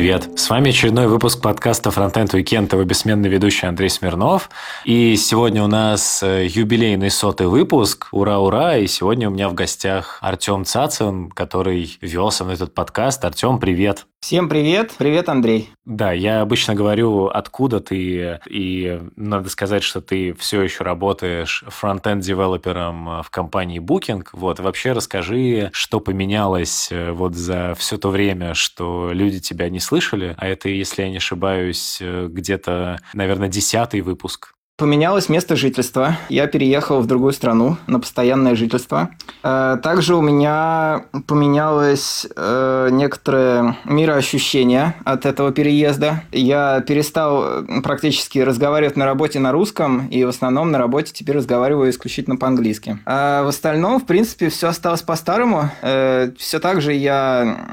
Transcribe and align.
Привет! 0.00 0.30
С 0.40 0.48
вами 0.48 0.70
очередной 0.70 1.08
выпуск 1.08 1.42
подкаста 1.42 1.90
Frontend 1.90 2.30
Weekend, 2.30 2.72
его 2.72 2.84
бессменный 2.84 3.28
ведущий 3.28 3.66
Андрей 3.66 3.90
Смирнов. 3.90 4.48
И 4.86 5.14
сегодня 5.16 5.62
у 5.62 5.66
нас 5.66 6.22
э, 6.22 6.46
юбилейный 6.46 7.10
сотый 7.10 7.48
выпуск. 7.48 8.08
Ура-ура! 8.10 8.78
И 8.78 8.86
сегодня 8.86 9.28
у 9.28 9.30
меня 9.30 9.50
в 9.50 9.52
гостях 9.52 10.16
Артем 10.22 10.64
Цацин, 10.64 11.28
который 11.28 11.98
вел 12.00 12.30
со 12.30 12.44
мной 12.44 12.56
этот 12.56 12.72
подкаст. 12.72 13.22
Артем, 13.26 13.58
привет! 13.58 14.06
Всем 14.22 14.50
привет! 14.50 14.94
Привет, 14.98 15.30
Андрей! 15.30 15.70
Да, 15.86 16.12
я 16.12 16.42
обычно 16.42 16.74
говорю, 16.74 17.28
откуда 17.28 17.80
ты, 17.80 18.38
и 18.48 19.00
надо 19.16 19.48
сказать, 19.48 19.82
что 19.82 20.02
ты 20.02 20.34
все 20.34 20.60
еще 20.60 20.84
работаешь 20.84 21.64
фронтенд-девелопером 21.66 23.22
в 23.22 23.30
компании 23.30 23.80
Booking. 23.80 24.26
Вот, 24.32 24.60
вообще 24.60 24.92
расскажи, 24.92 25.70
что 25.72 26.00
поменялось 26.00 26.92
э, 26.92 27.12
вот 27.12 27.34
за 27.34 27.74
все 27.78 27.96
то 27.96 28.10
время, 28.10 28.52
что 28.52 29.10
люди 29.12 29.40
тебя 29.40 29.70
не 29.70 29.80
слышали, 29.80 30.34
а 30.36 30.46
это, 30.46 30.68
если 30.68 31.02
я 31.02 31.08
не 31.08 31.16
ошибаюсь, 31.16 31.98
э, 32.02 32.28
где-то, 32.30 33.00
наверное, 33.14 33.48
десятый 33.48 34.02
выпуск. 34.02 34.54
Поменялось 34.80 35.28
место 35.28 35.56
жительства. 35.56 36.16
Я 36.30 36.46
переехал 36.46 37.02
в 37.02 37.06
другую 37.06 37.34
страну 37.34 37.76
на 37.86 38.00
постоянное 38.00 38.54
жительство. 38.54 39.10
Э, 39.42 39.76
также 39.82 40.16
у 40.16 40.22
меня 40.22 41.04
поменялось 41.26 42.26
э, 42.34 42.88
некоторое 42.90 43.76
мироощущение 43.84 44.94
от 45.04 45.26
этого 45.26 45.52
переезда. 45.52 46.22
Я 46.32 46.80
перестал 46.80 47.62
практически 47.82 48.38
разговаривать 48.38 48.96
на 48.96 49.04
работе 49.04 49.38
на 49.38 49.52
русском, 49.52 50.06
и 50.06 50.24
в 50.24 50.28
основном 50.28 50.70
на 50.70 50.78
работе 50.78 51.12
теперь 51.12 51.36
разговариваю 51.36 51.90
исключительно 51.90 52.36
по-английски. 52.36 53.00
А 53.04 53.42
в 53.44 53.48
остальном, 53.48 54.00
в 54.00 54.06
принципе, 54.06 54.48
все 54.48 54.68
осталось 54.68 55.02
по-старому. 55.02 55.68
Э, 55.82 56.30
все 56.38 56.58
так 56.58 56.80
же 56.80 56.94
я 56.94 57.66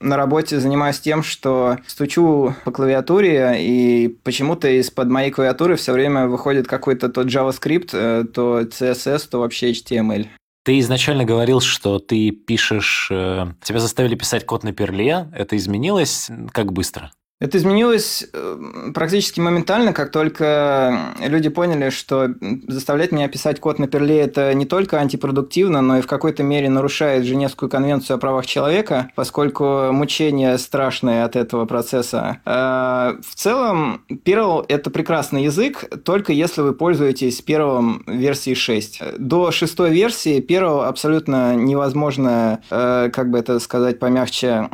на 0.00 0.16
работе 0.16 0.58
занимаюсь 0.58 0.98
тем, 0.98 1.22
что 1.22 1.76
стучу 1.86 2.56
по 2.64 2.72
клавиатуре, 2.72 3.54
и 3.60 4.08
почему-то 4.24 4.66
из-под 4.66 5.10
моей 5.10 5.30
клавиатуры 5.30 5.76
все 5.76 5.92
время 5.92 6.26
выходит 6.26 6.39
какой-то 6.66 7.08
то 7.08 7.22
JavaScript, 7.22 7.90
э, 7.92 8.24
то 8.24 8.60
CSS, 8.60 9.28
то 9.30 9.40
вообще 9.40 9.70
HTML. 9.72 10.26
Ты 10.62 10.78
изначально 10.80 11.24
говорил, 11.24 11.60
что 11.60 11.98
ты 11.98 12.30
пишешь... 12.30 13.08
Э, 13.10 13.52
тебя 13.62 13.78
заставили 13.78 14.14
писать 14.14 14.44
код 14.44 14.62
на 14.62 14.72
перле. 14.72 15.28
Это 15.32 15.56
изменилось? 15.56 16.30
Как 16.52 16.72
быстро? 16.72 17.12
Это 17.40 17.56
изменилось 17.56 18.26
э, 18.30 18.90
практически 18.92 19.40
моментально, 19.40 19.94
как 19.94 20.12
только 20.12 21.14
люди 21.20 21.48
поняли, 21.48 21.88
что 21.88 22.28
заставлять 22.68 23.12
меня 23.12 23.28
писать 23.28 23.60
код 23.60 23.78
на 23.78 23.88
перле 23.88 24.20
это 24.20 24.52
не 24.52 24.66
только 24.66 24.98
антипродуктивно, 24.98 25.80
но 25.80 25.98
и 25.98 26.00
в 26.02 26.06
какой-то 26.06 26.42
мере 26.42 26.68
нарушает 26.68 27.24
Женевскую 27.24 27.70
конвенцию 27.70 28.16
о 28.16 28.18
правах 28.18 28.44
человека, 28.44 29.10
поскольку 29.14 29.90
мучения 29.90 30.58
страшные 30.58 31.24
от 31.24 31.34
этого 31.34 31.64
процесса. 31.64 32.40
А, 32.44 33.16
в 33.26 33.34
целом, 33.34 34.02
Perl– 34.10 34.66
это 34.68 34.90
прекрасный 34.90 35.44
язык, 35.44 35.88
только 36.04 36.34
если 36.34 36.60
вы 36.60 36.74
пользуетесь 36.74 37.42
Perl 37.42 38.02
версии 38.06 38.52
6. 38.52 39.18
До 39.18 39.50
шестой 39.50 39.92
версии 39.92 40.46
Perl 40.46 40.84
абсолютно 40.84 41.56
невозможно, 41.56 42.60
э, 42.70 43.08
как 43.10 43.30
бы 43.30 43.38
это 43.38 43.58
сказать 43.60 43.98
помягче, 43.98 44.68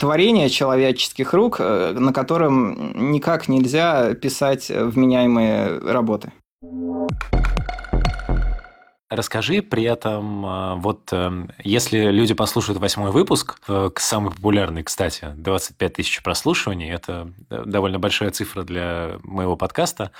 творение 0.00 0.48
человеческих 0.48 1.34
рук, 1.34 1.56
э, 1.60 2.05
на 2.06 2.12
котором 2.12 3.10
никак 3.10 3.48
нельзя 3.48 4.14
писать 4.14 4.70
вменяемые 4.70 5.78
работы. 5.80 6.32
Расскажи 9.08 9.62
при 9.62 9.84
этом, 9.84 10.44
э, 10.44 10.74
вот 10.78 11.10
э, 11.12 11.46
если 11.62 12.10
люди 12.10 12.34
послушают 12.34 12.80
восьмой 12.80 13.12
выпуск, 13.12 13.60
э, 13.68 13.90
самый 13.94 14.32
популярный, 14.32 14.82
кстати, 14.82 15.32
25 15.36 15.92
тысяч 15.92 16.22
прослушиваний, 16.24 16.90
это 16.90 17.32
довольно 17.48 18.00
большая 18.00 18.32
цифра 18.32 18.64
для 18.64 19.20
моего 19.22 19.54
подкаста, 19.56 20.10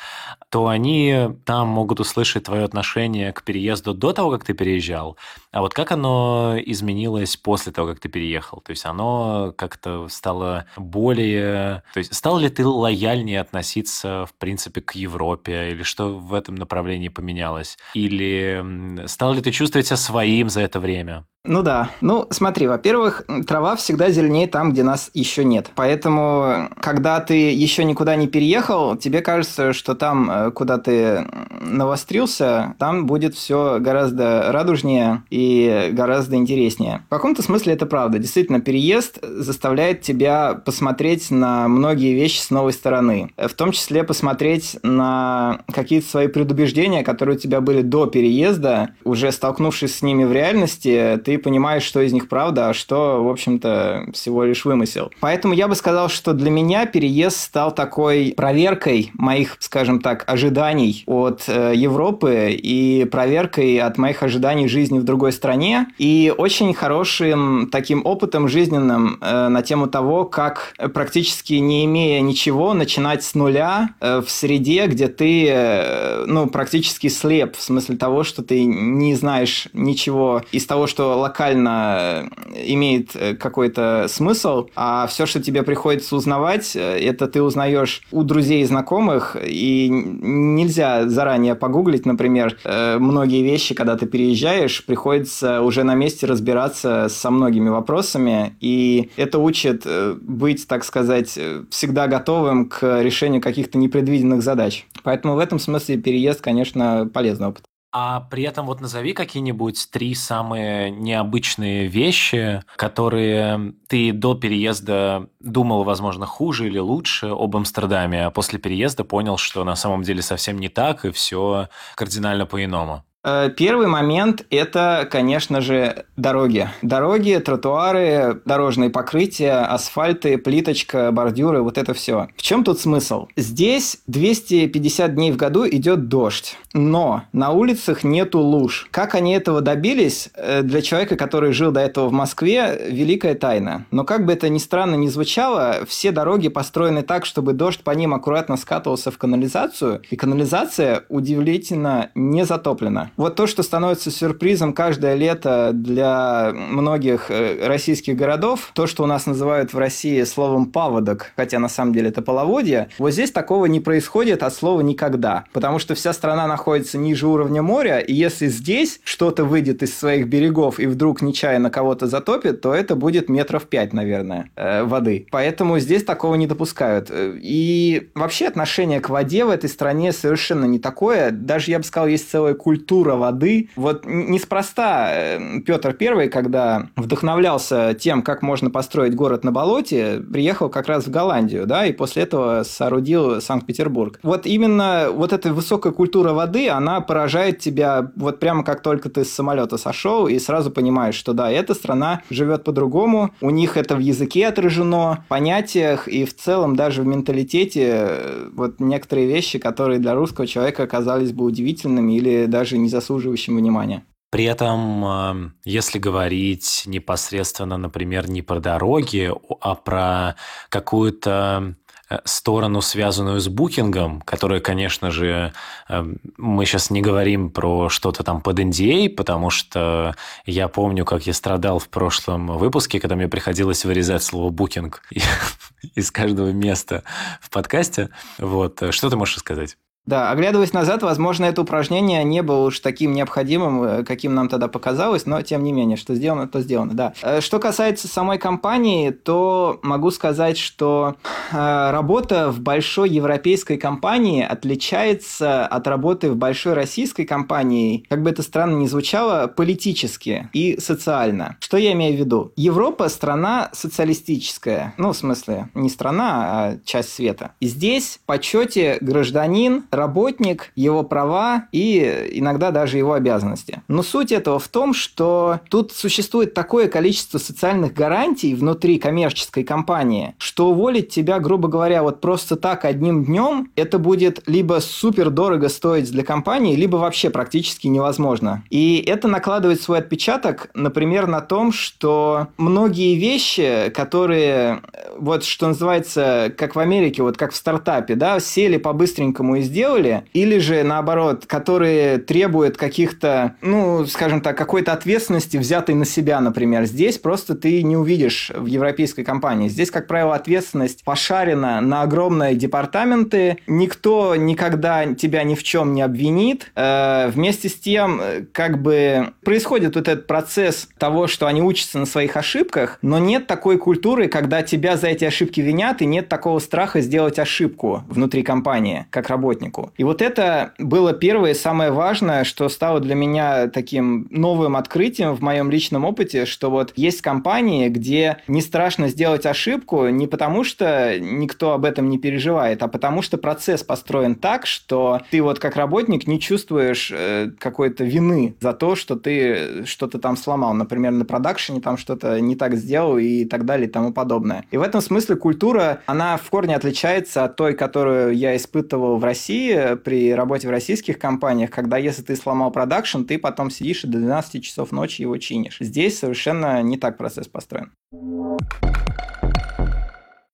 то 0.51 0.69
они 0.69 1.31
там 1.45 1.67
могут 1.67 1.99
услышать 1.99 2.45
твое 2.45 2.63
отношение 2.63 3.33
к 3.33 3.43
переезду 3.43 3.93
до 3.93 4.13
того, 4.13 4.31
как 4.31 4.45
ты 4.45 4.55
переезжал, 4.55 5.17
а 5.57 5.63
вот 5.63 5.73
как 5.73 5.91
оно 5.91 6.55
изменилось 6.67 7.35
после 7.39 7.73
того, 7.73 7.89
как 7.89 7.99
ты 7.99 8.11
переехал? 8.11 8.61
То 8.61 8.73
есть 8.73 8.85
оно 8.85 9.55
как-то 9.57 10.07
стало 10.09 10.67
более... 10.77 11.83
То 11.95 11.99
есть 11.99 12.15
стал 12.15 12.39
ли 12.39 12.51
ты 12.51 12.67
лояльнее 12.67 13.41
относиться, 13.41 14.27
в 14.27 14.35
принципе, 14.35 14.83
к 14.83 14.93
Европе, 14.93 15.71
или 15.71 15.83
что 15.83 16.19
в 16.19 16.35
этом 16.35 16.57
направлении 16.57 17.09
поменялось? 17.09 17.79
Или 17.95 18.63
Стал 19.07 19.35
ли 19.35 19.43
ты 19.43 19.51
чувствовать 19.53 19.87
себя 19.87 19.97
своим 19.97 20.49
за 20.49 20.61
это 20.63 20.81
время? 20.81 21.27
Ну 21.47 21.63
да. 21.63 21.91
Ну, 22.01 22.27
смотри, 22.31 22.67
во-первых, 22.67 23.25
трава 23.47 23.77
всегда 23.77 24.11
зеленее 24.11 24.47
там, 24.47 24.73
где 24.73 24.83
нас 24.83 25.11
еще 25.15 25.45
нет. 25.45 25.71
Поэтому, 25.75 26.69
когда 26.81 27.21
ты 27.21 27.53
еще 27.53 27.85
никуда 27.85 28.17
не 28.17 28.27
переехал, 28.27 28.97
тебе 28.97 29.21
кажется, 29.21 29.73
что 29.73 29.95
там, 29.95 30.31
э, 30.31 30.51
куда 30.51 30.79
ты 30.79 31.27
навострился, 31.61 32.75
там 32.79 33.07
будет 33.07 33.35
все 33.35 33.79
гораздо 33.81 34.51
радужнее 34.53 35.23
и 35.31 35.91
гораздо 35.93 36.37
интереснее. 36.37 37.03
В 37.07 37.11
каком-то 37.11 37.43
смысле 37.43 37.75
это 37.75 37.87
правда. 37.87 38.19
Действительно, 38.19 38.61
переезд 38.61 39.19
заставляет 39.23 40.03
тебя 40.03 40.55
посмотреть 40.55 41.31
на 41.31 41.69
многие 41.69 42.15
вещи 42.15 42.41
с 42.41 42.51
новой 42.51 42.73
стороны. 42.73 43.31
В 43.37 43.55
том 43.55 43.73
числе 43.73 44.05
посмотреть 44.05 44.77
на 44.83 45.61
какие-то 45.73 46.09
свои 46.09 46.29
предубеждения, 46.29 47.03
которые 47.03 47.37
у 47.37 47.39
тебя 47.41 47.61
были 47.61 47.83
до 47.83 48.07
переезда. 48.07 48.91
Уже 49.05 49.33
столкнувшись 49.33 49.97
с 49.97 50.03
ними 50.03 50.25
в 50.25 50.33
реальности, 50.33 51.21
ты 51.25 51.36
понимаешь, 51.39 51.83
что 51.83 52.01
из 52.01 52.13
них 52.13 52.29
правда, 52.29 52.71
а 52.71 52.75
что, 52.75 53.23
в 53.25 53.29
общем-то, 53.29 54.09
всего 54.13 54.45
лишь 54.45 54.65
вымысел. 54.65 55.11
Поэтому 55.21 55.55
я 55.55 55.69
бы 55.69 55.75
сказал, 55.75 56.09
что 56.09 56.33
для 56.33 56.51
меня 56.51 56.87
переезд 56.87 57.39
стал 57.39 57.75
такой 57.75 58.35
проверкой 58.37 59.11
моих, 59.15 59.57
скажем 59.61 60.01
так, 60.01 60.25
ожиданий 60.27 61.05
от 61.07 61.45
э, 61.49 61.73
Европы 61.75 62.51
и 62.51 63.05
проверкой 63.05 63.79
от 63.79 63.99
моих 63.99 64.23
ожиданий 64.23 64.69
жизни 64.69 64.99
в 64.99 65.05
другой 65.05 65.33
стране 65.33 65.89
и 65.99 66.33
очень 66.37 66.75
хорошим 66.75 67.69
таким 67.71 68.05
опытом 68.05 68.49
жизненным 68.49 69.19
э, 69.21 69.49
на 69.49 69.63
тему 69.63 69.87
того, 69.87 70.25
как 70.25 70.75
практически 70.95 71.55
не 71.55 71.85
имея 71.85 72.21
ничего 72.21 72.75
начинать 72.75 73.23
с 73.23 73.35
нуля 73.35 73.91
э, 74.01 74.21
в 74.21 74.31
среде, 74.31 74.87
где 74.87 75.09
ты 75.09 75.49
э, 75.49 76.25
ну, 76.27 76.47
практически 76.47 77.09
слеп, 77.09 77.57
в 77.57 77.63
смысле 77.63 77.97
того, 77.97 78.25
что 78.25 78.43
ты 78.43 78.65
не 78.65 79.15
знаешь 79.15 79.69
ничего 79.73 80.43
из 80.53 80.67
того, 80.67 80.87
что 80.87 81.17
локально 81.27 82.29
э, 82.55 82.63
имеет 82.67 83.17
э, 83.17 83.35
какой-то 83.35 84.07
смысл, 84.09 84.69
а 84.77 85.07
все, 85.07 85.27
что 85.27 85.43
тебе 85.43 85.63
приходится 85.63 86.15
узнавать, 86.17 86.77
э, 86.77 86.99
это 86.99 87.27
ты 87.27 87.43
узнаешь 87.43 88.03
у 88.13 88.23
друзей 88.23 88.63
и 88.63 88.65
знакомых, 88.65 89.37
и 89.43 89.89
нельзя 89.89 91.09
заранее 91.09 91.55
погуглить, 91.55 92.07
например, 92.07 92.57
многие 92.65 93.43
вещи, 93.43 93.75
когда 93.75 93.97
ты 93.97 94.07
переезжаешь, 94.07 94.85
приходится 94.85 95.63
уже 95.63 95.83
на 95.85 95.95
месте 95.95 96.27
разбираться 96.27 97.09
со 97.09 97.31
многими 97.31 97.69
вопросами, 97.69 98.57
и 98.61 99.11
это 99.17 99.39
учит 99.39 99.87
быть, 100.23 100.67
так 100.69 100.85
сказать, 100.85 101.39
всегда 101.71 102.07
готовым 102.07 102.69
к 102.69 103.03
решению 103.03 103.41
каких-то 103.41 103.79
непредвиденных 103.79 104.43
задач. 104.43 104.87
Поэтому 105.03 105.35
в 105.35 105.39
этом 105.39 105.59
смысле 105.59 105.97
переезд, 105.97 106.41
конечно, 106.41 107.09
полезный 107.13 107.49
опыт. 107.49 107.65
А 107.99 108.21
при 108.21 108.43
этом 108.43 108.67
вот 108.67 108.83
назови 108.83 109.15
какие-нибудь 109.15 109.89
три 109.91 110.15
самые 110.15 110.91
необычные 110.91 111.87
вещи, 111.87 112.63
которые 112.77 113.73
ты 113.89 114.13
до 114.13 114.35
переезда 114.35 115.31
думал, 115.41 115.83
возможно, 115.83 116.27
хуже 116.27 116.67
или 116.67 116.79
лучше 116.79 117.29
об 117.29 117.57
Амстердаме, 117.57 118.27
а 118.27 118.31
после 118.31 118.59
переезда 118.59 119.03
понял, 119.03 119.39
что 119.39 119.65
на 119.65 119.77
самом 119.77 120.03
деле 120.03 120.21
совсем 120.21 120.59
не 120.59 120.69
так, 120.69 121.07
и 121.07 121.11
все 121.11 121.71
кардинально 121.95 122.45
по-иному. 122.45 123.03
Э, 123.27 123.51
первый 123.55 123.89
момент– 123.89 124.47
это, 124.51 125.09
конечно 125.11 125.61
же, 125.61 126.05
дороги. 126.17 126.71
Дороги, 126.81 127.43
тротуары, 127.45 128.41
дорожные 128.45 128.89
покрытия, 128.89 129.65
асфальты, 129.65 130.39
плиточка, 130.39 131.11
бордюры, 131.11 131.61
вот 131.63 131.77
это 131.77 131.93
все. 131.93 132.29
В 132.37 132.43
чем 132.43 132.63
тут 132.63 132.79
смысл? 132.79 133.27
Здесь 133.37 133.99
250 134.07 135.15
дней 135.17 135.33
в 135.33 135.37
году 135.37 135.67
идет 135.67 136.07
дождь, 136.07 136.57
но 136.73 137.25
на 137.33 137.51
улицах 137.51 138.05
нету 138.05 138.39
луж. 138.39 138.87
Как 138.93 139.17
они 139.17 139.35
этого 139.35 139.61
добились, 139.61 140.29
э, 140.35 140.63
для 140.63 140.81
человека, 140.81 141.17
который 141.17 141.53
жил 141.53 141.73
до 141.73 141.81
этого 141.81 142.09
в 142.09 142.13
Москве, 142.13 142.87
великая 142.89 143.35
тайна. 143.35 143.87
Но 143.91 144.05
как 144.05 144.25
бы 144.25 144.35
это 144.35 144.49
ни 144.49 144.59
странно 144.59 144.95
ни 144.95 145.09
звучало, 145.09 145.85
все 145.89 146.13
дороги 146.13 146.47
построены 146.47 147.03
так, 147.03 147.27
чтобы 147.27 147.55
дождь 147.55 147.81
по 147.83 147.91
ним 147.91 148.15
аккуратно 148.15 148.57
скатывался 148.57 149.11
в 149.11 149.19
канализацию, 149.19 150.03
и 150.11 150.15
канализация 150.15 151.03
удивительно 151.09 152.11
не 152.15 152.45
затоплена. 152.45 153.11
Вот 153.17 153.35
то, 153.37 153.47
что 153.47 153.63
становится 153.63 154.11
сюрпризом 154.11 154.73
каждое 154.73 155.15
лето 155.15 155.71
для 155.73 156.53
многих 156.53 157.31
э, 157.31 157.67
российских 157.67 158.17
городов, 158.17 158.71
то, 158.75 158.87
что 158.87 159.05
у 159.05 159.07
нас 159.07 159.27
называют 159.27 159.73
в 159.73 159.79
России 159.79 160.23
словом 160.25 160.67
«паводок», 160.67 161.33
хотя 161.37 161.59
на 161.59 161.69
самом 161.69 161.93
деле 161.93 162.09
это 162.09 162.23
половодье, 162.23 162.89
вот 162.99 163.13
здесь 163.13 163.33
такого 163.33 163.67
не 163.67 163.81
происходит 163.81 164.43
от 164.43 164.55
слова 164.55 164.81
«никогда», 164.81 165.45
потому 165.53 165.79
что 165.79 165.95
вся 165.95 166.13
страна 166.13 166.47
находится 166.47 166.99
ниже 166.99 167.27
уровня 167.27 167.63
моря, 167.63 167.99
и 167.99 168.13
если 168.13 168.49
здесь 168.49 169.01
что-то 169.05 169.45
выйдет 169.45 169.83
из 169.83 169.97
своих 169.97 170.29
берегов 170.29 170.79
и 170.79 170.87
вдруг 170.87 171.23
нечаянно 171.23 171.71
кого-то 171.71 172.07
затопит, 172.07 172.61
то 172.61 172.75
это 172.75 172.97
будет 172.97 173.29
метров 173.29 173.65
пять, 173.65 173.93
наверное, 173.93 174.51
э, 174.57 174.85
воды. 174.85 175.27
Поэтому 175.31 175.79
здесь 175.79 176.05
такого 176.05 176.35
не 176.35 176.47
допускают. 176.47 177.11
И 177.13 178.11
вообще 178.15 178.47
отношение 178.47 179.01
к 179.01 179.09
воде 179.09 179.45
в 179.45 179.51
этой 179.51 179.71
стране 179.71 180.13
совершенно 180.13 180.65
не 180.65 180.79
такое. 180.79 181.31
Даже, 181.31 181.71
я 181.71 181.79
бы 181.79 181.85
сказал, 181.85 182.09
есть 182.09 182.31
целая 182.31 182.55
культура 182.55 182.96
воды. 183.05 183.71
Вот 183.77 184.05
неспроста 184.07 185.09
э, 185.11 185.61
Петр 185.61 185.93
Первый, 185.93 186.29
когда 186.29 186.89
вдохновлялся 186.97 187.95
тем, 187.99 188.23
как 188.23 188.43
можно 188.43 188.71
построить 188.71 189.15
город 189.15 189.45
на 189.45 189.53
болоте, 189.53 190.21
приехал 190.33 190.69
как 190.69 190.89
раз 190.89 191.07
в 191.07 191.11
Голландию, 191.11 191.67
да, 191.67 191.87
и 191.87 191.93
после 191.93 192.23
этого 192.25 192.63
соорудил 192.65 193.41
Санкт-Петербург. 193.41 194.19
Вот 194.23 194.47
именно 194.47 195.09
вот 195.13 195.33
эта 195.33 195.53
высокая 195.53 195.93
культура 195.93 196.33
воды, 196.33 196.69
она 196.69 197.01
поражает 197.01 197.59
тебя 197.59 198.11
вот 198.17 198.41
прямо 198.41 198.65
как 198.65 198.83
только 198.83 199.09
ты 199.09 199.25
с 199.25 199.33
самолета 199.33 199.77
сошел 199.77 200.27
и 200.27 200.39
сразу 200.39 200.71
понимаешь, 200.71 201.15
что 201.15 201.33
да, 201.33 201.51
эта 201.51 201.75
страна 201.75 202.23
живет 202.31 202.65
по-другому, 202.65 203.31
у 203.41 203.51
них 203.51 203.77
это 203.77 203.97
в 203.97 204.01
языке 204.01 204.47
отражено, 204.47 205.25
в 205.27 205.29
понятиях 205.29 206.09
и 206.09 206.25
в 206.25 206.35
целом 206.37 206.77
даже 206.77 207.03
в 207.03 207.07
менталитете 207.07 207.87
э, 207.87 208.49
вот 208.53 208.81
некоторые 208.81 209.27
вещи, 209.27 209.59
которые 209.59 209.99
для 209.99 210.15
русского 210.15 210.47
человека 210.47 210.83
оказались 210.83 211.33
бы 211.33 211.45
удивительными 211.45 212.17
или 212.17 212.47
даже 212.47 212.79
не 212.87 212.91
заслуживающими 212.91 213.59
внимания. 213.59 214.03
При 214.31 214.45
этом, 214.45 215.05
э, 215.05 215.51
если 215.65 215.99
говорить 215.99 216.83
непосредственно, 216.87 217.79
например, 217.79 218.29
не 218.29 218.43
про 218.43 218.61
дороги, 218.61 219.31
а 219.61 219.75
про 219.77 220.37
какую-то 220.69 221.75
э, 222.11 222.19
сторону, 222.25 222.81
связанную 222.81 223.41
с 223.41 223.49
букингом, 223.49 224.21
которая, 224.23 224.61
конечно 224.61 225.11
же, 225.13 225.53
э, 225.89 226.05
мы 226.37 226.67
сейчас 226.67 226.91
не 226.91 227.03
говорим 227.03 227.51
про 227.51 227.89
что-то 227.89 228.25
там 228.25 228.41
под 228.43 228.59
NDA, 228.59 229.11
потому 229.11 229.51
что 229.51 230.17
я 230.45 230.67
помню, 230.69 231.05
как 231.05 231.27
я 231.27 231.33
страдал 231.33 231.79
в 231.79 231.89
прошлом 231.89 232.59
выпуске, 232.59 232.99
когда 232.99 233.15
мне 233.15 233.29
приходилось 233.29 233.85
вырезать 233.85 234.25
слово 234.25 234.51
букинг 234.51 235.03
из 235.95 236.11
каждого 236.11 236.51
места 236.51 237.05
в 237.41 237.49
подкасте. 237.51 238.11
Вот. 238.39 238.83
Что 238.91 239.09
ты 239.09 239.17
можешь 239.17 239.39
сказать? 239.39 239.77
Да, 240.07 240.31
оглядываясь 240.31 240.73
назад, 240.73 241.03
возможно, 241.03 241.47
это 241.47 241.63
упражнение 241.63 242.23
не 242.23 242.41
было 242.43 242.67
уж 242.67 242.79
таким 242.79 243.13
необходимым, 243.13 243.83
э, 243.83 244.05
каким 244.05 244.35
нам 244.35 244.49
тогда 244.49 244.69
показалось, 244.69 245.27
но 245.27 245.43
тем 245.43 245.65
не 245.65 245.73
менее, 245.73 245.97
что 245.97 246.15
сделано, 246.15 246.47
то 246.47 246.61
сделано, 246.61 246.95
да. 246.95 247.13
Э, 247.23 247.41
что 247.41 247.59
касается 247.59 248.07
самой 248.07 248.39
компании, 248.39 249.11
то 249.11 249.81
могу 249.83 250.13
сказать, 250.13 250.59
что 250.59 251.17
э, 251.51 251.91
работа 251.91 252.53
в 252.53 252.61
большой 252.61 253.11
европейской 253.11 253.77
компании 253.77 254.45
отличается 254.45 255.67
от 255.67 255.89
работы 255.89 256.31
в 256.31 256.37
большой 256.37 256.75
российской 256.75 257.25
компании, 257.25 258.05
как 258.09 258.23
бы 258.23 258.31
это 258.31 258.43
странно 258.43 258.77
ни 258.77 258.87
звучало, 258.87 259.49
политически 259.49 260.49
и 260.53 260.79
социально. 260.79 261.57
Что 261.59 261.79
я 261.79 261.93
имею 261.93 262.17
в 262.17 262.21
виду? 262.21 262.53
Европа– 262.55 263.09
страна 263.09 263.71
социалистическая. 263.73 264.95
Ну, 264.99 265.13
в 265.13 265.17
смысле, 265.17 265.69
не 265.75 265.89
страна, 265.89 266.45
а 266.47 266.79
часть 266.85 267.13
света. 267.13 267.53
И 267.59 267.67
здесь 267.67 268.21
в 268.23 268.27
почете 268.27 268.99
гражданин 269.01 269.83
работник, 269.97 270.71
его 270.77 271.03
права 271.03 271.67
и 271.73 272.31
иногда 272.33 272.71
даже 272.71 272.99
его 272.99 273.15
обязанности. 273.15 273.83
Но 273.89 274.03
суть 274.03 274.33
этого 274.33 274.59
в 274.59 274.69
том, 274.69 274.95
что 274.95 275.61
тут 275.69 275.93
существует 275.93 276.55
такое 276.55 276.89
количество 276.89 277.39
социальных 277.39 277.95
гарантий 277.95 278.55
внутри 278.55 278.99
коммерческой 278.99 279.65
компании, 279.65 280.35
что 280.39 280.71
уволить 280.71 281.09
тебя, 281.09 281.39
грубо 281.41 281.69
говоря, 281.69 282.03
вот 282.03 282.21
просто 282.21 282.57
так 282.57 282.85
одним 282.85 283.25
днем, 283.25 283.71
это 283.77 283.99
будет 283.99 284.43
либо 284.47 284.81
супер 284.81 285.31
дорого 285.31 285.69
стоить 285.69 286.11
для 286.11 286.25
компании, 286.25 286.77
либо 286.77 286.97
вообще 286.97 287.31
практически 287.31 287.87
невозможно. 287.87 288.63
И 288.71 289.03
это 289.07 289.29
накладывает 289.29 289.81
свой 289.81 289.99
отпечаток, 289.99 290.71
например, 290.75 291.27
на 291.27 291.41
том, 291.41 291.73
что 291.73 292.49
многие 292.57 293.15
вещи, 293.17 293.91
которые, 293.95 294.81
вот 295.19 295.45
что 295.45 295.69
называется, 295.69 296.53
как 296.57 296.77
в 296.77 296.79
Америке, 296.79 297.23
вот 297.23 297.37
как 297.37 297.53
в 297.53 297.57
стартапе, 297.57 298.15
да, 298.15 298.41
сели 298.41 298.77
по-быстренькому 298.77 299.57
и 299.57 299.63
сделали, 299.63 299.86
сделали, 299.87 300.25
или 300.33 300.59
же 300.59 300.83
наоборот, 300.83 301.47
которые 301.47 302.19
требуют 302.19 302.77
каких-то, 302.77 303.55
ну, 303.61 304.05
скажем 304.07 304.41
так, 304.41 304.59
какой-то 304.59 304.93
ответственности, 304.93 305.57
взятой 305.57 305.95
на 305.95 306.05
себя, 306.05 306.41
например. 306.41 306.87
Здесь 306.87 307.19
просто 307.19 307.55
ты 307.55 307.83
не 307.83 307.97
увидишь 307.97 308.51
в 308.55 308.67
европейской 308.67 309.23
компании. 309.23 309.69
Здесь, 309.69 309.91
как 309.91 310.09
правило, 310.09 310.35
ответственность 310.35 311.05
пошарена 311.05 311.81
на 311.81 312.03
огромные 312.03 312.57
департаменты, 312.57 313.59
никто 313.69 314.35
никогда 314.35 315.15
тебя 315.15 315.45
ни 315.45 315.55
в 315.55 315.63
чем 315.63 315.95
не 315.95 316.03
обвинит. 316.03 316.73
Э, 316.75 317.29
вместе 317.29 317.69
с 317.69 317.75
тем, 317.75 318.21
как 318.53 318.83
бы 318.83 319.29
происходит 319.45 319.95
вот 319.95 320.09
этот 320.09 320.27
процесс 320.27 320.89
того, 320.99 321.29
что 321.29 321.47
они 321.47 321.63
учатся 321.63 321.99
на 321.99 322.07
своих 322.07 322.37
ошибках, 322.37 322.99
но 323.03 323.19
нет 323.19 323.47
такой 323.47 323.79
культуры, 323.79 324.27
когда 324.27 324.63
тебя 324.63 324.97
за 324.97 325.09
эти 325.09 325.25
ошибки 325.25 325.61
винят, 325.61 326.03
и 326.03 326.07
нет 326.07 326.29
такого 326.29 326.59
страха 326.59 327.01
сделать 327.01 327.39
ошибку 327.39 328.03
внутри 328.09 328.43
компании, 328.43 329.07
как 329.11 329.29
работнику 329.29 329.76
рынку. 329.77 329.93
И 329.97 330.05
вот 330.05 330.23
это 330.23 330.73
было 330.79 331.13
первое 331.13 331.53
и 331.53 331.55
самое 331.55 331.91
важное, 331.91 332.45
что 332.45 332.69
стало 332.69 333.01
для 333.01 333.15
меня 333.15 333.69
таким 333.69 334.27
новым 334.31 334.77
открытием 334.77 335.35
в 335.35 335.41
моем 335.41 335.71
личном 335.71 336.05
опыте, 336.05 336.47
что 336.47 336.71
вот 336.71 336.93
есть 336.97 337.23
компании, 337.23 337.89
где 337.89 338.39
не 338.49 338.61
страшно 338.61 339.09
сделать 339.09 339.47
ошибку 339.47 340.09
не 340.09 340.27
потому, 340.27 340.65
что 340.65 341.19
никто 341.19 341.73
об 341.73 341.85
этом 341.85 342.09
не 342.09 342.19
переживает, 342.19 342.83
а 342.83 342.89
потому 342.89 343.23
что 343.23 343.39
процесс 343.39 343.83
построен 343.83 344.35
так, 344.35 344.67
что 344.67 345.21
ты 345.31 345.43
вот 345.43 345.59
как 345.59 345.77
работник 345.77 346.27
не 346.27 346.41
чувствуешь 346.41 347.13
э, 347.13 347.51
какой-то 347.59 348.05
вины 348.05 348.55
за 348.61 348.73
то, 348.73 348.97
что 348.97 349.17
ты 349.17 349.85
что-то 349.87 350.19
там 350.19 350.37
сломал. 350.37 350.75
Например, 350.75 351.13
на 351.13 351.25
продакшене 351.25 351.81
там 351.81 351.97
что-то 351.97 352.41
не 352.41 352.57
так 352.57 352.77
сделал 352.77 353.19
и 353.19 353.45
так 353.45 353.65
далее 353.65 353.89
и 353.89 353.91
тому 353.91 354.13
подобное. 354.13 354.65
И 354.71 354.77
в 354.77 354.83
этом 354.83 355.01
смысле 355.01 355.37
культура, 355.37 356.01
она 356.07 356.37
в 356.37 356.49
корне 356.51 356.77
отличается 356.77 357.45
от 357.45 357.57
той, 357.57 357.75
которую 357.75 358.37
я 358.37 358.57
испытывал 358.57 359.19
в 359.19 359.25
России, 359.25 359.66
при 360.05 360.35
работе 360.35 360.69
в 360.69 360.71
российских 360.71 361.19
компаниях, 361.19 361.71
когда 361.71 361.97
если 361.97 362.23
ты 362.23 362.37
сломал 362.37 362.71
продакшн, 362.71 363.23
ты 363.25 363.39
потом 363.39 363.71
сидишь 363.71 364.05
и 364.05 364.07
до 364.07 364.19
12 364.19 364.63
часов 364.63 364.93
ночи 364.93 365.23
его 365.23 365.37
чинишь. 365.39 365.79
Здесь 365.81 366.19
совершенно 366.19 366.83
не 366.83 366.99
так 366.99 367.17
процесс 367.17 367.49
построен. 367.49 367.93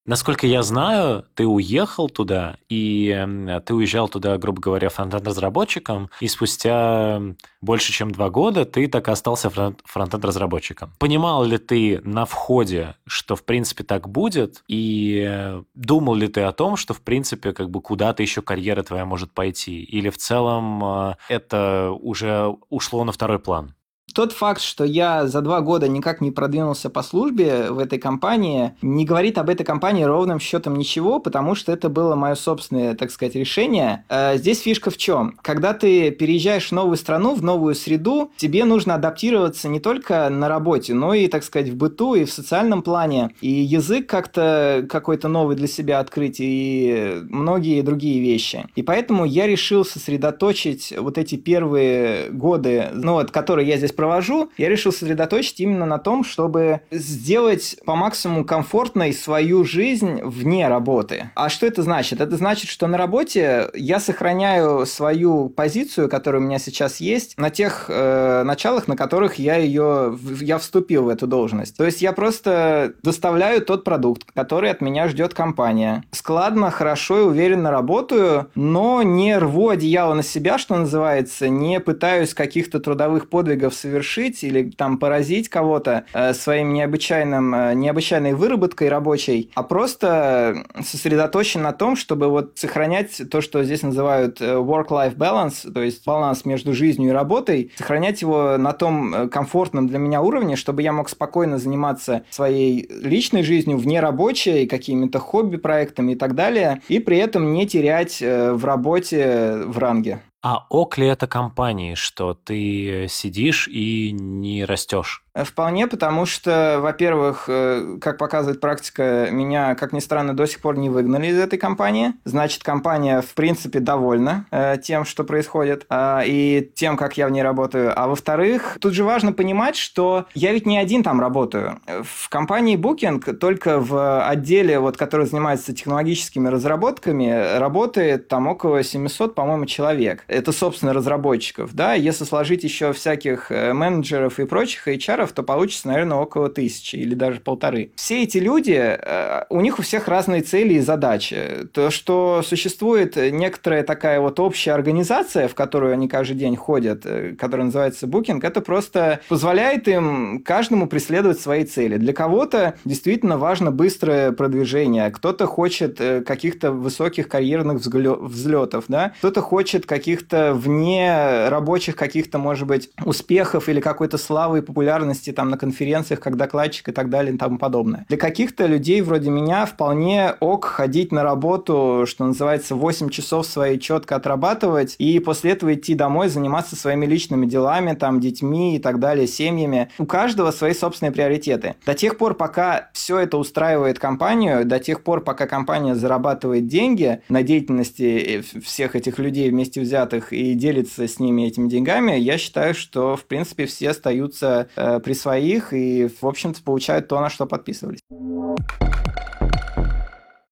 Насколько 0.04 0.49
я 0.49 0.62
знаю, 0.62 1.25
ты 1.35 1.47
уехал 1.47 2.09
туда, 2.09 2.56
и 2.68 3.26
ты 3.64 3.75
уезжал 3.75 4.09
туда, 4.09 4.37
грубо 4.37 4.61
говоря, 4.61 4.88
фронтенд-разработчиком, 4.88 6.11
и 6.18 6.26
спустя 6.26 7.23
больше, 7.61 7.92
чем 7.92 8.11
два 8.11 8.28
года 8.28 8.64
ты 8.64 8.88
так 8.88 9.06
и 9.06 9.12
остался 9.12 9.49
фронтенд-разработчиком. 9.85 10.92
Понимал 10.99 11.44
ли 11.44 11.56
ты 11.59 12.00
на 12.02 12.25
входе, 12.25 12.97
что 13.06 13.37
в 13.37 13.44
принципе 13.44 13.85
так 13.85 14.09
будет, 14.09 14.64
и 14.66 15.61
думал 15.75 16.14
ли 16.16 16.26
ты 16.26 16.40
о 16.40 16.52
том, 16.52 16.76
что 16.76 16.94
в 16.94 17.00
принципе 17.02 17.52
как 17.52 17.71
бы 17.71 17.80
куда-то 17.80 18.23
еще 18.23 18.42
карьера 18.42 18.82
твоя 18.82 19.04
может 19.04 19.32
пойти, 19.32 19.82
или 19.85 20.11
в 20.11 20.18
целом 20.18 20.85
э, 20.85 21.14
это 21.28 21.90
уже 21.92 22.52
ушло 22.71 23.04
на 23.04 23.12
второй 23.12 23.38
план? 23.38 23.76
Тот 24.14 24.33
факт, 24.33 24.61
что 24.61 24.85
я 24.85 25.26
за 25.26 25.40
два 25.40 25.61
года 25.61 25.88
никак 25.88 26.21
не 26.21 26.31
продвинулся 26.31 26.90
по 26.90 27.02
службе 27.02 27.71
в 27.71 27.78
этой 27.78 27.99
компании, 27.99 28.75
не 28.83 29.04
говорит 29.04 29.38
об 29.38 29.49
этой 29.49 29.64
компании 29.64 30.04
ровным 30.04 30.38
счетом 30.38 30.76
ничего, 30.76 31.19
потому 31.19 31.54
что 31.54 31.73
это 31.73 31.88
было 31.88 32.14
мое 32.14 32.35
собственное, 32.35 32.95
так 32.95 33.11
сказать, 33.11 33.35
решение. 33.35 34.04
Э, 34.09 34.37
здесь 34.37 34.61
фишка 34.61 34.90
в 34.90 34.97
чем? 34.97 35.38
Когда 35.42 35.73
ты 35.73 36.11
переезжаешь 36.11 36.69
в 36.69 36.73
новую 36.73 36.97
страну, 36.97 37.35
в 37.35 37.42
новую 37.42 37.75
среду, 37.75 38.31
тебе 38.37 38.64
нужно 38.64 38.97
адаптироваться 38.97 39.69
не 39.69 39.81
только 39.81 40.28
на 40.28 40.49
работе, 40.49 40.95
но 40.95 41.14
и, 41.14 41.28
так 41.28 41.42
сказать, 41.42 41.71
в 41.71 41.76
быту 41.76 42.14
и 42.14 42.25
в 42.25 42.33
социальном 42.33 42.83
плане. 42.83 43.35
И 43.40 43.50
язык 43.50 44.07
как-то 44.07 44.87
какой-то 44.90 45.28
новый 45.28 45.57
для 45.57 45.69
себя 45.69 46.00
открыть, 46.00 46.37
и 46.38 47.23
многие 47.31 47.83
другие 47.83 48.21
вещи. 48.21 48.66
И 48.75 48.83
поэтому 48.83 49.25
я 49.25 49.47
решил 49.47 49.85
сосредоточить 49.85 50.92
вот 50.99 51.19
эти 51.19 51.37
первые 51.37 52.31
годы, 52.31 52.88
ну 52.92 53.14
вот, 53.14 53.31
которые 53.31 53.69
я 53.69 53.76
здесь 53.76 53.92
провожу, 54.02 54.50
я 54.59 54.68
решил 54.68 54.90
сосредоточить 54.90 55.61
именно 55.61 55.87
на 55.87 55.99
том, 55.99 56.25
чтобы 56.25 56.80
сделать 56.90 57.76
по 57.87 57.94
максимуму 57.94 58.44
комфортной 58.44 59.12
свою 59.12 59.62
жизнь 59.64 60.21
вне 60.25 60.66
работы. 60.66 61.30
А 61.37 61.49
что 61.49 61.66
это 61.66 61.85
значит? 61.85 62.21
Это 62.21 62.37
значит, 62.37 62.68
что 62.68 62.88
на 62.88 62.99
работе 62.99 63.71
я 63.75 64.00
сохраняю 64.00 64.87
свою 64.87 65.49
позицию, 65.50 66.09
которая 66.09 66.42
у 66.42 66.44
меня 66.44 66.59
сейчас 66.59 66.97
есть, 66.97 67.38
на 67.38 67.50
тех 67.50 67.85
э, 67.87 68.42
началах, 68.42 68.88
на 68.88 68.97
которых 68.97 69.37
я 69.37 69.54
ее 69.54 70.18
я 70.40 70.59
вступил 70.59 71.04
в 71.04 71.09
эту 71.09 71.28
должность. 71.28 71.76
То 71.76 71.85
есть 71.85 72.02
я 72.02 72.12
просто 72.12 72.94
доставляю 73.04 73.64
тот 73.64 73.85
продукт, 73.85 74.25
который 74.35 74.68
от 74.68 74.80
меня 74.80 75.06
ждет 75.06 75.32
компания. 75.32 76.02
Складно, 76.11 76.73
хорошо 76.73 77.21
и 77.21 77.23
уверенно 77.23 77.71
работаю, 77.71 78.49
но 78.56 79.04
не 79.04 79.38
рву 79.38 79.68
одеяло 79.68 80.14
на 80.14 80.25
себя, 80.25 80.59
что 80.59 80.75
называется, 80.76 81.49
не 81.49 81.78
пытаюсь 81.78 82.35
каких-то 82.35 82.80
трудовых 82.80 83.28
подвигов 83.28 83.75
совершить 83.83 84.43
или 84.45 84.71
там 84.71 84.99
поразить 84.99 85.49
кого-то 85.49 86.05
э, 86.12 86.33
своим 86.35 86.73
необычайным, 86.73 87.55
э, 87.55 87.75
необычайной 87.75 88.33
выработкой 88.33 88.89
рабочей, 88.89 89.51
а 89.55 89.62
просто 89.62 90.65
сосредоточен 90.83 91.62
на 91.62 91.73
том, 91.73 91.97
чтобы 91.97 92.29
вот 92.29 92.53
сохранять 92.57 93.23
то, 93.31 93.41
что 93.41 93.62
здесь 93.65 93.83
называют 93.83 94.41
э, 94.41 94.55
work-life 94.55 95.17
balance, 95.17 95.71
то 95.71 95.83
есть 95.83 96.05
баланс 96.07 96.45
между 96.45 96.73
жизнью 96.73 97.11
и 97.11 97.12
работой, 97.12 97.73
сохранять 97.77 98.23
его 98.23 98.57
на 98.57 98.73
том 98.73 99.15
э, 99.15 99.29
комфортном 99.29 99.89
для 99.89 99.99
меня 99.99 100.23
уровне, 100.23 100.57
чтобы 100.57 100.83
я 100.83 100.93
мог 100.93 101.09
спокойно 101.09 101.59
заниматься 101.59 102.25
своей 102.31 102.89
личной 102.89 103.43
жизнью, 103.43 103.79
вне 103.79 104.01
рабочей, 104.01 104.67
какими-то 104.67 105.19
хобби-проектами 105.19 106.12
и 106.12 106.17
так 106.17 106.35
далее, 106.35 106.81
и 106.89 106.99
при 106.99 107.19
этом 107.19 107.53
не 107.53 107.67
терять 107.67 108.23
э, 108.23 108.53
в 108.53 108.65
работе 108.65 109.62
в 109.67 109.79
ранге. 109.79 110.21
А 110.44 110.66
ок 110.70 110.99
ли 110.99 111.06
это 111.06 111.28
компании, 111.28 111.94
что 111.94 112.34
ты 112.34 113.06
сидишь 113.08 113.68
и 113.68 114.11
не 114.11 114.64
растешь? 114.64 115.22
Вполне, 115.35 115.87
потому 115.87 116.27
что, 116.27 116.79
во-первых, 116.83 117.45
э, 117.49 117.97
как 118.03 118.19
показывает 118.19 118.61
практика, 118.61 119.29
меня, 119.31 119.75
как 119.75 119.95
ни 119.95 120.01
странно, 120.01 120.37
до 120.37 120.47
сих 120.47 120.61
пор 120.61 120.77
не 120.77 120.91
выгнали 120.91 121.29
из 121.29 121.39
этой 121.39 121.59
компании. 121.59 122.12
Значит, 122.25 122.62
компания, 122.62 123.23
в 123.23 123.33
принципе, 123.33 123.81
довольна 123.81 124.45
э, 124.51 124.77
тем, 124.83 125.07
что 125.07 125.25
происходит, 125.25 125.87
э, 125.89 126.21
и 126.27 126.71
тем, 126.75 126.99
как 126.99 127.17
я 127.17 127.27
в 127.27 127.31
ней 127.31 127.43
работаю. 127.43 127.99
А 127.99 128.09
во-вторых, 128.09 128.77
тут 128.79 128.93
же 128.93 129.05
важно 129.05 129.33
понимать, 129.33 129.77
что 129.77 130.27
я 130.35 130.53
ведь 130.53 130.67
не 130.67 130.77
один 130.77 131.03
там 131.03 131.19
работаю. 131.19 131.81
В 132.03 132.29
компании 132.29 132.77
Booking 132.77 133.33
только 133.33 133.81
в 133.81 134.29
отделе, 134.29 134.81
вот, 134.81 134.99
который 134.99 135.25
занимается 135.25 135.75
технологическими 135.75 136.49
разработками, 136.49 137.57
работает 137.59 138.29
там 138.29 138.49
около 138.49 138.83
700, 138.83 139.35
по-моему, 139.35 139.65
человек. 139.65 140.25
Это, 140.29 140.53
собственно, 140.53 140.93
разработчиков. 140.93 141.73
Да? 141.73 141.95
Если 141.95 142.25
сложить 142.25 142.65
еще 142.65 142.93
всяких 142.93 143.49
менеджеров 143.49 144.39
и 144.39 144.45
прочих 144.45 144.87
HR, 144.89 145.22
долларов, 145.23 145.33
то 145.33 145.43
получится, 145.43 145.88
наверное, 145.88 146.19
около 146.19 146.49
тысячи 146.49 146.97
или 146.97 147.14
даже 147.14 147.41
полторы. 147.41 147.91
Все 147.97 148.23
эти 148.23 148.38
люди, 148.38 148.73
э, 148.73 149.45
у 149.50 149.61
них 149.61 149.79
у 149.79 149.83
всех 149.83 150.09
разные 150.09 150.43
цели 150.43 150.75
и 150.75 150.81
задачи. 150.81 151.69
То, 151.73 151.91
что 151.91 152.43
существует 152.45 153.17
некоторая 153.17 153.83
такая 153.83 154.21
вот 154.21 154.41
общая 154.41 154.73
организация, 154.73 155.49
в 155.49 155.55
которую 155.55 155.93
они 155.93 156.09
каждый 156.09 156.35
день 156.35 156.57
ходят, 156.57 157.02
э, 157.05 157.35
которая 157.38 157.67
называется 157.67 158.07
Booking, 158.07 158.41
это 158.43 158.61
просто 158.61 159.21
позволяет 159.29 159.88
им 159.88 160.43
каждому 160.45 160.87
преследовать 160.87 161.41
свои 161.41 161.64
цели. 161.64 161.97
Для 161.97 162.12
кого-то 162.12 162.75
действительно 162.85 163.38
важно 163.38 163.71
быстрое 163.71 164.33
продвижение, 164.33 165.11
кто-то 165.11 165.47
хочет 165.47 166.00
э, 166.00 166.21
каких-то 166.23 166.73
высоких 166.73 167.29
карьерных 167.29 167.79
взлетов, 167.83 168.85
да? 168.88 169.12
кто-то 169.19 169.41
хочет 169.41 169.87
каких-то 169.87 170.55
вне 170.55 171.49
рабочих 171.49 171.97
каких-то, 171.97 172.38
может 172.38 172.67
быть, 172.67 172.91
успехов 173.05 173.69
или 173.69 173.81
какой-то 173.81 174.19
славы 174.19 174.59
и 174.59 174.62
популярности 174.62 175.12
популярности 175.12 175.33
там 175.33 175.50
на 175.50 175.59
конференциях, 175.59 176.21
как 176.21 176.37
докладчик 176.37 176.88
и 176.88 176.92
так 176.92 177.11
далее 177.11 177.35
и 177.35 177.38
тому 177.38 177.59
подобное. 177.59 178.07
Для 178.09 178.16
каких-то 178.16 178.66
людей 178.66 179.02
вроде 179.02 179.31
меня 179.31 179.66
вполне 179.66 180.35
ок 180.40 180.64
ходить 180.64 181.12
на 181.12 181.23
работу, 181.23 182.04
что 182.07 182.25
называется, 182.25 182.75
8 182.75 183.11
часов 183.11 183.47
свои 183.47 183.78
четко 183.78 184.16
отрабатывать 184.16 184.97
и 184.99 185.19
после 185.19 185.52
этого 185.52 185.75
идти 185.75 185.95
домой, 185.95 186.28
заниматься 186.28 186.76
своими 186.76 187.07
личными 187.07 187.47
делами, 187.47 187.95
там, 187.95 188.21
детьми 188.21 188.76
и 188.76 188.78
так 188.78 188.99
далее, 188.99 189.26
семьями. 189.26 189.88
У 189.99 190.07
каждого 190.07 190.50
свои 190.50 190.75
собственные 190.75 191.12
приоритеты. 191.12 191.75
До 191.87 191.95
тех 191.95 192.16
пор, 192.16 192.35
пока 192.35 192.90
все 192.92 193.19
это 193.19 193.37
устраивает 193.37 193.99
компанию, 193.99 194.64
до 194.64 194.78
тех 194.78 195.02
пор, 195.02 195.21
пока 195.23 195.47
компания 195.47 195.95
зарабатывает 195.95 196.66
деньги 196.66 197.21
на 197.28 197.42
деятельности 197.42 198.42
всех 198.64 198.97
этих 198.97 199.19
людей 199.19 199.50
вместе 199.50 199.81
взятых 199.81 200.33
и 200.33 200.54
делится 200.54 201.07
с 201.07 201.19
ними 201.19 201.47
этими 201.47 201.69
деньгами, 201.69 202.12
я 202.12 202.38
считаю, 202.38 202.75
что, 202.75 203.16
в 203.16 203.25
принципе, 203.25 203.66
все 203.66 203.90
остаются 203.90 204.69
э, 204.76 205.00
при 205.02 205.12
своих 205.12 205.73
и, 205.73 206.09
в 206.09 206.26
общем-то, 206.26 206.62
получают 206.62 207.09
то, 207.09 207.21
на 207.21 207.30
что 207.30 207.47
подписывались. 207.47 208.00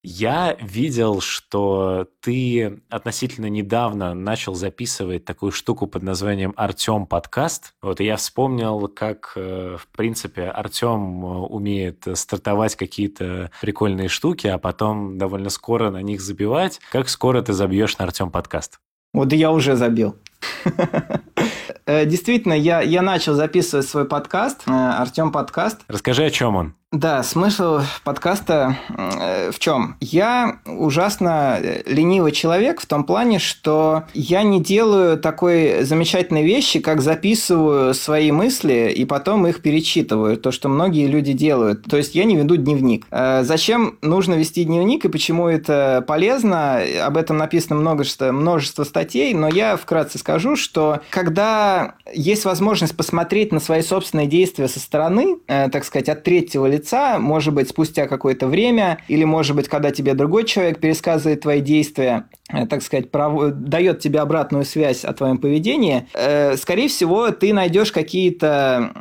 Я 0.03 0.57
видел, 0.61 1.21
что 1.21 2.09
ты 2.21 2.81
относительно 2.89 3.51
недавно 3.51 4.15
начал 4.15 4.55
записывать 4.55 5.27
такую 5.27 5.53
штуку 5.53 5.87
под 5.87 6.03
названием 6.03 6.55
Артем 6.57 7.05
подкаст. 7.05 7.75
Вот 7.83 8.01
и 8.01 8.07
я 8.07 8.17
вспомнил, 8.17 8.89
как, 8.89 9.33
э, 9.37 9.77
в 9.79 9.87
принципе, 9.89 10.45
Артем 10.45 11.25
э, 11.25 11.29
умеет 11.29 12.07
стартовать 12.15 12.77
какие-то 12.77 13.51
прикольные 13.61 14.09
штуки, 14.09 14.47
а 14.47 14.57
потом 14.57 15.19
довольно 15.19 15.51
скоро 15.51 15.91
на 15.91 16.01
них 16.01 16.23
забивать. 16.23 16.81
Как 16.91 17.11
скоро 17.11 17.43
ты 17.43 17.53
забьешь 17.53 17.99
на 17.99 18.07
Артем 18.07 18.31
подкаст? 18.31 18.81
Вот 19.13 19.33
я 19.35 19.53
уже 19.53 19.77
забил. 19.77 20.17
Э, 21.91 22.07
действительно, 22.07 22.53
я, 22.53 22.83
я 22.83 23.03
начал 23.03 23.35
записывать 23.35 23.89
свой 23.89 24.05
подкаст, 24.05 24.63
э, 24.67 24.71
Артем 24.71 25.33
подкаст. 25.33 25.81
Расскажи, 25.89 26.25
о 26.25 26.31
чем 26.31 26.55
он. 26.55 26.75
Да, 26.93 27.23
смысл 27.23 27.83
подкаста 28.03 28.77
э, 28.89 29.53
в 29.53 29.61
чем? 29.61 29.95
Я 30.01 30.59
ужасно 30.67 31.57
э, 31.63 31.83
ленивый 31.87 32.33
человек 32.33 32.81
в 32.81 32.87
том 32.87 33.05
плане, 33.05 33.39
что 33.39 34.07
я 34.13 34.43
не 34.43 34.61
делаю 34.61 35.17
такой 35.17 35.85
замечательной 35.85 36.45
вещи, 36.45 36.81
как 36.81 37.01
записываю 37.01 37.95
свои 37.95 38.33
мысли 38.33 38.93
и 38.93 39.05
потом 39.05 39.47
их 39.47 39.63
перечитываю, 39.63 40.37
то, 40.37 40.51
что 40.51 40.69
многие 40.69 41.07
люди 41.07 41.33
делают. 41.33 41.85
То 41.85 41.97
есть 41.97 42.17
я 42.17 42.25
не 42.25 42.35
веду 42.35 42.57
дневник. 42.57 43.07
Э, 43.13 43.45
зачем 43.45 43.97
нужно 44.03 44.35
вести 44.35 44.65
дневник 44.65 45.05
и 45.05 45.09
почему 45.09 45.47
это 45.47 46.05
полезно? 46.09 46.81
Об 47.05 47.17
этом 47.17 47.37
написано 47.37 47.77
множество, 47.77 48.33
множество 48.33 48.83
статей, 48.83 49.33
но 49.33 49.47
я 49.47 49.77
вкратце 49.77 50.19
скажу, 50.19 50.57
что 50.57 51.03
когда 51.11 51.95
есть 52.13 52.45
возможность 52.45 52.97
посмотреть 52.97 53.53
на 53.53 53.61
свои 53.61 53.83
собственные 53.83 54.27
действия 54.27 54.67
со 54.67 54.81
стороны, 54.81 55.39
так 55.47 55.85
сказать, 55.85 56.09
от 56.09 56.25
третьего 56.25 56.67
лица, 56.67 56.80
лица, 56.81 57.19
может 57.19 57.55
быть, 57.55 57.69
спустя 57.69 58.07
какое-то 58.07 58.47
время, 58.47 58.99
или, 59.09 59.25
может 59.25 59.55
быть, 59.55 59.69
когда 59.69 59.91
тебе 59.91 60.15
другой 60.15 60.45
человек 60.45 60.81
пересказывает 60.81 61.43
твои 61.43 61.61
действия, 61.61 62.25
э, 62.53 62.67
так 62.67 62.83
сказать, 62.83 63.11
прав... 63.11 63.53
дает 63.53 64.01
тебе 64.01 64.21
обратную 64.21 64.65
связь 64.65 65.05
о 65.05 65.13
твоем 65.13 65.39
поведении, 65.39 66.07
э, 66.15 66.57
скорее 66.57 66.89
всего, 66.89 67.31
ты 67.31 67.53
найдешь 67.53 67.93
какие-то 67.93 68.93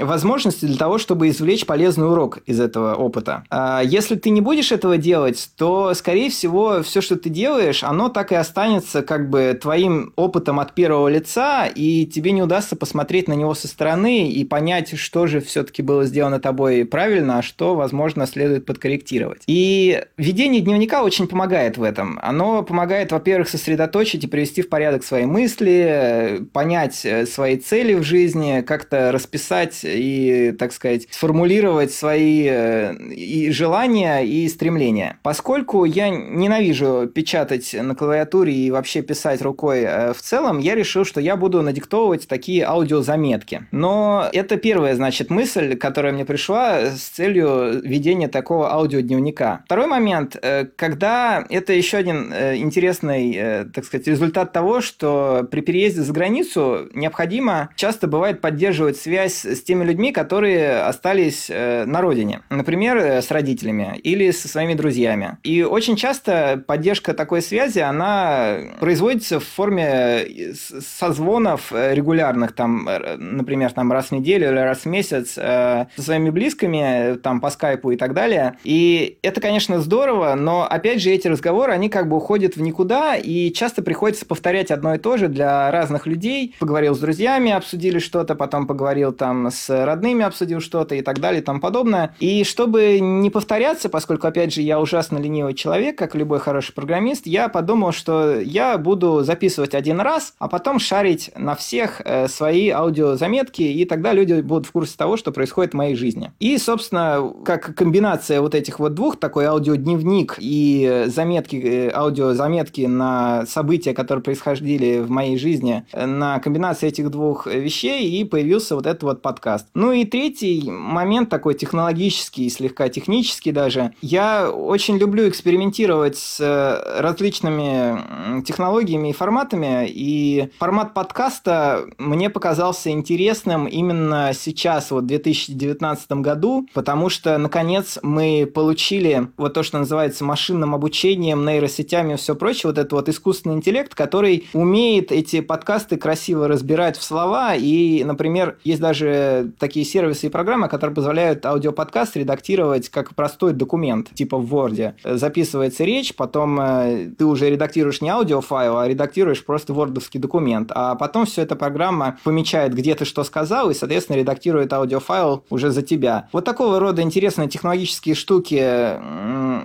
возможности 0.00 0.66
для 0.66 0.76
того, 0.76 0.98
чтобы 0.98 1.28
извлечь 1.28 1.66
полезный 1.66 2.08
урок 2.08 2.38
из 2.46 2.60
этого 2.60 2.94
опыта. 2.94 3.44
А 3.50 3.80
если 3.82 4.16
ты 4.16 4.30
не 4.30 4.40
будешь 4.40 4.72
этого 4.72 4.98
делать, 4.98 5.50
то, 5.56 5.94
скорее 5.94 6.30
всего, 6.30 6.82
все, 6.82 7.00
что 7.00 7.16
ты 7.16 7.30
делаешь, 7.30 7.84
оно 7.84 8.08
так 8.08 8.32
и 8.32 8.34
останется 8.34 9.02
как 9.02 9.30
бы 9.30 9.58
твоим 9.60 10.12
опытом 10.16 10.60
от 10.60 10.74
первого 10.74 11.08
лица, 11.08 11.66
и 11.66 12.06
тебе 12.06 12.32
не 12.32 12.42
удастся 12.42 12.76
посмотреть 12.76 13.28
на 13.28 13.34
него 13.34 13.54
со 13.54 13.68
стороны 13.68 14.28
и 14.30 14.44
понять, 14.44 14.98
что 14.98 15.26
же 15.26 15.40
все-таки 15.40 15.82
было 15.82 16.04
сделано 16.04 16.40
тобой 16.40 16.84
правильно, 16.84 17.11
а 17.20 17.42
что, 17.42 17.74
возможно, 17.74 18.26
следует 18.26 18.66
подкорректировать. 18.66 19.42
И 19.46 20.02
ведение 20.16 20.60
дневника 20.60 21.02
очень 21.02 21.26
помогает 21.26 21.76
в 21.78 21.82
этом. 21.82 22.18
Оно 22.22 22.62
помогает, 22.62 23.12
во-первых, 23.12 23.48
сосредоточить 23.48 24.24
и 24.24 24.26
привести 24.26 24.62
в 24.62 24.68
порядок 24.68 25.04
свои 25.04 25.26
мысли, 25.26 26.46
понять 26.52 27.04
э, 27.04 27.26
свои 27.26 27.56
цели 27.56 27.94
в 27.94 28.02
жизни, 28.02 28.62
как-то 28.66 29.12
расписать 29.12 29.80
и, 29.82 30.54
так 30.58 30.72
сказать, 30.72 31.06
сформулировать 31.10 31.92
свои 31.92 32.46
э, 32.48 32.94
и 33.12 33.50
желания 33.50 34.20
и 34.20 34.48
стремления. 34.48 35.18
Поскольку 35.22 35.84
я 35.84 36.08
ненавижу 36.08 37.10
печатать 37.12 37.74
на 37.74 37.94
клавиатуре 37.94 38.52
и 38.52 38.70
вообще 38.70 39.02
писать 39.02 39.42
рукой 39.42 39.80
э, 39.82 40.12
в 40.12 40.20
целом, 40.20 40.58
я 40.58 40.74
решил, 40.74 41.04
что 41.04 41.20
я 41.20 41.36
буду 41.36 41.62
надиктовывать 41.62 42.28
такие 42.28 42.64
аудиозаметки. 42.64 43.66
Но 43.70 44.28
это 44.32 44.56
первая, 44.56 44.94
значит, 44.94 45.30
мысль, 45.30 45.76
которая 45.76 46.12
мне 46.12 46.24
пришла 46.24 46.90
с 47.02 47.08
целью 47.08 47.80
ведения 47.82 48.28
такого 48.28 48.72
аудиодневника. 48.72 49.62
Второй 49.66 49.86
момент, 49.86 50.36
э, 50.40 50.66
когда 50.76 51.44
это 51.48 51.72
еще 51.72 51.98
один 51.98 52.32
интересный, 52.32 53.66
так 53.72 53.84
сказать, 53.84 54.06
результат 54.06 54.52
того, 54.52 54.80
что 54.80 55.46
при 55.50 55.60
переезде 55.60 56.02
за 56.02 56.12
границу 56.12 56.88
необходимо 56.94 57.70
часто 57.76 58.06
бывает 58.06 58.40
поддерживать 58.40 58.96
связь 58.96 59.44
с 59.44 59.62
теми 59.62 59.84
людьми, 59.84 60.12
которые 60.12 60.82
остались 60.82 61.46
э, 61.48 61.84
на 61.84 62.00
родине. 62.00 62.42
Например, 62.50 62.96
э, 62.96 63.22
с 63.22 63.30
родителями 63.30 63.98
или 64.02 64.30
со 64.30 64.48
своими 64.48 64.74
друзьями. 64.74 65.38
И 65.42 65.62
очень 65.62 65.96
часто 65.96 66.62
поддержка 66.66 67.14
такой 67.14 67.42
связи, 67.42 67.78
она 67.80 68.58
производится 68.80 69.40
в 69.40 69.44
форме 69.44 69.84
э, 69.84 70.54
созвонов 70.54 71.72
регулярных, 71.72 72.52
там, 72.52 72.88
например, 73.18 73.72
там 73.72 73.92
раз 73.92 74.06
в 74.06 74.12
неделю 74.12 74.50
или 74.50 74.58
раз 74.58 74.80
в 74.80 74.86
месяц 74.86 75.32
со 75.32 75.88
своими 75.96 76.30
близкими, 76.30 76.91
там, 77.22 77.40
по 77.40 77.50
скайпу 77.50 77.90
и 77.90 77.96
так 77.96 78.14
далее. 78.14 78.58
И 78.64 79.18
это, 79.22 79.40
конечно, 79.40 79.80
здорово, 79.80 80.34
но, 80.34 80.66
опять 80.68 81.00
же, 81.00 81.10
эти 81.10 81.28
разговоры, 81.28 81.72
они 81.72 81.88
как 81.88 82.08
бы 82.08 82.16
уходят 82.16 82.56
в 82.56 82.60
никуда, 82.60 83.16
и 83.16 83.52
часто 83.52 83.82
приходится 83.82 84.26
повторять 84.26 84.70
одно 84.70 84.94
и 84.94 84.98
то 84.98 85.16
же 85.16 85.28
для 85.28 85.70
разных 85.70 86.06
людей. 86.06 86.54
Поговорил 86.58 86.94
с 86.94 86.98
друзьями, 86.98 87.50
обсудили 87.50 87.98
что-то, 87.98 88.34
потом 88.34 88.66
поговорил 88.66 89.12
там 89.12 89.50
с 89.50 89.84
родными, 89.84 90.24
обсудил 90.24 90.60
что-то 90.60 90.94
и 90.94 91.02
так 91.02 91.20
далее 91.20 91.42
и 91.42 91.44
тому 91.44 91.60
подобное. 91.60 92.14
И 92.20 92.44
чтобы 92.44 92.98
не 93.00 93.30
повторяться, 93.30 93.88
поскольку, 93.88 94.26
опять 94.26 94.52
же, 94.52 94.62
я 94.62 94.80
ужасно 94.80 95.18
ленивый 95.18 95.54
человек, 95.54 95.96
как 95.96 96.14
любой 96.14 96.40
хороший 96.40 96.74
программист, 96.74 97.26
я 97.26 97.48
подумал, 97.48 97.92
что 97.92 98.40
я 98.40 98.78
буду 98.78 99.22
записывать 99.22 99.74
один 99.74 100.00
раз, 100.00 100.34
а 100.38 100.48
потом 100.48 100.78
шарить 100.78 101.30
на 101.36 101.54
всех 101.54 102.00
э, 102.04 102.28
свои 102.28 102.70
аудиозаметки, 102.70 103.62
и 103.62 103.84
тогда 103.84 104.12
люди 104.12 104.40
будут 104.40 104.66
в 104.66 104.72
курсе 104.72 104.96
того, 104.96 105.16
что 105.16 105.32
происходит 105.32 105.72
в 105.72 105.76
моей 105.76 105.94
жизни. 105.94 106.32
И, 106.40 106.58
собственно, 106.58 106.81
как 106.90 107.74
комбинация 107.74 108.40
вот 108.40 108.54
этих 108.54 108.78
вот 108.78 108.94
двух, 108.94 109.16
такой 109.18 109.44
аудиодневник 109.44 110.36
и 110.38 111.04
заметки, 111.06 111.56
э, 111.56 111.90
аудиозаметки 111.94 112.82
на 112.82 113.46
события, 113.46 113.94
которые 113.94 114.22
происходили 114.22 114.98
в 114.98 115.10
моей 115.10 115.36
жизни, 115.36 115.84
на 115.92 116.38
комбинации 116.38 116.88
этих 116.88 117.10
двух 117.10 117.46
вещей 117.46 118.08
и 118.10 118.24
появился 118.24 118.74
вот 118.74 118.86
этот 118.86 119.02
вот 119.02 119.22
подкаст. 119.22 119.66
Ну 119.74 119.92
и 119.92 120.04
третий 120.04 120.70
момент 120.70 121.28
такой 121.28 121.54
технологический, 121.54 122.48
слегка 122.50 122.88
технический 122.88 123.52
даже. 123.52 123.92
Я 124.00 124.50
очень 124.50 124.98
люблю 124.98 125.28
экспериментировать 125.28 126.16
с 126.16 126.40
э, 126.40 127.00
различными 127.00 128.42
технологиями 128.42 129.08
и 129.08 129.12
форматами, 129.12 129.86
и 129.88 130.50
формат 130.58 130.94
подкаста 130.94 131.86
мне 131.98 132.30
показался 132.30 132.90
интересным 132.90 133.66
именно 133.66 134.32
сейчас, 134.34 134.90
вот 134.90 135.04
в 135.04 135.06
2019 135.06 136.12
году, 136.12 136.66
потому 136.72 137.08
что, 137.08 137.38
наконец, 137.38 137.98
мы 138.02 138.50
получили 138.52 139.28
вот 139.36 139.54
то, 139.54 139.62
что 139.62 139.78
называется 139.78 140.24
машинным 140.24 140.74
обучением, 140.74 141.44
нейросетями 141.44 142.14
и 142.14 142.16
все 142.16 142.34
прочее, 142.34 142.70
вот 142.70 142.78
этот 142.78 142.92
вот 142.92 143.08
искусственный 143.08 143.56
интеллект, 143.56 143.94
который 143.94 144.48
умеет 144.52 145.12
эти 145.12 145.40
подкасты 145.40 145.96
красиво 145.96 146.48
разбирать 146.48 146.96
в 146.96 147.02
слова, 147.02 147.54
и, 147.54 148.04
например, 148.04 148.58
есть 148.64 148.80
даже 148.80 149.52
такие 149.58 149.84
сервисы 149.84 150.26
и 150.26 150.30
программы, 150.30 150.68
которые 150.68 150.94
позволяют 150.94 151.44
аудиоподкаст 151.46 152.16
редактировать 152.16 152.88
как 152.88 153.14
простой 153.14 153.52
документ, 153.52 154.10
типа 154.14 154.38
в 154.38 154.54
Word. 154.54 154.94
Записывается 155.04 155.84
речь, 155.84 156.14
потом 156.14 156.60
э, 156.60 157.10
ты 157.16 157.24
уже 157.24 157.50
редактируешь 157.50 158.00
не 158.00 158.08
аудиофайл, 158.08 158.78
а 158.78 158.88
редактируешь 158.88 159.44
просто 159.44 159.72
вордовский 159.72 160.20
документ, 160.20 160.70
а 160.74 160.94
потом 160.94 161.26
все 161.26 161.42
эта 161.42 161.56
программа 161.56 162.18
помечает, 162.24 162.74
где 162.74 162.94
ты 162.94 163.04
что 163.04 163.24
сказал, 163.24 163.70
и, 163.70 163.74
соответственно, 163.74 164.16
редактирует 164.16 164.72
аудиофайл 164.72 165.44
уже 165.50 165.70
за 165.70 165.82
тебя. 165.82 166.28
Вот 166.32 166.44
такого 166.62 166.78
рода 166.78 167.02
интересные 167.02 167.48
технологические 167.48 168.14
штуки 168.14 168.96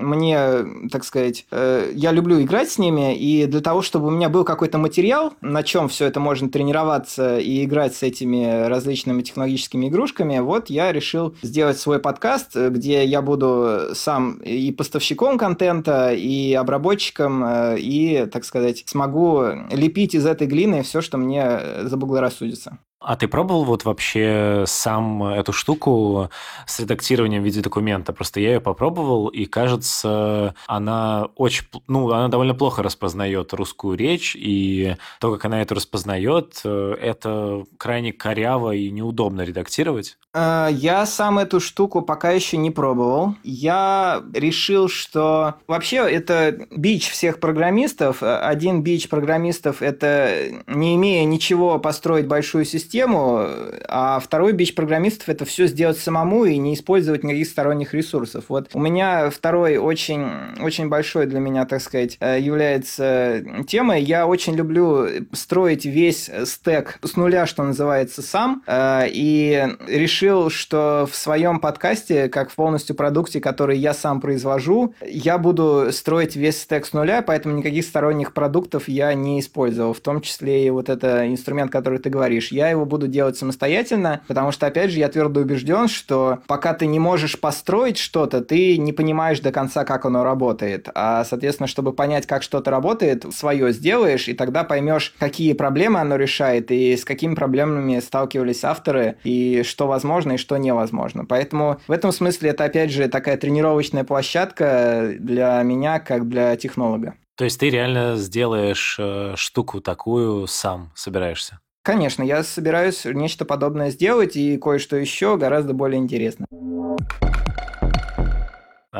мне, 0.03 0.89
так 0.91 1.03
сказать, 1.03 1.45
э, 1.51 1.91
я 1.93 2.11
люблю 2.11 2.41
играть 2.41 2.71
с 2.71 2.79
ними, 2.79 3.15
и 3.15 3.45
для 3.45 3.61
того, 3.61 3.83
чтобы 3.83 4.07
у 4.07 4.09
меня 4.09 4.29
был 4.29 4.43
какой-то 4.43 4.79
материал, 4.79 5.33
на 5.41 5.61
чем 5.61 5.89
все 5.89 6.05
это 6.05 6.19
можно 6.19 6.49
тренироваться 6.49 7.37
и 7.37 7.63
играть 7.65 7.95
с 7.95 8.01
этими 8.01 8.67
различными 8.67 9.21
технологическими 9.21 9.89
игрушками, 9.89 10.39
вот 10.39 10.71
я 10.71 10.91
решил 10.91 11.35
сделать 11.43 11.77
свой 11.77 11.99
подкаст, 11.99 12.55
где 12.55 13.05
я 13.05 13.21
буду 13.21 13.89
сам 13.93 14.37
и 14.37 14.71
поставщиком 14.71 15.37
контента, 15.37 16.13
и 16.13 16.53
обработчиком, 16.53 17.43
э, 17.43 17.79
и, 17.79 18.25
так 18.25 18.43
сказать, 18.43 18.83
смогу 18.87 19.43
лепить 19.71 20.15
из 20.15 20.25
этой 20.25 20.47
глины 20.47 20.81
все, 20.81 21.01
что 21.01 21.17
мне 21.19 21.59
заблагорассудится. 21.83 22.79
А 23.07 23.15
ты 23.15 23.29
пробовал 23.29 23.63
вот 23.63 23.85
вообще 23.85 24.65
сам 24.67 25.23
эту 25.23 25.53
штуку 25.53 26.29
с 26.65 26.77
редактированием 26.81 27.41
в 27.41 27.45
виде 27.45 27.61
документа? 27.61 28.11
Просто 28.11 28.41
я 28.41 28.55
ее 28.55 28.59
попробовал, 28.59 29.29
и 29.29 29.45
кажется, 29.45 30.55
она 30.67 31.29
очень, 31.37 31.67
ну, 31.87 32.11
она 32.11 32.27
довольно 32.27 32.53
плохо 32.53 32.83
распознает 32.83 33.53
русскую 33.53 33.97
речь, 33.97 34.35
и 34.37 34.97
то, 35.21 35.31
как 35.31 35.45
она 35.45 35.61
это 35.61 35.73
распознает, 35.73 36.59
э, 36.65 36.95
это 36.99 37.63
крайне 37.77 38.11
коряво 38.11 38.75
и 38.75 38.91
неудобно 38.91 39.43
редактировать. 39.43 40.17
Э, 40.37 40.67
я 40.71 41.05
сам 41.05 41.39
эту 41.39 41.59
штуку 41.59 42.01
пока 42.01 42.31
еще 42.31 42.57
не 42.57 42.69
пробовал. 42.69 43.35
Я 43.43 44.23
решил, 44.33 44.87
что 44.87 45.55
вообще 45.67 45.97
это 45.97 46.67
бич 46.71 47.09
всех 47.09 47.39
программистов. 47.39 48.21
Один 48.21 48.83
бич 48.83 49.09
программистов– 49.09 49.77
это 49.81 50.29
не 50.67 50.95
имея 50.95 51.25
ничего 51.25 51.79
построить 51.79 52.27
большую 52.27 52.65
систему, 52.65 53.47
а 53.87 54.19
второй 54.19 54.53
бич 54.53 54.75
программистов 54.75 55.29
это 55.29 55.45
все 55.45 55.65
сделать 55.65 55.97
самому 55.97 56.45
и 56.45 56.57
не 56.57 56.75
использовать 56.75 57.23
никаких 57.23 57.47
сторонних 57.47 57.93
ресурсов. 57.93 58.45
Вот 58.49 58.69
у 58.73 58.79
меня 58.79 59.31
второй 59.31 59.77
очень, 59.77 60.27
очень 60.61 60.87
большой 60.87 61.25
для 61.25 61.39
меня, 61.39 61.65
так 61.65 61.81
сказать, 61.81 62.17
э, 62.19 62.39
является 62.39 63.43
темой. 63.67 64.03
Я 64.03 64.27
очень 64.27 64.55
люблю 64.55 65.07
строить 65.31 65.85
весь 65.85 66.29
стек 66.45 66.99
с 67.01 67.15
нуля, 67.15 67.47
что 67.47 67.63
называется, 67.63 68.21
сам, 68.21 68.61
э, 68.67 69.07
и 69.09 69.67
решил, 69.87 70.26
что 70.49 71.07
в 71.11 71.15
своем 71.15 71.59
подкасте, 71.59 72.29
как 72.29 72.49
в 72.49 72.55
полностью 72.55 72.95
продукте, 72.95 73.39
который 73.39 73.77
я 73.77 73.93
сам 73.93 74.21
произвожу, 74.21 74.93
я 75.01 75.37
буду 75.37 75.87
строить 75.91 76.35
весь 76.35 76.61
стек 76.61 76.85
с 76.85 76.93
нуля, 76.93 77.21
поэтому 77.21 77.55
никаких 77.55 77.85
сторонних 77.85 78.33
продуктов 78.33 78.87
я 78.87 79.13
не 79.13 79.39
использовал, 79.39 79.93
в 79.93 79.99
том 79.99 80.21
числе 80.21 80.65
и 80.65 80.69
вот 80.69 80.89
это 80.89 81.27
инструмент, 81.27 81.71
который 81.71 81.99
ты 81.99 82.09
говоришь. 82.09 82.51
Я 82.51 82.69
его 82.69 82.85
буду 82.85 83.07
делать 83.07 83.37
самостоятельно, 83.37 84.21
потому 84.27 84.51
что, 84.51 84.67
опять 84.67 84.91
же, 84.91 84.99
я 84.99 85.07
твердо 85.09 85.41
убежден, 85.41 85.87
что 85.87 86.39
пока 86.47 86.73
ты 86.73 86.85
не 86.87 86.99
можешь 86.99 87.39
построить 87.39 87.97
что-то, 87.97 88.41
ты 88.41 88.77
не 88.77 88.93
понимаешь 88.93 89.39
до 89.39 89.51
конца, 89.51 89.85
как 89.85 90.05
оно 90.05 90.23
работает. 90.23 90.89
А, 90.93 91.23
соответственно, 91.23 91.67
чтобы 91.67 91.93
понять, 91.93 92.27
как 92.27 92.43
что-то 92.43 92.71
работает, 92.71 93.25
свое 93.33 93.71
сделаешь, 93.71 94.27
и 94.27 94.33
тогда 94.33 94.63
поймешь, 94.63 95.13
какие 95.19 95.53
проблемы 95.53 95.99
оно 95.99 96.15
решает, 96.15 96.71
и 96.71 96.95
с 96.97 97.05
какими 97.05 97.35
проблемами 97.35 97.99
сталкивались 97.99 98.63
авторы, 98.63 99.17
и 99.23 99.63
что 99.63 99.87
возможно, 99.87 100.16
и 100.25 100.37
что 100.37 100.57
невозможно. 100.57 101.25
Поэтому 101.25 101.79
в 101.87 101.91
этом 101.91 102.11
смысле 102.11 102.49
это, 102.51 102.65
опять 102.65 102.91
же, 102.91 103.07
такая 103.07 103.37
тренировочная 103.37 104.03
площадка 104.03 105.13
для 105.19 105.61
меня, 105.63 105.99
как 105.99 106.27
для 106.27 106.55
технолога. 106.55 107.15
То 107.35 107.43
есть 107.43 107.59
ты 107.59 107.69
реально 107.69 108.15
сделаешь 108.15 108.97
э, 108.99 109.33
штуку 109.35 109.79
такую 109.79 110.47
сам, 110.47 110.91
собираешься? 110.95 111.59
Конечно, 111.83 112.23
я 112.23 112.43
собираюсь 112.43 113.05
нечто 113.05 113.45
подобное 113.45 113.91
сделать 113.91 114.35
и 114.35 114.57
кое-что 114.57 114.97
еще 114.97 115.37
гораздо 115.37 115.73
более 115.73 115.99
интересно. 115.99 116.47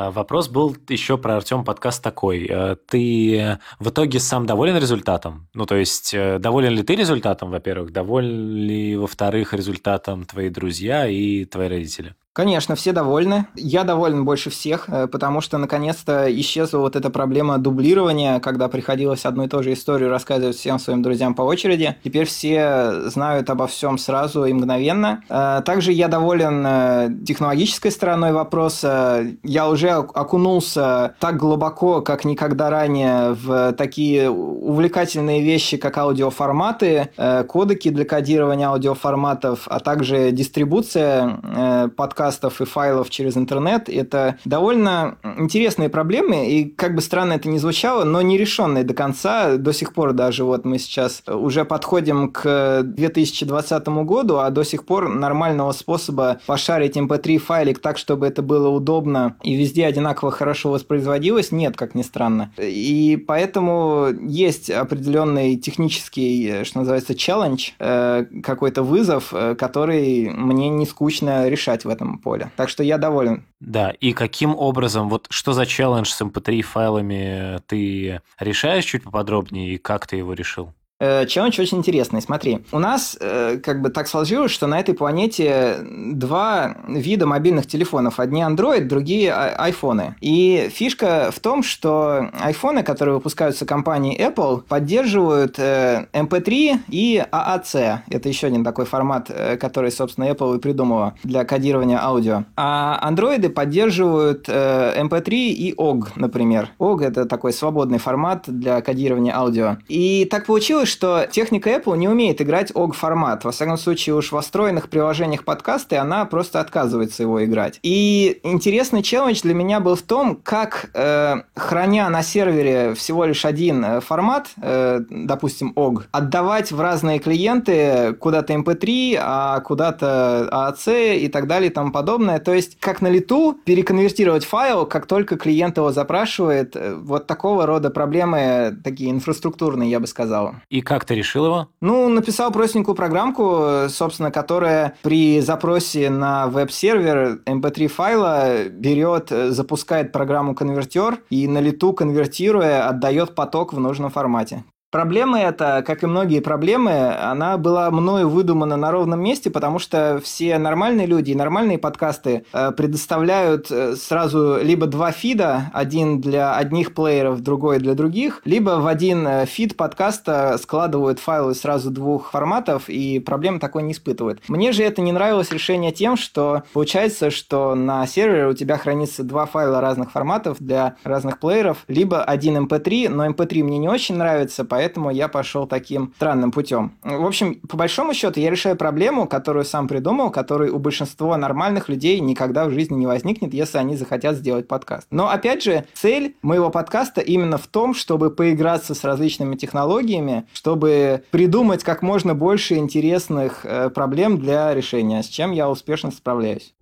А, 0.00 0.12
вопрос 0.12 0.48
был 0.48 0.76
еще 0.88 1.18
про 1.18 1.38
Артем 1.38 1.64
подкаст 1.64 2.04
такой. 2.04 2.46
Э, 2.48 2.76
ты 2.86 3.58
в 3.80 3.88
итоге 3.88 4.20
сам 4.20 4.46
доволен 4.46 4.76
результатом? 4.76 5.48
Ну, 5.54 5.66
то 5.66 5.74
есть, 5.74 6.14
э, 6.14 6.38
доволен 6.38 6.72
ли 6.72 6.84
ты 6.84 6.94
результатом, 6.94 7.50
во-первых? 7.50 7.90
Доволен 7.90 8.54
ли, 8.54 8.96
во-вторых, 8.96 9.54
результатом 9.54 10.24
твои 10.24 10.50
друзья 10.50 11.08
и 11.08 11.44
твои 11.46 11.66
родители? 11.66 12.14
Конечно, 12.38 12.76
все 12.76 12.92
довольны. 12.92 13.46
Я 13.56 13.82
доволен 13.82 14.24
больше 14.24 14.48
всех, 14.48 14.84
э, 14.86 15.08
потому 15.08 15.40
что 15.40 15.58
наконец-то 15.58 16.28
исчезла 16.40 16.78
вот 16.78 16.94
эта 16.94 17.10
проблема 17.10 17.58
дублирования, 17.58 18.38
когда 18.38 18.68
приходилось 18.68 19.26
одну 19.26 19.46
и 19.46 19.48
ту 19.48 19.60
же 19.64 19.72
историю 19.72 20.08
рассказывать 20.08 20.54
всем 20.54 20.78
своим 20.78 21.02
друзьям 21.02 21.34
по 21.34 21.42
очереди. 21.42 21.96
Теперь 22.04 22.26
все 22.26 23.10
знают 23.10 23.50
обо 23.50 23.66
всем 23.66 23.98
сразу 23.98 24.44
и 24.44 24.52
мгновенно. 24.52 25.24
Э, 25.28 25.62
также 25.64 25.90
я 25.90 26.06
доволен 26.06 26.64
э, 26.64 27.10
технологической 27.26 27.90
стороной 27.90 28.30
вопроса. 28.30 29.26
Я 29.42 29.68
уже 29.68 29.90
окунулся 29.90 31.16
так 31.18 31.38
глубоко, 31.38 32.02
как 32.02 32.24
никогда 32.24 32.70
ранее, 32.70 33.32
в 33.32 33.72
такие 33.72 34.30
увлекательные 34.30 35.42
вещи, 35.42 35.76
как 35.76 35.98
аудиоформаты, 35.98 37.08
кодеки 37.48 37.88
для 37.88 38.04
кодирования 38.04 38.68
аудиоформатов, 38.68 39.62
а 39.66 39.80
также 39.80 40.30
дистрибуция 40.30 41.90
подкастов 41.96 42.27
подкастов 42.28 42.60
и 42.60 42.64
файлов 42.64 43.10
через 43.10 43.36
интернет. 43.36 43.88
Это 43.88 44.36
довольно 44.44 45.16
интересные 45.38 45.88
проблемы, 45.88 46.50
и 46.50 46.64
как 46.64 46.94
бы 46.94 47.00
странно 47.00 47.34
это 47.34 47.48
ни 47.48 47.58
звучало, 47.58 48.04
но 48.04 48.20
нерешенные 48.20 48.84
до 48.84 48.92
конца. 48.94 49.56
До 49.56 49.72
сих 49.72 49.94
пор 49.94 50.12
даже 50.12 50.44
вот 50.44 50.66
мы 50.66 50.78
сейчас 50.78 51.22
уже 51.26 51.64
подходим 51.64 52.30
к 52.30 52.82
2020 52.84 53.88
году, 54.04 54.38
а 54.38 54.50
до 54.50 54.62
сих 54.62 54.84
пор 54.84 55.08
нормального 55.08 55.72
способа 55.72 56.38
пошарить 56.46 56.96
MP3 56.96 57.34
эм 57.34 57.40
файлик 57.40 57.78
так, 57.78 57.96
чтобы 57.96 58.26
это 58.26 58.42
было 58.42 58.68
удобно 58.68 59.36
и 59.42 59.54
везде 59.54 59.86
одинаково 59.86 60.30
хорошо 60.30 60.70
воспроизводилось, 60.70 61.52
нет, 61.52 61.76
как 61.76 61.94
ни 61.94 62.02
странно. 62.02 62.52
И 62.58 63.24
поэтому 63.26 64.08
есть 64.20 64.70
определенный 64.70 65.56
технический, 65.56 66.64
что 66.64 66.80
называется, 66.80 67.14
челлендж, 67.14 67.70
э, 67.78 68.26
какой-то 68.42 68.82
вызов, 68.82 69.32
э, 69.32 69.54
который 69.54 70.30
мне 70.30 70.68
не 70.68 70.86
скучно 70.86 71.48
решать 71.48 71.84
в 71.84 71.88
этом 71.88 72.17
поле. 72.18 72.50
Так 72.56 72.68
что 72.68 72.82
я 72.82 72.98
доволен. 72.98 73.46
Да, 73.60 73.90
и 73.90 74.12
каким 74.12 74.54
образом, 74.56 75.08
вот 75.08 75.26
что 75.30 75.52
за 75.52 75.66
челлендж 75.66 76.08
с 76.08 76.20
MP3 76.20 76.62
файлами 76.62 77.60
ты 77.66 78.20
решаешь 78.38 78.84
чуть 78.84 79.04
поподробнее, 79.04 79.74
и 79.74 79.78
как 79.78 80.06
ты 80.06 80.16
его 80.16 80.34
решил? 80.34 80.72
Э, 81.00 81.26
челлендж 81.26 81.60
очень 81.60 81.78
интересный. 81.78 82.20
Смотри, 82.20 82.64
у 82.72 82.78
нас 82.80 83.16
э, 83.20 83.58
как 83.62 83.82
бы 83.82 83.90
так 83.90 84.08
сложилось, 84.08 84.50
что 84.50 84.66
на 84.66 84.80
этой 84.80 84.94
планете 84.94 85.76
два 85.88 86.76
вида 86.88 87.26
мобильных 87.26 87.66
телефонов. 87.66 88.18
Одни 88.18 88.42
Android, 88.42 88.86
другие 88.86 89.32
айфоны. 89.32 90.16
И 90.20 90.68
фишка 90.74 91.30
в 91.32 91.38
том, 91.38 91.62
что 91.62 92.30
айфоны, 92.40 92.82
которые 92.82 93.14
выпускаются 93.14 93.64
компанией 93.64 94.18
Apple, 94.20 94.62
поддерживают 94.62 95.58
э, 95.58 96.06
MP3 96.12 96.80
и 96.88 97.24
AAC. 97.30 97.98
Это 98.10 98.28
еще 98.28 98.48
один 98.48 98.64
такой 98.64 98.84
формат, 98.84 99.30
который, 99.60 99.92
собственно, 99.92 100.24
Apple 100.24 100.56
и 100.56 100.60
придумала 100.60 101.14
для 101.22 101.44
кодирования 101.44 102.02
аудио. 102.02 102.44
А 102.56 102.98
андроиды 103.02 103.50
поддерживают 103.50 104.48
MP3 104.48 105.30
и 105.30 105.74
OGG, 105.76 106.08
например. 106.16 106.70
OGG– 106.80 107.04
это 107.06 107.24
такой 107.26 107.52
свободный 107.52 107.98
формат 107.98 108.44
для 108.46 108.80
кодирования 108.80 109.36
аудио. 109.36 109.76
И 109.88 110.24
так 110.24 110.46
получилось, 110.46 110.87
что 110.88 111.26
техника 111.30 111.70
Apple 111.70 111.96
не 111.96 112.08
умеет 112.08 112.40
играть 112.40 112.70
OG-формат. 112.72 113.44
Во 113.44 113.52
всяком 113.52 113.76
случае, 113.76 114.14
уж 114.14 114.32
в 114.32 114.40
встроенных 114.40 114.88
приложениях 114.88 115.44
подкасты 115.44 115.96
она 115.96 116.24
просто 116.24 116.60
отказывается 116.60 117.22
его 117.22 117.44
играть. 117.44 117.78
И 117.82 118.40
интересный 118.42 119.02
челлендж 119.02 119.40
для 119.42 119.54
меня 119.54 119.80
был 119.80 119.94
в 119.94 120.02
том, 120.02 120.36
как, 120.36 120.90
э, 120.94 121.36
храня 121.54 122.08
на 122.08 122.22
сервере 122.22 122.94
всего 122.94 123.24
лишь 123.24 123.44
один 123.44 123.84
э, 123.84 124.00
формат, 124.00 124.48
э, 124.60 125.00
допустим, 125.08 125.72
OG, 125.76 126.04
отдавать 126.12 126.72
в 126.72 126.80
разные 126.80 127.18
клиенты 127.18 128.14
куда-то 128.18 128.52
MP3, 128.54 129.14
эм 129.14 129.22
а 129.22 129.60
куда-то 129.60 130.48
AAC 130.50 131.18
и 131.18 131.28
так 131.28 131.46
далее 131.46 131.70
и 131.70 131.72
тому 131.72 131.92
подобное. 131.92 132.38
То 132.38 132.54
есть, 132.54 132.78
как 132.80 133.02
на 133.02 133.08
лету 133.08 133.58
переконвертировать 133.64 134.44
файл, 134.44 134.86
как 134.86 135.06
только 135.06 135.36
клиент 135.36 135.76
его 135.76 135.92
запрашивает. 135.92 136.76
Э, 136.76 136.94
вот 136.94 137.26
такого 137.26 137.66
рода 137.66 137.90
проблемы, 137.90 138.76
такие 138.82 139.10
инфраструктурные, 139.10 139.90
я 139.90 140.00
бы 140.00 140.06
сказал. 140.06 140.54
И 140.70 140.77
как 140.80 141.04
ты 141.04 141.14
решил 141.14 141.46
его? 141.46 141.68
Ну, 141.80 142.08
написал 142.08 142.50
простенькую 142.50 142.94
программку, 142.94 143.88
собственно, 143.88 144.30
которая 144.30 144.96
при 145.02 145.40
запросе 145.40 146.10
на 146.10 146.46
веб-сервер 146.48 147.40
MP3 147.46 147.82
эм 147.82 147.88
файла 147.88 148.64
берет, 148.68 149.30
запускает 149.30 150.12
программу 150.12 150.54
конвертер 150.54 151.20
и 151.30 151.46
на 151.48 151.58
лету 151.58 151.92
конвертируя 151.92 152.88
отдает 152.88 153.34
поток 153.34 153.72
в 153.72 153.80
нужном 153.80 154.10
формате. 154.10 154.64
Проблема 154.90 155.38
эта, 155.38 155.84
как 155.86 156.02
и 156.02 156.06
многие 156.06 156.40
проблемы, 156.40 157.14
она 157.14 157.58
была 157.58 157.90
мною 157.90 158.30
выдумана 158.30 158.78
на 158.78 158.90
ровном 158.90 159.22
месте, 159.22 159.50
потому 159.50 159.78
что 159.78 160.18
все 160.24 160.56
нормальные 160.56 161.06
люди 161.06 161.32
и 161.32 161.34
нормальные 161.34 161.76
подкасты 161.76 162.46
э, 162.54 162.70
предоставляют 162.70 163.70
э, 163.70 163.96
сразу 163.96 164.58
либо 164.62 164.86
два 164.86 165.12
фида, 165.12 165.70
один 165.74 166.22
для 166.22 166.56
одних 166.56 166.94
плееров, 166.94 167.42
другой 167.42 167.80
для 167.80 167.92
других, 167.92 168.40
либо 168.46 168.80
в 168.80 168.86
один 168.86 169.26
э, 169.26 169.44
фид 169.44 169.76
подкаста 169.76 170.56
складывают 170.56 171.18
файлы 171.18 171.54
сразу 171.54 171.90
двух 171.90 172.30
форматов, 172.30 172.88
и 172.88 173.18
проблем 173.18 173.60
такой 173.60 173.82
не 173.82 173.92
испытывают. 173.92 174.40
Мне 174.48 174.72
же 174.72 174.84
это 174.84 175.02
не 175.02 175.12
нравилось 175.12 175.52
решение 175.52 175.92
тем, 175.92 176.16
что 176.16 176.62
получается, 176.72 177.30
что 177.30 177.74
на 177.74 178.06
сервере 178.06 178.46
у 178.46 178.54
тебя 178.54 178.78
хранится 178.78 179.22
два 179.22 179.44
файла 179.44 179.82
разных 179.82 180.12
форматов 180.12 180.56
для 180.60 180.96
разных 181.04 181.40
плееров, 181.40 181.84
либо 181.88 182.24
один 182.24 182.56
MP3, 182.56 183.04
эм 183.04 183.16
но 183.18 183.26
MP3 183.26 183.60
эм 183.60 183.66
мне 183.66 183.76
не 183.76 183.88
очень 183.90 184.16
нравится, 184.16 184.64
поэтому 184.64 184.77
поэтому 184.78 185.10
я 185.10 185.26
пошел 185.26 185.66
таким 185.66 186.12
странным 186.14 186.52
путем. 186.52 186.92
В 187.02 187.26
общем, 187.26 187.56
по 187.56 187.76
большому 187.76 188.14
счету, 188.14 188.38
я 188.38 188.48
решаю 188.48 188.76
проблему, 188.76 189.26
которую 189.26 189.64
сам 189.64 189.88
придумал, 189.88 190.30
которую 190.30 190.72
у 190.72 190.78
большинства 190.78 191.36
нормальных 191.36 191.88
людей 191.88 192.20
никогда 192.20 192.64
в 192.66 192.70
жизни 192.70 192.94
не 192.94 193.08
возникнет, 193.08 193.52
если 193.52 193.78
они 193.78 193.96
захотят 193.96 194.36
сделать 194.36 194.68
подкаст. 194.68 195.08
Но, 195.10 195.30
опять 195.30 195.64
же, 195.64 195.84
цель 195.94 196.36
моего 196.42 196.70
подкаста 196.70 197.20
именно 197.20 197.58
в 197.58 197.66
том, 197.66 197.92
чтобы 197.92 198.30
поиграться 198.30 198.94
с 198.94 199.02
различными 199.02 199.56
технологиями, 199.56 200.46
чтобы 200.52 201.24
придумать 201.32 201.82
как 201.82 202.00
можно 202.02 202.36
больше 202.36 202.76
интересных 202.76 203.66
э, 203.66 203.90
проблем 203.90 204.38
для 204.38 204.72
решения, 204.74 205.24
с 205.24 205.26
чем 205.26 205.50
я 205.50 205.68
успешно 205.68 206.12
справляюсь. 206.12 206.72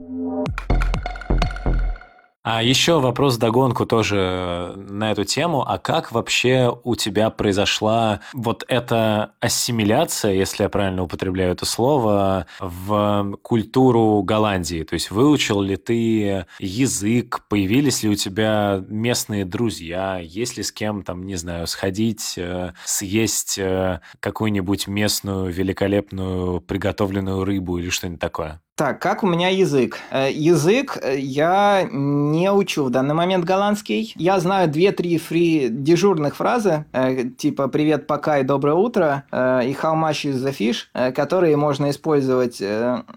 А 2.49 2.63
еще 2.63 3.01
вопрос 3.01 3.39
догонку 3.39 3.87
тоже 3.87 4.19
э, 4.21 4.77
на 4.77 5.11
эту 5.11 5.25
тему. 5.25 5.69
А 5.69 5.79
как 5.79 6.13
вообще 6.13 6.73
у 6.85 6.95
тебя 6.95 7.31
произошла 7.31 8.21
вот 8.33 8.65
эта 8.69 9.33
ассимиляция, 9.41 10.35
если 10.35 10.63
я 10.63 10.69
правильно 10.69 11.03
употребляю 11.03 11.51
это 11.51 11.67
слово, 11.67 12.47
в 12.61 13.37
культуру 13.43 14.23
Голландии? 14.23 14.85
То 14.85 14.95
есть 14.95 15.11
выучил 15.11 15.61
ли 15.61 15.77
ты 15.77 16.47
язык, 16.61 17.41
появились 17.49 18.05
ли 18.05 18.11
у 18.11 18.15
тебя 18.15 18.81
местные 18.87 19.45
друзья, 19.45 20.21
есть 20.23 20.57
ли 20.57 20.63
с 20.63 20.71
кем 20.71 21.03
там, 21.03 21.27
не 21.27 21.35
знаю, 21.35 21.67
сходить, 21.67 22.35
э, 22.37 22.75
съесть 22.85 23.59
э, 23.59 24.03
какую-нибудь 24.21 24.87
местную 24.87 25.53
великолепную 25.53 26.61
приготовленную 26.61 27.43
рыбу 27.43 27.79
или 27.79 27.91
что-нибудь 27.91 28.21
такое? 28.21 28.61
Так, 28.77 29.01
как 29.01 29.23
у 29.23 29.27
меня 29.27 29.49
язык? 29.49 30.01
Э, 30.11 30.31
язык 30.31 30.99
э, 31.01 31.17
я 31.19 31.89
не 31.91 32.53
учу 32.53 32.85
в 32.85 32.91
данный 32.91 33.15
момент 33.15 33.47
голландский. 33.47 34.13
Я 34.17 34.39
знаю 34.39 34.69
две-три 34.69 35.17
фри 35.17 35.69
дежурных 35.71 36.37
фразы, 36.37 36.85
э, 36.93 37.25
типа 37.39 37.69
«привет, 37.69 38.07
пока» 38.07 38.41
и 38.41 38.43
«доброе 38.43 38.75
утро» 38.75 39.25
и 39.33 39.35
«how 39.35 39.95
much 39.95 40.31
is 40.31 40.35
the 40.35 40.55
fish», 40.55 41.13
которые 41.15 41.57
можно 41.57 41.89
использовать, 41.89 42.63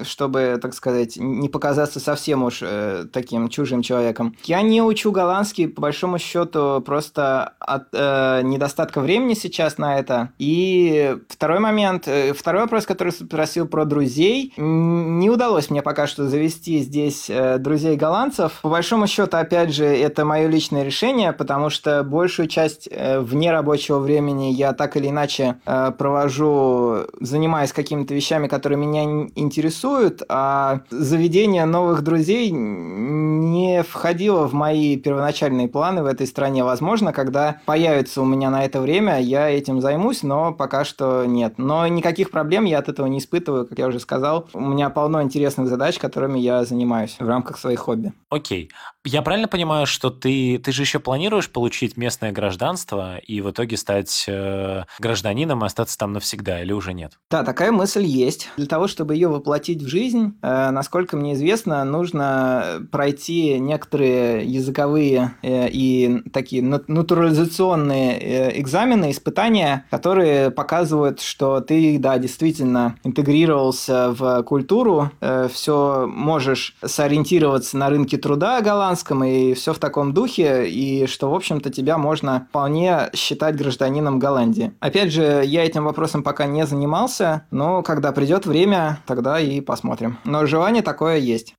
чтобы, 0.04 0.58
так 0.62 0.74
сказать, 0.74 1.18
не 1.18 1.50
показаться 1.50 2.00
совсем 2.00 2.44
уж 2.44 2.64
таким 3.12 3.50
чужим 3.50 3.82
человеком. 3.82 4.38
Я 4.46 4.62
не 4.62 4.82
учу 4.82 5.12
голландский, 5.12 5.68
по 5.68 5.82
большому 5.82 6.20
счету, 6.20 6.82
просто 6.86 7.56
от 7.60 7.92
недостатка 7.92 9.02
времени 9.02 9.34
сейчас 9.34 9.78
на 9.78 10.00
это. 10.00 10.30
И 10.40 11.18
второй 11.28 11.60
момент, 11.60 12.08
второй 12.34 12.62
вопрос, 12.62 12.86
который 12.86 13.12
спросил 13.12 13.68
про 13.68 13.84
друзей, 13.84 14.54
не 14.56 15.30
удалось 15.30 15.49
удалось 15.50 15.72
мне 15.72 15.82
пока 15.82 16.06
что 16.06 16.28
завести 16.28 16.78
здесь 16.78 17.28
э, 17.28 17.58
друзей 17.58 17.96
голландцев. 17.96 18.60
По 18.62 18.70
большому 18.70 19.08
счету, 19.08 19.36
опять 19.36 19.74
же, 19.74 19.84
это 19.84 20.24
мое 20.24 20.48
личное 20.48 20.84
решение, 20.84 21.34
потому 21.34 21.72
что 21.72 22.04
большую 22.04 22.48
часть 22.48 22.88
э, 22.92 23.20
вне 23.20 23.52
рабочего 23.52 23.98
времени 23.98 24.52
я 24.52 24.74
так 24.74 24.96
или 24.96 25.08
иначе 25.08 25.56
э, 25.66 25.92
провожу, 25.98 27.08
занимаясь 27.20 27.74
какими-то 27.74 28.14
вещами, 28.14 28.48
которые 28.48 28.78
меня 28.78 29.04
интересуют, 29.36 30.22
а 30.30 30.82
заведение 30.92 31.66
новых 31.66 32.04
друзей 32.04 32.52
не 32.52 33.82
входило 33.82 34.48
в 34.48 34.54
мои 34.54 34.98
первоначальные 34.98 35.68
планы 35.68 36.04
в 36.04 36.06
этой 36.06 36.28
стране. 36.28 36.64
Возможно, 36.64 37.12
когда 37.12 37.58
появится 37.66 38.22
у 38.22 38.26
меня 38.26 38.52
на 38.52 38.66
это 38.66 38.82
время, 38.82 39.20
я 39.20 39.50
этим 39.50 39.82
займусь, 39.82 40.22
но 40.22 40.54
пока 40.54 40.86
что 40.86 41.26
нет. 41.26 41.56
Но 41.58 41.88
никаких 41.88 42.30
проблем 42.30 42.66
я 42.66 42.78
от 42.78 42.88
этого 42.88 43.08
не 43.08 43.18
испытываю, 43.18 43.66
как 43.66 43.80
я 43.80 43.88
уже 43.88 44.00
сказал. 44.00 44.48
У 44.54 44.62
меня 44.62 44.92
полно 44.92 45.24
интересных 45.24 45.39
интересных 45.40 45.70
задач, 45.70 45.98
которыми 45.98 46.38
я 46.38 46.66
занимаюсь 46.66 47.16
в 47.18 47.28
рамках 47.28 47.58
своих 47.58 47.80
хобби. 47.80 48.12
Окей. 48.30 48.70
Я 49.06 49.22
правильно 49.22 49.48
понимаю, 49.48 49.86
что 49.86 50.10
ты, 50.10 50.58
ты 50.58 50.74
же 50.74 50.82
еще 50.82 51.00
планируешь 51.00 51.50
получить 51.50 51.96
местное 51.96 52.34
гражданство 52.34 53.18
и 53.18 53.40
в 53.40 53.50
итоге 53.50 53.78
стать 53.78 54.26
э, 54.28 54.84
гражданином 55.00 55.64
и 55.64 55.66
остаться 55.66 55.98
там 55.98 56.12
навсегда, 56.12 56.62
или 56.62 56.74
уже 56.74 56.94
нет? 56.94 57.14
Да, 57.32 57.44
такая 57.44 57.72
мысль 57.72 58.04
есть. 58.04 58.50
Для 58.58 58.68
того, 58.68 58.88
чтобы 58.88 59.14
ее 59.14 59.30
воплотить 59.30 59.82
в 59.82 59.88
жизнь, 59.88 60.38
э, 60.42 60.72
насколько 60.72 61.16
мне 61.16 61.34
известно, 61.34 61.86
нужно 61.86 62.86
пройти 62.92 63.58
некоторые 63.58 64.46
языковые 64.46 65.36
э, 65.42 65.70
и 65.70 66.22
такие 66.34 66.62
натурализационные 66.62 68.20
э, 68.20 68.60
экзамены, 68.60 69.12
испытания, 69.12 69.86
которые 69.90 70.52
показывают, 70.52 71.22
что 71.22 71.62
ты, 71.62 71.98
да, 72.00 72.18
действительно 72.18 72.98
интегрировался 73.06 74.12
в 74.12 74.44
культуру, 74.44 75.12
э, 75.22 75.29
э, 75.29 75.29
все 75.52 76.08
можешь 76.08 76.76
сориентироваться 76.84 77.78
на 77.78 77.90
рынке 77.90 78.18
труда 78.18 78.62
голландском 78.62 79.24
и 79.24 79.54
все 79.54 79.74
в 79.74 79.80
таком 79.80 80.14
духе, 80.14 80.68
и 80.68 81.08
что, 81.08 81.32
в 81.32 81.36
общем-то, 81.36 81.70
тебя 81.70 81.98
можно 81.98 82.48
вполне 82.50 83.10
считать 83.14 83.56
гражданином 83.56 84.20
Голландии. 84.20 84.74
Опять 84.80 85.12
же, 85.12 85.44
я 85.46 85.66
этим 85.66 85.86
вопросом 85.86 86.24
пока 86.24 86.46
не 86.46 86.66
занимался, 86.66 87.46
но 87.52 87.82
когда 87.82 88.12
придет 88.12 88.46
время, 88.46 89.00
тогда 89.06 89.40
и 89.40 89.62
посмотрим. 89.62 90.18
Но 90.24 90.46
желание 90.46 90.84
такое 90.84 91.18
есть 91.18 91.56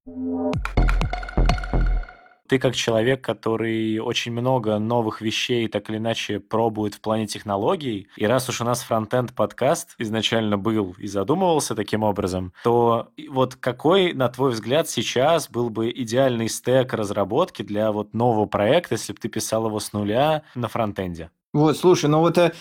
ты 2.51 2.59
как 2.59 2.75
человек, 2.75 3.23
который 3.23 4.01
очень 4.01 4.33
много 4.33 4.81
новых 4.81 5.21
вещей 5.21 5.69
так 5.69 5.89
или 5.89 5.99
иначе 5.99 6.41
пробует 6.41 6.95
в 6.95 7.01
плане 7.01 7.29
технологий, 7.29 8.09
и 8.17 8.27
раз 8.27 8.49
уж 8.49 8.61
у 8.61 8.65
нас 8.65 8.83
фронтенд 8.83 9.33
подкаст 9.37 9.95
изначально 9.99 10.59
был 10.59 10.97
и 10.99 11.07
задумывался 11.07 11.77
таким 11.77 12.03
образом, 12.03 12.53
то 12.65 13.11
вот 13.29 13.55
какой, 13.55 14.15
на 14.15 14.29
твой 14.29 14.51
взгляд, 14.51 14.89
сейчас 14.89 15.49
был 15.49 15.71
бы 15.71 15.93
идеальный 15.93 16.49
стек 16.49 16.93
разработки 16.93 17.63
для 17.63 17.93
вот 17.93 18.15
нового 18.15 18.47
проекта, 18.47 18.95
если 18.95 19.13
бы 19.13 19.21
ты 19.21 19.29
писал 19.29 19.69
его 19.69 19.79
с 19.79 19.93
нуля 19.93 20.43
на 20.57 20.67
фронтенде? 20.67 21.31
Вот, 21.53 21.77
слушай, 21.77 22.07
ну 22.09 22.21
вот, 22.21 22.39
э, 22.39 22.53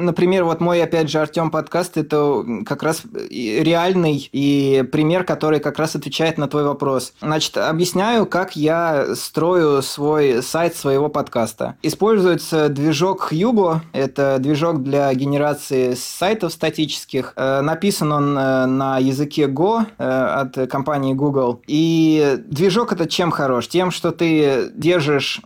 например, 0.00 0.44
вот 0.44 0.60
мой, 0.60 0.82
опять 0.82 1.10
же, 1.10 1.18
Артем 1.18 1.50
подкаст, 1.50 1.98
это 1.98 2.42
как 2.64 2.82
раз 2.82 3.02
реальный 3.28 4.30
и 4.32 4.82
пример, 4.90 5.24
который 5.24 5.60
как 5.60 5.78
раз 5.78 5.94
отвечает 5.94 6.38
на 6.38 6.48
твой 6.48 6.64
вопрос. 6.64 7.12
Значит, 7.20 7.58
объясняю, 7.58 8.24
как 8.24 8.56
я 8.56 9.14
строю 9.14 9.82
свой 9.82 10.42
сайт 10.42 10.74
своего 10.74 11.10
подкаста. 11.10 11.76
Используется 11.82 12.70
движок 12.70 13.30
Hugo, 13.30 13.80
это 13.92 14.38
движок 14.38 14.82
для 14.82 15.12
генерации 15.12 15.92
сайтов 15.92 16.54
статических. 16.54 17.34
Э, 17.36 17.60
написан 17.60 18.10
он 18.10 18.38
э, 18.38 18.64
на 18.64 18.96
языке 18.96 19.48
Go 19.48 19.84
от 19.98 20.70
компании 20.70 21.12
Google. 21.12 21.60
И 21.66 22.38
движок 22.46 22.92
это 22.92 23.06
чем 23.06 23.30
хорош? 23.30 23.68
Тем, 23.68 23.90
что 23.90 24.12
ты 24.12 24.70
держишь 24.74 25.42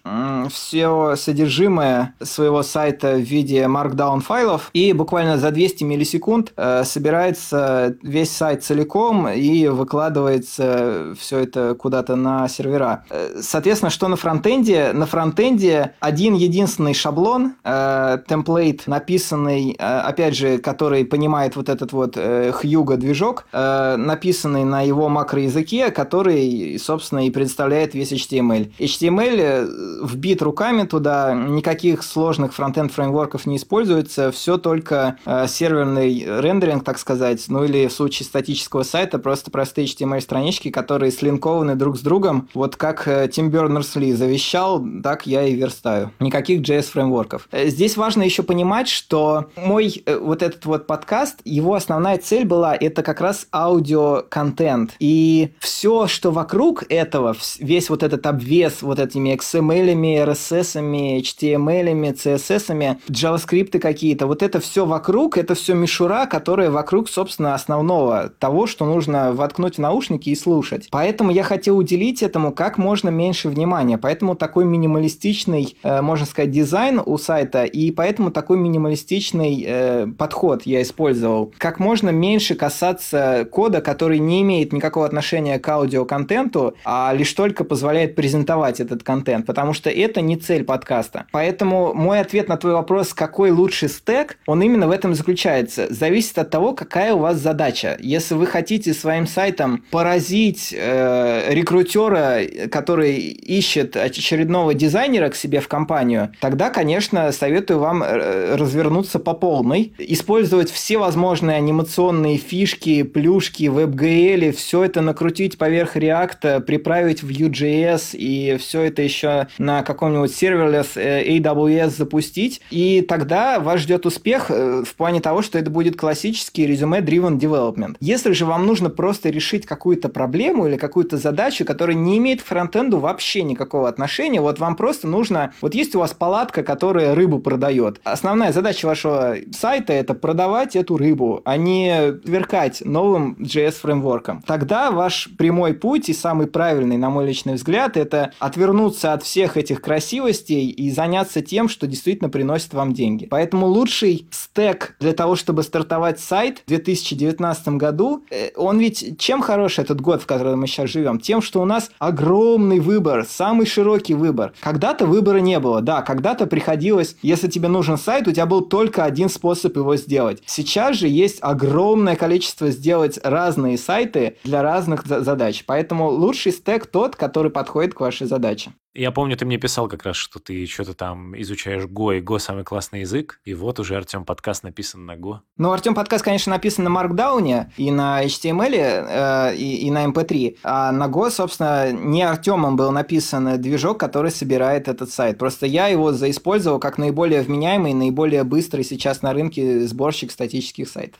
все 0.50 1.16
содержимое 1.16 2.14
своего 2.22 2.62
сайта 2.62 2.83
сайта 2.84 3.14
в 3.14 3.20
виде 3.20 3.62
markdown 3.62 4.20
файлов, 4.20 4.70
и 4.74 4.92
буквально 4.92 5.38
за 5.38 5.50
200 5.50 5.84
миллисекунд 5.84 6.52
э, 6.56 6.84
собирается 6.84 7.96
весь 8.02 8.30
сайт 8.30 8.62
целиком 8.62 9.28
и 9.28 9.68
выкладывается 9.68 11.14
все 11.18 11.38
это 11.38 11.74
куда-то 11.74 12.14
на 12.16 12.46
сервера. 12.48 13.04
Э, 13.08 13.40
соответственно, 13.40 13.90
что 13.90 14.08
на 14.08 14.16
фронтенде? 14.16 14.92
На 14.92 15.06
фронтенде 15.06 15.94
один 16.00 16.34
единственный 16.34 16.92
шаблон, 16.92 17.54
э, 17.64 18.18
темплейт, 18.28 18.86
написанный, 18.86 19.76
опять 19.78 20.36
же, 20.36 20.58
который 20.58 21.04
понимает 21.06 21.56
вот 21.56 21.68
этот 21.68 21.92
вот 21.92 22.16
Hugo 22.16 22.96
движок, 22.96 23.46
написанный 23.52 24.64
на 24.64 24.82
его 24.82 25.08
макроязыке, 25.08 25.90
который, 25.90 26.78
собственно, 26.78 27.26
и 27.26 27.30
представляет 27.30 27.94
весь 27.94 28.12
HTML. 28.12 28.72
HTML 28.78 29.36
э, 29.38 29.66
вбит 30.04 30.42
руками 30.42 30.84
туда, 30.84 31.34
никаких 31.34 32.02
сложных 32.02 32.52
фронтендов 32.52 32.73
фронтенд 32.74 32.92
фреймворков 32.92 33.46
не 33.46 33.56
используется, 33.56 34.32
все 34.32 34.58
только 34.58 35.16
э, 35.24 35.46
серверный 35.46 36.24
рендеринг, 36.24 36.82
так 36.82 36.98
сказать, 36.98 37.44
ну 37.46 37.62
или 37.62 37.87
в 37.87 37.92
случае 37.92 38.26
статического 38.26 38.82
сайта 38.82 39.20
просто 39.20 39.52
простые 39.52 39.87
HTML-странички, 39.87 40.70
которые 40.70 41.12
слинкованы 41.12 41.76
друг 41.76 41.96
с 41.96 42.00
другом. 42.00 42.48
Вот 42.52 42.74
как 42.74 43.06
э, 43.06 43.28
Тим 43.30 43.50
Бернерс-Ли 43.50 44.12
завещал, 44.12 44.84
так 45.04 45.26
я 45.26 45.44
и 45.44 45.54
верстаю. 45.54 46.10
Никаких 46.18 46.62
JS-фреймворков. 46.62 47.42
Э, 47.52 47.68
здесь 47.68 47.96
важно 47.96 48.24
еще 48.24 48.42
понимать, 48.42 48.88
что 48.88 49.50
мой 49.56 50.02
вот 50.20 50.42
этот 50.42 50.66
вот 50.66 50.88
подкаст, 50.88 51.40
его 51.44 51.74
основная 51.74 52.18
цель 52.18 52.44
была 52.44 52.74
это 52.74 53.04
как 53.04 53.20
раз 53.20 53.46
аудиоконтент. 53.52 54.96
И 54.98 55.50
все, 55.60 56.08
что 56.08 56.32
вокруг 56.32 56.84
этого, 56.88 57.37
весь 57.60 57.88
вот 57.88 58.02
этот 58.02 58.26
обвес 58.26 58.82
вот 58.82 58.98
этими 58.98 59.34
XML, 59.37 59.94
RSS, 60.24 61.20
HTML, 61.20 61.94
CSS, 62.24 62.63
CSS, 62.68 62.98
JavaScript 63.09 63.79
какие-то. 63.79 64.27
Вот 64.27 64.42
это 64.42 64.61
все 64.61 64.87
вокруг, 64.87 65.38
это 65.38 65.55
все 65.55 65.74
мишура, 65.74 66.27
которая 66.27 66.70
вокруг, 66.70 67.09
собственно, 67.09 67.55
основного 67.55 68.31
того, 68.38 68.66
что 68.66 68.85
нужно 68.85 69.33
воткнуть 69.33 69.77
в 69.77 69.81
наушники 69.81 70.31
и 70.31 70.35
слушать. 70.35 70.88
Поэтому 70.90 71.31
я 71.31 71.42
хотел 71.42 71.77
уделить 71.77 72.22
этому 72.22 72.53
как 72.53 72.79
можно 72.79 73.09
меньше 73.09 73.48
внимания. 73.48 73.98
Поэтому 73.98 74.35
такой 74.35 74.64
минималистичный, 74.64 75.77
э, 75.83 76.00
можно 76.00 76.27
сказать, 76.27 76.50
дизайн 76.50 77.00
у 77.05 77.18
сайта, 77.18 77.64
и 77.64 77.90
поэтому 77.90 78.31
такой 78.31 78.59
минималистичный 78.59 79.64
э, 79.66 80.07
подход 80.18 80.62
я 80.64 80.83
использовал. 80.83 81.53
Как 81.59 81.79
можно 81.79 82.11
меньше 82.11 82.55
касаться 82.55 83.46
кода, 83.50 83.81
который 83.81 84.18
не 84.18 84.42
имеет 84.42 84.72
никакого 84.72 85.07
отношения 85.07 85.59
к 85.59 85.68
аудиоконтенту, 85.68 86.74
а 86.85 87.12
лишь 87.14 87.33
только 87.33 87.64
позволяет 87.64 88.14
презентовать 88.14 88.81
этот 88.81 89.03
контент, 89.03 89.46
потому 89.46 89.72
что 89.72 89.90
это 89.90 90.20
не 90.20 90.37
цель 90.37 90.64
подкаста. 90.64 91.27
Поэтому 91.33 91.94
мой 91.94 92.20
ответ 92.20 92.48
на 92.48 92.53
на 92.54 92.58
твой 92.58 92.74
вопрос, 92.74 93.14
какой 93.14 93.50
лучший 93.50 93.88
стек, 93.88 94.38
он 94.46 94.62
именно 94.62 94.86
в 94.86 94.92
этом 94.92 95.12
заключается. 95.14 95.92
Зависит 95.92 96.38
от 96.38 96.50
того, 96.50 96.72
какая 96.72 97.12
у 97.14 97.18
вас 97.18 97.38
задача. 97.38 97.96
Если 98.00 98.34
вы 98.34 98.46
хотите 98.46 98.94
своим 98.94 99.26
сайтом 99.26 99.82
поразить 99.90 100.72
э, 100.72 101.52
рекрутера, 101.52 102.42
который 102.70 103.16
ищет 103.16 103.96
очередного 103.96 104.72
дизайнера 104.72 105.30
к 105.30 105.34
себе 105.34 105.58
в 105.58 105.66
компанию, 105.66 106.32
тогда, 106.40 106.70
конечно, 106.70 107.32
советую 107.32 107.80
вам 107.80 108.04
э, 108.04 108.54
развернуться 108.54 109.18
по 109.18 109.34
полной, 109.34 109.92
использовать 109.98 110.70
все 110.70 110.98
возможные 110.98 111.56
анимационные 111.56 112.36
фишки, 112.36 113.02
плюшки, 113.02 113.64
WebGL, 113.64 114.52
все 114.52 114.84
это 114.84 115.00
накрутить 115.00 115.58
поверх 115.58 115.96
React, 115.96 116.60
приправить 116.60 117.24
в 117.24 117.30
Vue.js 117.30 118.10
и 118.12 118.56
все 118.58 118.82
это 118.82 119.02
еще 119.02 119.48
на 119.58 119.82
каком-нибудь 119.82 120.30
serverless 120.30 120.90
э, 120.94 121.36
AWS 121.36 122.04
запустить, 122.04 122.43
запустить, 122.44 122.61
и 122.70 123.02
тогда 123.02 123.59
вас 123.61 123.80
ждет 123.80 124.07
успех 124.07 124.50
э, 124.50 124.83
в 124.85 124.94
плане 124.94 125.20
того, 125.20 125.42
что 125.42 125.59
это 125.59 125.70
будет 125.70 125.96
классический 125.96 126.66
резюме-driven 126.66 127.38
development. 127.38 127.96
Если 128.00 128.33
же 128.33 128.46
вам 128.46 128.66
нужно 128.66 128.90
просто 128.90 129.30
решить 129.30 129.66
какую-то 129.66 130.09
проблему 130.09 130.66
или 130.66 130.76
какую-то 130.76 131.16
задачу, 131.16 131.64
которая 131.64 131.96
не 131.96 132.18
имеет 132.18 132.42
к 132.42 132.46
фронтенду 132.46 132.98
вообще 132.98 133.42
никакого 133.42 133.88
отношения, 133.88 134.40
вот 134.40 134.59
вам 134.59 134.76
просто 134.76 135.09
нужно... 135.09 135.52
Вот 135.61 135.74
есть 135.74 135.94
у 135.94 135.98
вас 135.98 136.12
палатка, 136.12 136.62
которая 136.62 137.14
рыбу 137.14 137.38
продает. 137.38 138.00
Основная 138.04 138.52
задача 138.52 138.87
вашего 138.87 139.37
сайта– 139.52 139.92
это 139.94 140.14
продавать 140.14 140.76
эту 140.76 140.96
рыбу, 140.96 141.42
а 141.44 141.57
не 141.57 142.14
веркать 142.24 142.83
новым 142.85 143.37
JS-фреймворком. 143.40 144.42
Тогда 144.46 144.90
ваш 144.90 145.28
прямой 145.37 145.74
путь 145.74 146.09
и 146.09 146.14
самый 146.14 146.46
правильный, 146.46 146.96
на 146.96 147.11
мой 147.11 147.26
личный 147.26 147.54
взгляд, 147.54 147.96
это 147.96 148.33
отвернуться 148.38 149.12
от 149.12 149.22
всех 149.22 149.57
этих 149.57 149.80
красивостей 149.80 150.68
и 150.68 150.90
заняться 150.90 151.42
тем, 151.42 151.68
что 151.68 151.87
действительно 151.87 152.30
приносит 152.34 152.74
вам 152.74 152.92
деньги. 152.92 153.26
Поэтому 153.26 153.66
лучший 153.66 154.26
стек 154.32 154.96
для 154.98 155.12
того, 155.12 155.36
чтобы 155.36 155.62
стартовать 155.62 156.18
сайт 156.18 156.62
в 156.66 156.68
2019 156.68 157.68
году, 157.68 158.24
э, 158.28 158.50
он 158.56 158.80
ведь 158.80 159.20
чем 159.20 159.40
хорош 159.40 159.78
этот 159.78 160.00
год, 160.00 160.20
в 160.20 160.26
котором 160.26 160.60
мы 160.60 160.66
сейчас 160.66 160.90
живем? 160.90 161.20
Тем, 161.20 161.40
что 161.40 161.62
у 161.62 161.64
нас 161.64 161.92
огромный 162.00 162.80
выбор, 162.80 163.24
самый 163.24 163.66
широкий 163.66 164.14
выбор. 164.14 164.52
Когда-то 164.60 165.06
выбора 165.06 165.38
не 165.38 165.60
было, 165.60 165.80
да, 165.80 166.02
когда-то 166.02 166.46
приходилось, 166.46 167.14
если 167.22 167.46
тебе 167.46 167.68
нужен 167.68 167.96
сайт, 167.96 168.26
у 168.26 168.32
тебя 168.32 168.46
был 168.46 168.62
только 168.62 169.04
один 169.04 169.28
способ 169.28 169.76
его 169.76 169.94
сделать. 169.94 170.42
Сейчас 170.44 170.96
же 170.96 171.06
есть 171.06 171.38
огромное 171.40 172.16
количество 172.16 172.68
сделать 172.72 173.20
разные 173.22 173.78
сайты 173.78 174.38
для 174.42 174.60
разных 174.62 175.06
задач. 175.06 175.62
Поэтому 175.66 176.10
лучший 176.10 176.50
стек 176.50 176.86
тот, 176.86 177.14
который 177.14 177.52
подходит 177.52 177.94
к 177.94 178.00
вашей 178.00 178.26
задаче. 178.26 178.72
Я 178.96 179.11
помню, 179.11 179.37
ты 179.37 179.44
мне 179.44 179.59
писал 179.59 179.88
как 179.88 180.04
раз, 180.04 180.14
что 180.14 180.38
ты 180.38 180.66
что-то 180.66 180.94
там 180.94 181.37
изучаешь 181.40 181.83
Go, 181.83 182.16
и 182.16 182.20
Go 182.20 182.38
самый 182.38 182.62
классный 182.62 183.00
язык, 183.00 183.40
и 183.44 183.52
вот 183.52 183.80
уже 183.80 183.96
Артем 183.96 184.24
подкаст 184.24 184.62
написан 184.62 185.04
на 185.04 185.16
Go. 185.16 185.38
Ну, 185.57 185.72
Артем 185.72 185.96
подкаст, 185.96 186.24
конечно, 186.24 186.52
написан 186.52 186.85
на 186.85 186.96
Markdown 186.96 187.66
и 187.76 187.90
на 187.90 188.24
HTML, 188.24 188.72
э, 188.72 189.57
и, 189.57 189.87
и 189.88 189.90
на 189.90 190.04
MP3, 190.04 190.48
эм 190.48 190.57
а 190.62 190.92
на 190.92 191.09
Go, 191.09 191.28
собственно, 191.28 191.90
не 191.90 192.22
Артемом 192.22 192.76
был 192.76 192.92
написан 192.92 193.61
движок, 193.61 193.98
который 193.98 194.30
собирает 194.30 194.87
этот 194.87 195.11
сайт. 195.11 195.38
Просто 195.38 195.66
я 195.66 195.88
его 195.88 196.12
заиспользовал 196.12 196.78
как 196.78 196.96
наиболее 196.96 197.42
вменяемый, 197.42 197.94
наиболее 197.94 198.44
быстрый 198.44 198.85
сейчас 198.85 199.22
на 199.22 199.33
рынке 199.33 199.88
сборщик 199.88 200.30
статических 200.30 200.88
сайтов. 200.88 201.18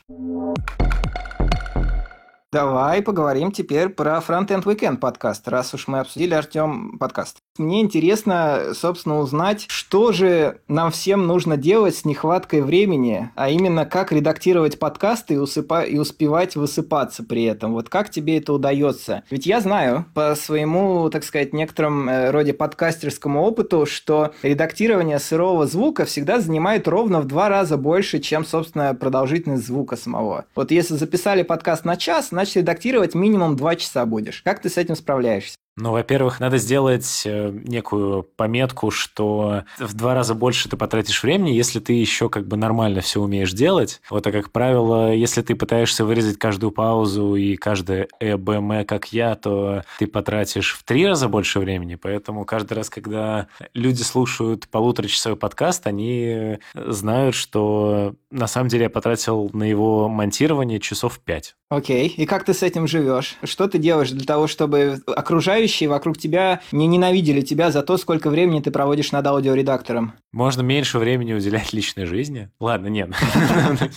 Давай 2.53 3.01
поговорим 3.01 3.51
теперь 3.51 3.89
про 3.89 4.23
Frontend 4.25 4.63
Weekend 4.63 4.97
подкаст, 4.97 5.45
раз 5.49 5.73
уж 5.73 5.89
мы 5.89 5.99
обсудили 5.99 6.33
Артем 6.33 6.97
подкаст. 6.97 7.44
Мне 7.57 7.79
интересно, 7.79 8.73
собственно, 8.73 9.19
узнать, 9.19 9.65
что 9.69 10.11
же 10.11 10.59
нам 10.67 10.91
всем 10.91 11.25
нужно 11.25 11.55
делать 11.55 11.95
с 11.95 12.03
нехваткой 12.03 12.61
времени, 12.61 13.29
а 13.35 13.49
именно 13.49 13.85
как 13.85 14.11
редактировать 14.11 14.77
подкасты 14.77 15.35
и, 15.35 15.37
усыпа... 15.37 15.83
и 15.83 15.97
успевать 15.97 16.57
высыпаться 16.57 17.23
при 17.23 17.45
этом. 17.45 17.71
Вот 17.71 17.87
как 17.87 18.09
тебе 18.09 18.39
это 18.39 18.51
удается? 18.51 19.23
Ведь 19.29 19.45
я 19.45 19.61
знаю 19.61 20.05
по 20.13 20.35
своему, 20.35 21.09
так 21.09 21.23
сказать, 21.23 21.53
некотором 21.53 22.09
э, 22.09 22.29
роде 22.31 22.53
подкастерскому 22.53 23.41
опыту, 23.41 23.85
что 23.85 24.33
редактирование 24.43 25.19
сырого 25.19 25.65
звука 25.65 26.03
всегда 26.03 26.41
занимает 26.41 26.89
ровно 26.89 27.21
в 27.21 27.25
два 27.25 27.47
раза 27.47 27.77
больше, 27.77 28.19
чем, 28.19 28.43
собственно, 28.43 28.93
продолжительность 28.93 29.65
звука 29.65 29.95
самого. 29.95 30.43
Вот 30.55 30.71
если 30.71 30.95
записали 30.95 31.41
подкаст 31.41 31.85
на 31.85 31.95
час, 31.95 32.29
значит 32.29 32.57
редактировать 32.57 33.15
минимум 33.15 33.55
два 33.55 33.77
часа 33.77 34.05
будешь. 34.05 34.41
Как 34.41 34.61
ты 34.61 34.67
с 34.67 34.77
этим 34.77 34.97
справляешься? 34.97 35.55
Ну, 35.77 35.91
во-первых, 35.91 36.39
надо 36.39 36.57
сделать 36.57 37.23
э, 37.25 37.51
некую 37.51 38.23
пометку, 38.23 38.91
что 38.91 39.65
в 39.77 39.93
два 39.93 40.13
раза 40.13 40.33
больше 40.33 40.69
ты 40.69 40.77
потратишь 40.77 41.21
времени, 41.21 41.49
если 41.51 41.81
ты 41.81 41.91
еще 41.91 42.29
как 42.29 42.47
бы 42.47 42.55
нормально 42.55 43.01
все 43.01 43.19
умеешь 43.19 43.51
делать. 43.51 44.01
Вот, 44.09 44.25
а 44.25 44.31
как 44.31 44.51
правило, 44.53 45.13
если 45.13 45.41
ты 45.41 45.53
пытаешься 45.53 46.05
вырезать 46.05 46.37
каждую 46.37 46.71
паузу 46.71 47.35
и 47.35 47.57
каждое 47.57 48.07
э, 48.21 48.37
б, 48.37 48.53
м, 48.53 48.85
как 48.85 49.11
я, 49.11 49.35
то 49.35 49.83
ты 49.99 50.07
потратишь 50.07 50.75
в 50.75 50.83
три 50.85 51.05
раза 51.05 51.27
больше 51.27 51.59
времени. 51.59 51.95
Поэтому 51.95 52.45
каждый 52.45 52.75
раз, 52.75 52.89
когда 52.89 53.47
люди 53.73 54.01
слушают 54.01 54.69
полуторачасовой 54.69 55.37
подкаст, 55.37 55.87
они 55.87 56.59
знают, 56.73 57.35
что 57.35 58.15
на 58.31 58.47
самом 58.47 58.69
деле 58.69 58.83
я 58.83 58.89
потратил 58.89 59.49
на 59.51 59.63
его 59.63 60.07
монтирование 60.07 60.79
часов 60.79 61.19
пять. 61.19 61.55
Окей, 61.69 62.07
и 62.07 62.25
как 62.27 62.45
ты 62.45 62.53
с 62.53 62.61
этим 62.61 62.87
живешь? 62.87 63.37
Что 63.43 63.67
ты 63.67 63.79
делаешь 63.79 64.11
для 64.11 64.25
того, 64.25 64.45
чтобы 64.45 65.01
окружающие 65.07 65.89
вокруг 65.89 66.17
тебя 66.17 66.61
не 66.71 66.85
ненавидели 66.85 67.41
тебя 67.41 67.71
за 67.71 67.81
то, 67.81 67.97
сколько 67.97 68.29
времени 68.29 68.59
ты 68.59 68.69
проводишь 68.69 69.11
над 69.11 69.25
аудиоредактором? 69.25 70.13
Можно 70.31 70.61
меньше 70.61 70.99
времени 70.99 71.33
уделять 71.33 71.73
личной 71.73 72.05
жизни? 72.05 72.49
Ладно, 72.59 72.87
нет. 72.87 73.09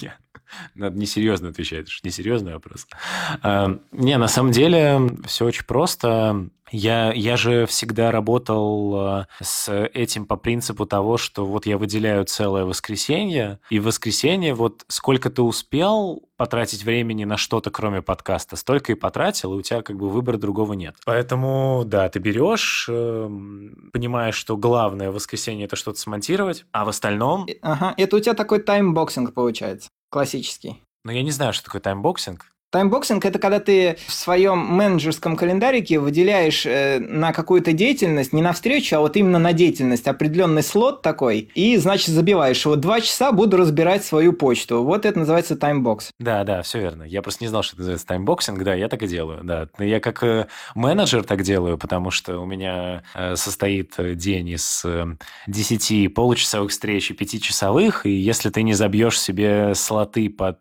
Надо 0.74 0.98
несерьезно 0.98 1.48
отвечать, 1.48 1.80
это 1.80 1.90
же 1.90 2.00
несерьезный 2.02 2.54
вопрос. 2.54 2.86
А, 3.42 3.78
не, 3.92 4.16
на 4.18 4.28
самом 4.28 4.52
деле 4.52 5.00
все 5.26 5.44
очень 5.44 5.64
просто. 5.64 6.50
Я, 6.70 7.12
я 7.12 7.36
же 7.36 7.66
всегда 7.66 8.10
работал 8.10 8.94
а, 8.96 9.28
с 9.40 9.72
этим 9.72 10.26
по 10.26 10.36
принципу 10.36 10.86
того, 10.86 11.16
что 11.16 11.46
вот 11.46 11.66
я 11.66 11.78
выделяю 11.78 12.24
целое 12.24 12.64
воскресенье, 12.64 13.58
и 13.70 13.78
в 13.78 13.84
воскресенье 13.84 14.54
вот 14.54 14.84
сколько 14.88 15.30
ты 15.30 15.42
успел 15.42 16.28
потратить 16.36 16.84
времени 16.84 17.24
на 17.24 17.36
что-то, 17.36 17.70
кроме 17.70 18.00
подкаста, 18.00 18.56
столько 18.56 18.92
и 18.92 18.94
потратил, 18.94 19.54
и 19.54 19.56
у 19.56 19.62
тебя 19.62 19.82
как 19.82 19.96
бы 19.96 20.08
выбора 20.08 20.36
другого 20.36 20.74
нет. 20.74 20.94
Поэтому, 21.04 21.82
да, 21.84 22.08
ты 22.08 22.20
берешь, 22.20 22.86
эм, 22.88 23.90
понимаешь, 23.92 24.36
что 24.36 24.56
главное 24.56 25.10
в 25.10 25.14
воскресенье 25.14 25.66
это 25.66 25.74
что-то 25.74 25.98
смонтировать, 25.98 26.64
а 26.70 26.84
в 26.84 26.90
остальном... 26.90 27.46
Ага, 27.60 27.92
это 27.96 28.16
у 28.16 28.20
тебя 28.20 28.34
такой 28.34 28.60
timeboxing 28.60 29.34
получается, 29.34 29.88
классический. 30.10 30.82
Но 31.04 31.12
я 31.12 31.22
не 31.22 31.30
знаю, 31.30 31.52
что 31.52 31.64
такое 31.64 31.80
timeboxing. 31.80 32.50
Timeboxing – 32.70 33.24
это 33.24 33.38
когда 33.38 33.60
ты 33.60 33.96
в 34.06 34.12
своем 34.12 34.58
менеджерском 34.58 35.36
календарике 35.36 35.98
выделяешь 35.98 36.66
э, 36.66 36.98
на 36.98 37.32
какую-то 37.32 37.72
деятельность, 37.72 38.34
не 38.34 38.42
на 38.42 38.52
встречу, 38.52 38.96
а 38.96 39.00
вот 39.00 39.16
именно 39.16 39.38
на 39.38 39.54
деятельность 39.54 40.06
определенный 40.06 40.62
слот 40.62 41.00
такой, 41.00 41.48
и, 41.54 41.78
значит, 41.78 42.08
забиваешь, 42.08 42.66
вот 42.66 42.80
два 42.80 43.00
часа 43.00 43.32
буду 43.32 43.56
разбирать 43.56 44.04
свою 44.04 44.34
почту. 44.34 44.84
Вот 44.84 45.06
это 45.06 45.18
называется 45.18 45.56
timebox. 45.56 46.10
Да, 46.18 46.44
да, 46.44 46.60
все 46.60 46.80
верно. 46.80 47.04
Я 47.04 47.22
просто 47.22 47.42
не 47.42 47.48
знал, 47.48 47.62
что 47.62 47.72
это 47.72 47.80
называется 47.80 48.06
timeboxing, 48.06 48.62
да, 48.62 48.74
я 48.74 48.88
так 48.88 49.02
и 49.02 49.06
делаю, 49.06 49.40
да. 49.44 49.68
Я 49.78 50.00
как 50.00 50.22
э, 50.22 50.46
менеджер 50.74 51.24
так 51.24 51.44
делаю, 51.44 51.78
потому 51.78 52.10
что 52.10 52.38
у 52.38 52.44
меня 52.44 53.02
э, 53.14 53.36
состоит 53.36 53.94
день 54.18 54.50
из 54.50 54.82
э, 54.84 55.06
10 55.46 56.12
получасовых 56.12 56.70
встреч 56.70 57.10
и 57.10 57.14
5 57.14 57.22
часовых, 57.22 58.04
и 58.04 58.10
если 58.10 58.50
ты 58.50 58.62
не 58.62 58.74
забьешь 58.74 59.18
себе 59.18 59.74
слоты 59.74 60.28
под 60.28 60.58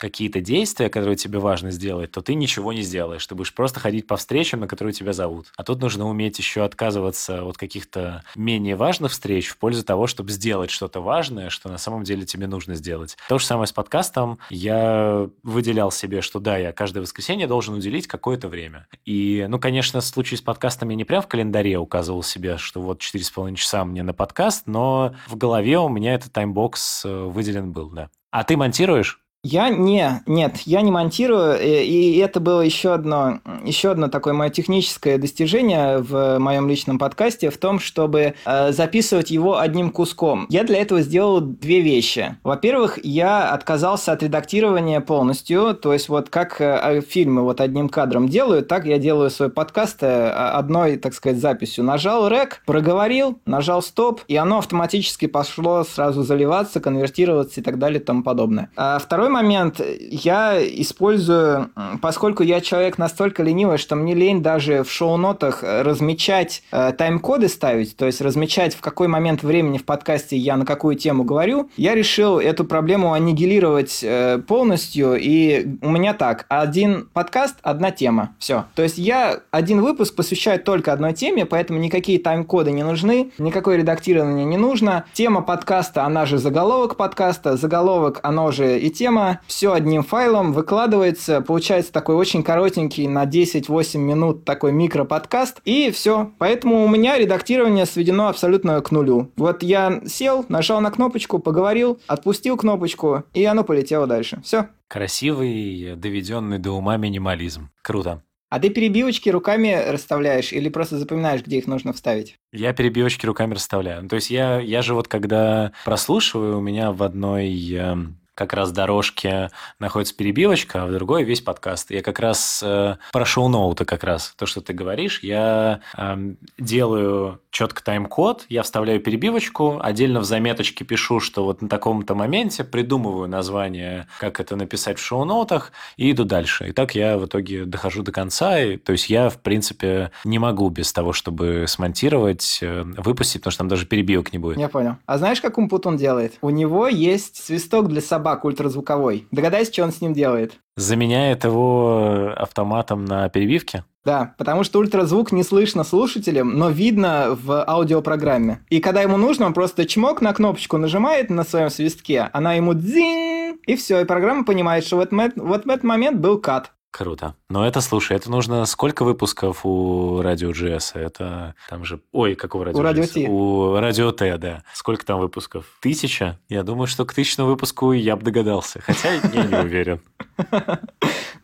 какие-то 0.00 0.40
действия, 0.40 0.88
которые 0.88 1.14
тебе 1.14 1.35
тебе 1.36 1.40
важно 1.40 1.70
сделать, 1.70 2.10
то 2.10 2.22
ты 2.22 2.34
ничего 2.34 2.72
не 2.72 2.82
сделаешь. 2.82 3.26
Ты 3.26 3.34
будешь 3.34 3.52
просто 3.52 3.80
ходить 3.80 4.06
по 4.06 4.16
встречам, 4.16 4.60
на 4.60 4.68
которые 4.68 4.94
тебя 4.94 5.12
зовут. 5.12 5.52
А 5.56 5.64
тут 5.64 5.80
нужно 5.80 6.08
уметь 6.08 6.38
еще 6.38 6.64
отказываться 6.64 7.44
от 7.44 7.58
каких-то 7.58 8.22
менее 8.34 8.76
важных 8.76 9.12
встреч 9.12 9.48
в 9.48 9.58
пользу 9.58 9.84
того, 9.84 10.06
чтобы 10.06 10.30
сделать 10.30 10.70
что-то 10.70 11.00
важное, 11.00 11.50
что 11.50 11.68
на 11.68 11.78
самом 11.78 12.04
деле 12.04 12.24
тебе 12.24 12.46
нужно 12.46 12.74
сделать. 12.74 13.16
То 13.28 13.38
же 13.38 13.44
самое 13.44 13.66
с 13.66 13.72
подкастом. 13.72 14.38
Я 14.50 15.28
выделял 15.42 15.90
себе, 15.90 16.22
что 16.22 16.40
да, 16.40 16.56
я 16.56 16.72
каждое 16.72 17.00
воскресенье 17.00 17.46
должен 17.46 17.74
уделить 17.74 18.06
какое-то 18.06 18.48
время. 18.48 18.86
И, 19.04 19.46
ну, 19.48 19.58
конечно, 19.58 20.00
в 20.00 20.04
случае 20.04 20.38
с 20.38 20.42
подкастом 20.42 20.88
я 20.88 20.96
не 20.96 21.04
прям 21.04 21.22
в 21.22 21.28
календаре 21.28 21.78
указывал 21.78 22.22
себе, 22.22 22.56
что 22.56 22.80
вот 22.80 23.00
4,5 23.00 23.54
часа 23.56 23.84
мне 23.84 24.02
на 24.02 24.14
подкаст, 24.14 24.66
но 24.66 25.14
в 25.26 25.36
голове 25.36 25.78
у 25.78 25.88
меня 25.88 26.14
этот 26.14 26.32
таймбокс 26.32 27.04
э, 27.04 27.24
выделен 27.24 27.72
был, 27.72 27.90
да. 27.90 28.10
А 28.30 28.44
ты 28.44 28.56
монтируешь? 28.56 29.25
Я 29.48 29.68
не, 29.68 30.22
нет, 30.26 30.56
я 30.64 30.80
не 30.80 30.90
монтирую, 30.90 31.56
и 31.62 32.16
это 32.18 32.40
было 32.40 32.62
еще 32.62 32.92
одно, 32.92 33.38
еще 33.64 33.92
одно 33.92 34.08
такое 34.08 34.34
мое 34.34 34.50
техническое 34.50 35.18
достижение 35.18 35.98
в 35.98 36.40
моем 36.40 36.68
личном 36.68 36.98
подкасте 36.98 37.50
в 37.50 37.56
том, 37.56 37.78
чтобы 37.78 38.34
э, 38.44 38.72
записывать 38.72 39.30
его 39.30 39.60
одним 39.60 39.90
куском. 39.90 40.46
Я 40.48 40.64
для 40.64 40.78
этого 40.82 41.00
сделал 41.00 41.40
две 41.40 41.80
вещи. 41.80 42.36
Во-первых, 42.42 42.98
я 43.04 43.50
отказался 43.50 44.10
от 44.10 44.24
редактирования 44.24 45.00
полностью, 45.00 45.74
то 45.74 45.92
есть 45.92 46.08
вот 46.08 46.28
как 46.28 46.60
э, 46.60 47.00
фильмы 47.08 47.42
вот 47.42 47.60
одним 47.60 47.88
кадром 47.88 48.28
делаю, 48.28 48.64
так 48.64 48.84
я 48.84 48.98
делаю 48.98 49.30
свой 49.30 49.48
подкаст 49.48 50.02
э, 50.02 50.28
одной, 50.28 50.96
так 50.96 51.14
сказать, 51.14 51.38
записью. 51.38 51.84
Нажал 51.84 52.26
рек, 52.26 52.62
проговорил, 52.66 53.38
нажал 53.46 53.80
стоп, 53.80 54.22
и 54.26 54.34
оно 54.34 54.58
автоматически 54.58 55.26
пошло 55.26 55.84
сразу 55.84 56.24
заливаться, 56.24 56.80
конвертироваться 56.80 57.60
и 57.60 57.62
так 57.62 57.78
далее 57.78 58.00
и 58.00 58.04
тому 58.04 58.24
подобное. 58.24 58.70
А 58.74 58.98
второй 58.98 59.35
момент 59.36 59.80
я 60.00 60.58
использую, 60.62 61.70
поскольку 62.00 62.42
я 62.42 62.60
человек 62.60 62.96
настолько 62.96 63.42
ленивый, 63.42 63.76
что 63.76 63.94
мне 63.94 64.14
лень 64.14 64.42
даже 64.42 64.82
в 64.82 64.90
шоу-нотах 64.90 65.62
размечать 65.62 66.62
э, 66.72 66.92
тайм-коды 66.96 67.48
ставить, 67.48 67.96
то 67.96 68.06
есть 68.06 68.20
размечать, 68.20 68.74
в 68.74 68.80
какой 68.80 69.08
момент 69.08 69.42
времени 69.42 69.76
в 69.76 69.84
подкасте 69.84 70.36
я 70.36 70.56
на 70.56 70.64
какую 70.64 70.96
тему 70.96 71.24
говорю, 71.24 71.68
я 71.76 71.94
решил 71.94 72.38
эту 72.38 72.64
проблему 72.64 73.12
аннигилировать 73.12 74.00
э, 74.02 74.38
полностью, 74.38 75.16
и 75.16 75.66
у 75.82 75.90
меня 75.90 76.14
так, 76.14 76.46
один 76.48 77.08
подкаст, 77.12 77.56
одна 77.62 77.90
тема, 77.90 78.34
все. 78.38 78.64
То 78.74 78.82
есть 78.82 78.96
я 78.96 79.40
один 79.50 79.82
выпуск 79.82 80.16
посвящаю 80.16 80.60
только 80.60 80.92
одной 80.92 81.12
теме, 81.12 81.44
поэтому 81.44 81.78
никакие 81.78 82.18
тайм-коды 82.18 82.72
не 82.72 82.84
нужны, 82.84 83.32
никакое 83.38 83.76
редактирование 83.76 84.46
не 84.46 84.56
нужно. 84.56 85.04
Тема 85.12 85.42
подкаста, 85.42 86.04
она 86.04 86.24
же 86.24 86.38
заголовок 86.38 86.96
подкаста, 86.96 87.56
заголовок, 87.56 88.20
оно 88.22 88.50
же 88.50 88.78
и 88.78 88.90
тема, 88.90 89.15
все 89.46 89.72
одним 89.72 90.02
файлом 90.02 90.52
выкладывается, 90.52 91.40
получается 91.40 91.92
такой 91.92 92.14
очень 92.16 92.42
коротенький 92.42 93.06
на 93.06 93.24
10-8 93.24 93.98
минут 93.98 94.44
такой 94.44 94.72
микроподкаст, 94.72 95.60
и 95.64 95.90
все. 95.90 96.32
Поэтому 96.38 96.84
у 96.84 96.88
меня 96.88 97.18
редактирование 97.18 97.86
сведено 97.86 98.28
абсолютно 98.28 98.80
к 98.80 98.90
нулю. 98.90 99.32
Вот 99.36 99.62
я 99.62 100.00
сел, 100.06 100.44
нажал 100.48 100.80
на 100.80 100.90
кнопочку, 100.90 101.38
поговорил, 101.38 102.00
отпустил 102.06 102.56
кнопочку, 102.56 103.24
и 103.34 103.44
оно 103.44 103.64
полетело 103.64 104.06
дальше. 104.06 104.40
Все. 104.44 104.68
Красивый, 104.88 105.94
доведенный 105.96 106.58
до 106.58 106.72
ума 106.72 106.96
минимализм. 106.96 107.70
Круто. 107.82 108.22
А 108.48 108.60
ты 108.60 108.70
перебивочки 108.70 109.28
руками 109.28 109.74
расставляешь 109.88 110.52
или 110.52 110.68
просто 110.68 110.98
запоминаешь, 110.98 111.42
где 111.42 111.58
их 111.58 111.66
нужно 111.66 111.92
вставить? 111.92 112.38
Я 112.52 112.72
перебивочки 112.72 113.26
руками 113.26 113.54
расставляю. 113.54 114.08
То 114.08 114.16
есть 114.16 114.30
я, 114.30 114.60
я 114.60 114.82
же 114.82 114.94
вот 114.94 115.08
когда 115.08 115.72
прослушиваю, 115.84 116.58
у 116.58 116.60
меня 116.60 116.92
в 116.92 117.02
одной 117.02 117.72
эм, 117.72 118.20
как 118.36 118.52
раз 118.52 118.70
дорожке 118.70 119.50
находится 119.80 120.14
перебивочка, 120.14 120.82
а 120.82 120.86
в 120.86 120.92
другой 120.92 121.24
весь 121.24 121.40
подкаст. 121.40 121.90
Я 121.90 122.02
как 122.02 122.20
раз 122.20 122.62
э, 122.62 122.96
про 123.10 123.24
шоу-ноуты 123.24 123.84
как 123.86 124.04
раз, 124.04 124.34
то, 124.36 124.44
что 124.44 124.60
ты 124.60 124.74
говоришь, 124.74 125.20
я 125.22 125.80
э, 125.96 126.16
делаю 126.58 127.40
четко 127.56 127.82
тайм-код, 127.82 128.44
я 128.50 128.62
вставляю 128.62 129.00
перебивочку, 129.00 129.80
отдельно 129.82 130.20
в 130.20 130.24
заметочке 130.24 130.84
пишу, 130.84 131.20
что 131.20 131.44
вот 131.44 131.62
на 131.62 131.68
таком-то 131.68 132.14
моменте 132.14 132.64
придумываю 132.64 133.28
название, 133.28 134.08
как 134.20 134.40
это 134.40 134.56
написать 134.56 134.98
в 134.98 135.02
шоу-ноутах, 135.02 135.72
и 135.96 136.10
иду 136.10 136.24
дальше. 136.24 136.68
И 136.68 136.72
так 136.72 136.94
я 136.94 137.16
в 137.16 137.24
итоге 137.24 137.64
дохожу 137.64 138.02
до 138.02 138.12
конца, 138.12 138.60
и, 138.60 138.76
то 138.76 138.92
есть 138.92 139.08
я, 139.08 139.30
в 139.30 139.38
принципе, 139.38 140.10
не 140.24 140.38
могу 140.38 140.68
без 140.68 140.92
того, 140.92 141.14
чтобы 141.14 141.64
смонтировать, 141.66 142.58
э, 142.60 142.82
выпустить, 142.82 143.40
потому 143.40 143.52
что 143.52 143.58
там 143.60 143.68
даже 143.68 143.86
перебивок 143.86 144.34
не 144.34 144.38
будет. 144.38 144.58
Я 144.58 144.68
понял. 144.68 144.96
А 145.06 145.16
знаешь, 145.16 145.40
как 145.40 145.56
Умпут 145.56 145.86
он 145.86 145.96
делает? 145.96 146.34
У 146.42 146.50
него 146.50 146.88
есть 146.88 147.36
свисток 147.42 147.88
для 147.88 148.02
собак, 148.02 148.26
собак 148.26 148.44
ультразвуковой. 148.44 149.28
Догадайся, 149.30 149.72
что 149.72 149.84
он 149.84 149.92
с 149.92 150.00
ним 150.00 150.12
делает? 150.12 150.58
Заменяет 150.76 151.44
его 151.44 152.32
автоматом 152.36 153.06
на 153.06 153.28
перебивке? 153.30 153.84
Да, 154.04 154.34
потому 154.38 154.62
что 154.62 154.78
ультразвук 154.78 155.32
не 155.32 155.42
слышно 155.42 155.82
слушателям, 155.82 156.56
но 156.56 156.70
видно 156.70 157.36
в 157.42 157.64
аудиопрограмме. 157.66 158.60
И 158.68 158.80
когда 158.80 159.02
ему 159.02 159.16
нужно, 159.16 159.46
он 159.46 159.52
просто 159.52 159.84
чмок 159.84 160.20
на 160.20 160.32
кнопочку 160.32 160.76
нажимает 160.76 161.28
на 161.28 161.42
своем 161.44 161.70
свистке, 161.70 162.28
она 162.32 162.54
ему 162.54 162.74
дзинь, 162.74 163.58
и 163.66 163.74
все, 163.74 164.00
и 164.00 164.04
программа 164.04 164.44
понимает, 164.44 164.84
что 164.84 164.96
вот, 164.96 165.10
вот 165.10 165.64
в 165.64 165.70
этот 165.70 165.82
момент 165.82 166.20
был 166.20 166.38
кат. 166.38 166.72
Круто. 166.96 167.34
Но 167.50 167.66
это, 167.66 167.82
слушай, 167.82 168.16
это 168.16 168.30
нужно 168.30 168.64
сколько 168.64 169.04
выпусков 169.04 169.66
у 169.66 170.22
Радио 170.22 170.50
GS? 170.52 170.92
Это 170.94 171.54
там 171.68 171.84
же... 171.84 172.00
Ой, 172.10 172.34
какого 172.34 172.64
Радио 172.64 172.80
У 172.80 172.82
Радио 172.82 173.04
Т. 173.04 173.28
У 173.28 173.78
Радио 173.78 174.12
Т, 174.12 174.38
да. 174.38 174.62
Сколько 174.72 175.04
там 175.04 175.20
выпусков? 175.20 175.66
Тысяча? 175.80 176.38
Я 176.48 176.62
думаю, 176.62 176.86
что 176.86 177.04
к 177.04 177.12
тысячному 177.12 177.50
выпуску 177.50 177.92
я 177.92 178.16
бы 178.16 178.22
догадался. 178.22 178.80
Хотя 178.80 179.12
я 179.12 179.44
не 179.44 179.56
уверен. 179.58 180.00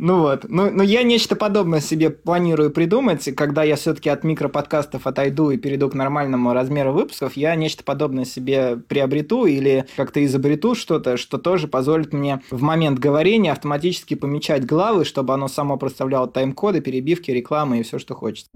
Ну 0.05 0.19
вот. 0.19 0.47
Ну, 0.49 0.69
ну, 0.69 0.83
я 0.83 1.05
нечто 1.05 1.37
подобное 1.37 1.79
себе 1.79 2.11
планирую 2.11 2.73
придумать. 2.73 3.33
Когда 3.37 3.63
я 3.63 3.77
все-таки 3.77 4.11
от 4.11 4.25
микроподкастов 4.25 5.07
отойду 5.07 5.51
и 5.51 5.57
перейду 5.57 5.89
к 5.89 5.95
нормальному 5.95 6.53
размеру 6.53 6.93
выпусков, 6.93 7.37
я 7.37 7.55
нечто 7.55 7.85
подобное 7.85 8.25
себе 8.25 8.79
приобрету 8.79 9.47
или 9.47 9.87
как-то 9.97 10.25
изобрету 10.25 10.75
что-то, 10.75 11.17
что 11.17 11.39
тоже 11.39 11.69
позволит 11.69 12.13
мне 12.13 12.43
в 12.51 12.63
момент 12.63 12.99
говорения 12.99 13.53
автоматически 13.53 14.15
помечать 14.15 14.67
главы, 14.67 15.05
чтобы 15.05 15.35
оно 15.35 15.47
само 15.47 15.77
проставляло 15.77 16.27
тайм-коды, 16.27 16.81
перебивки, 16.81 17.31
рекламы 17.31 17.79
и 17.79 17.83
все, 17.85 18.01
что 18.01 18.17
хочется. 18.17 18.51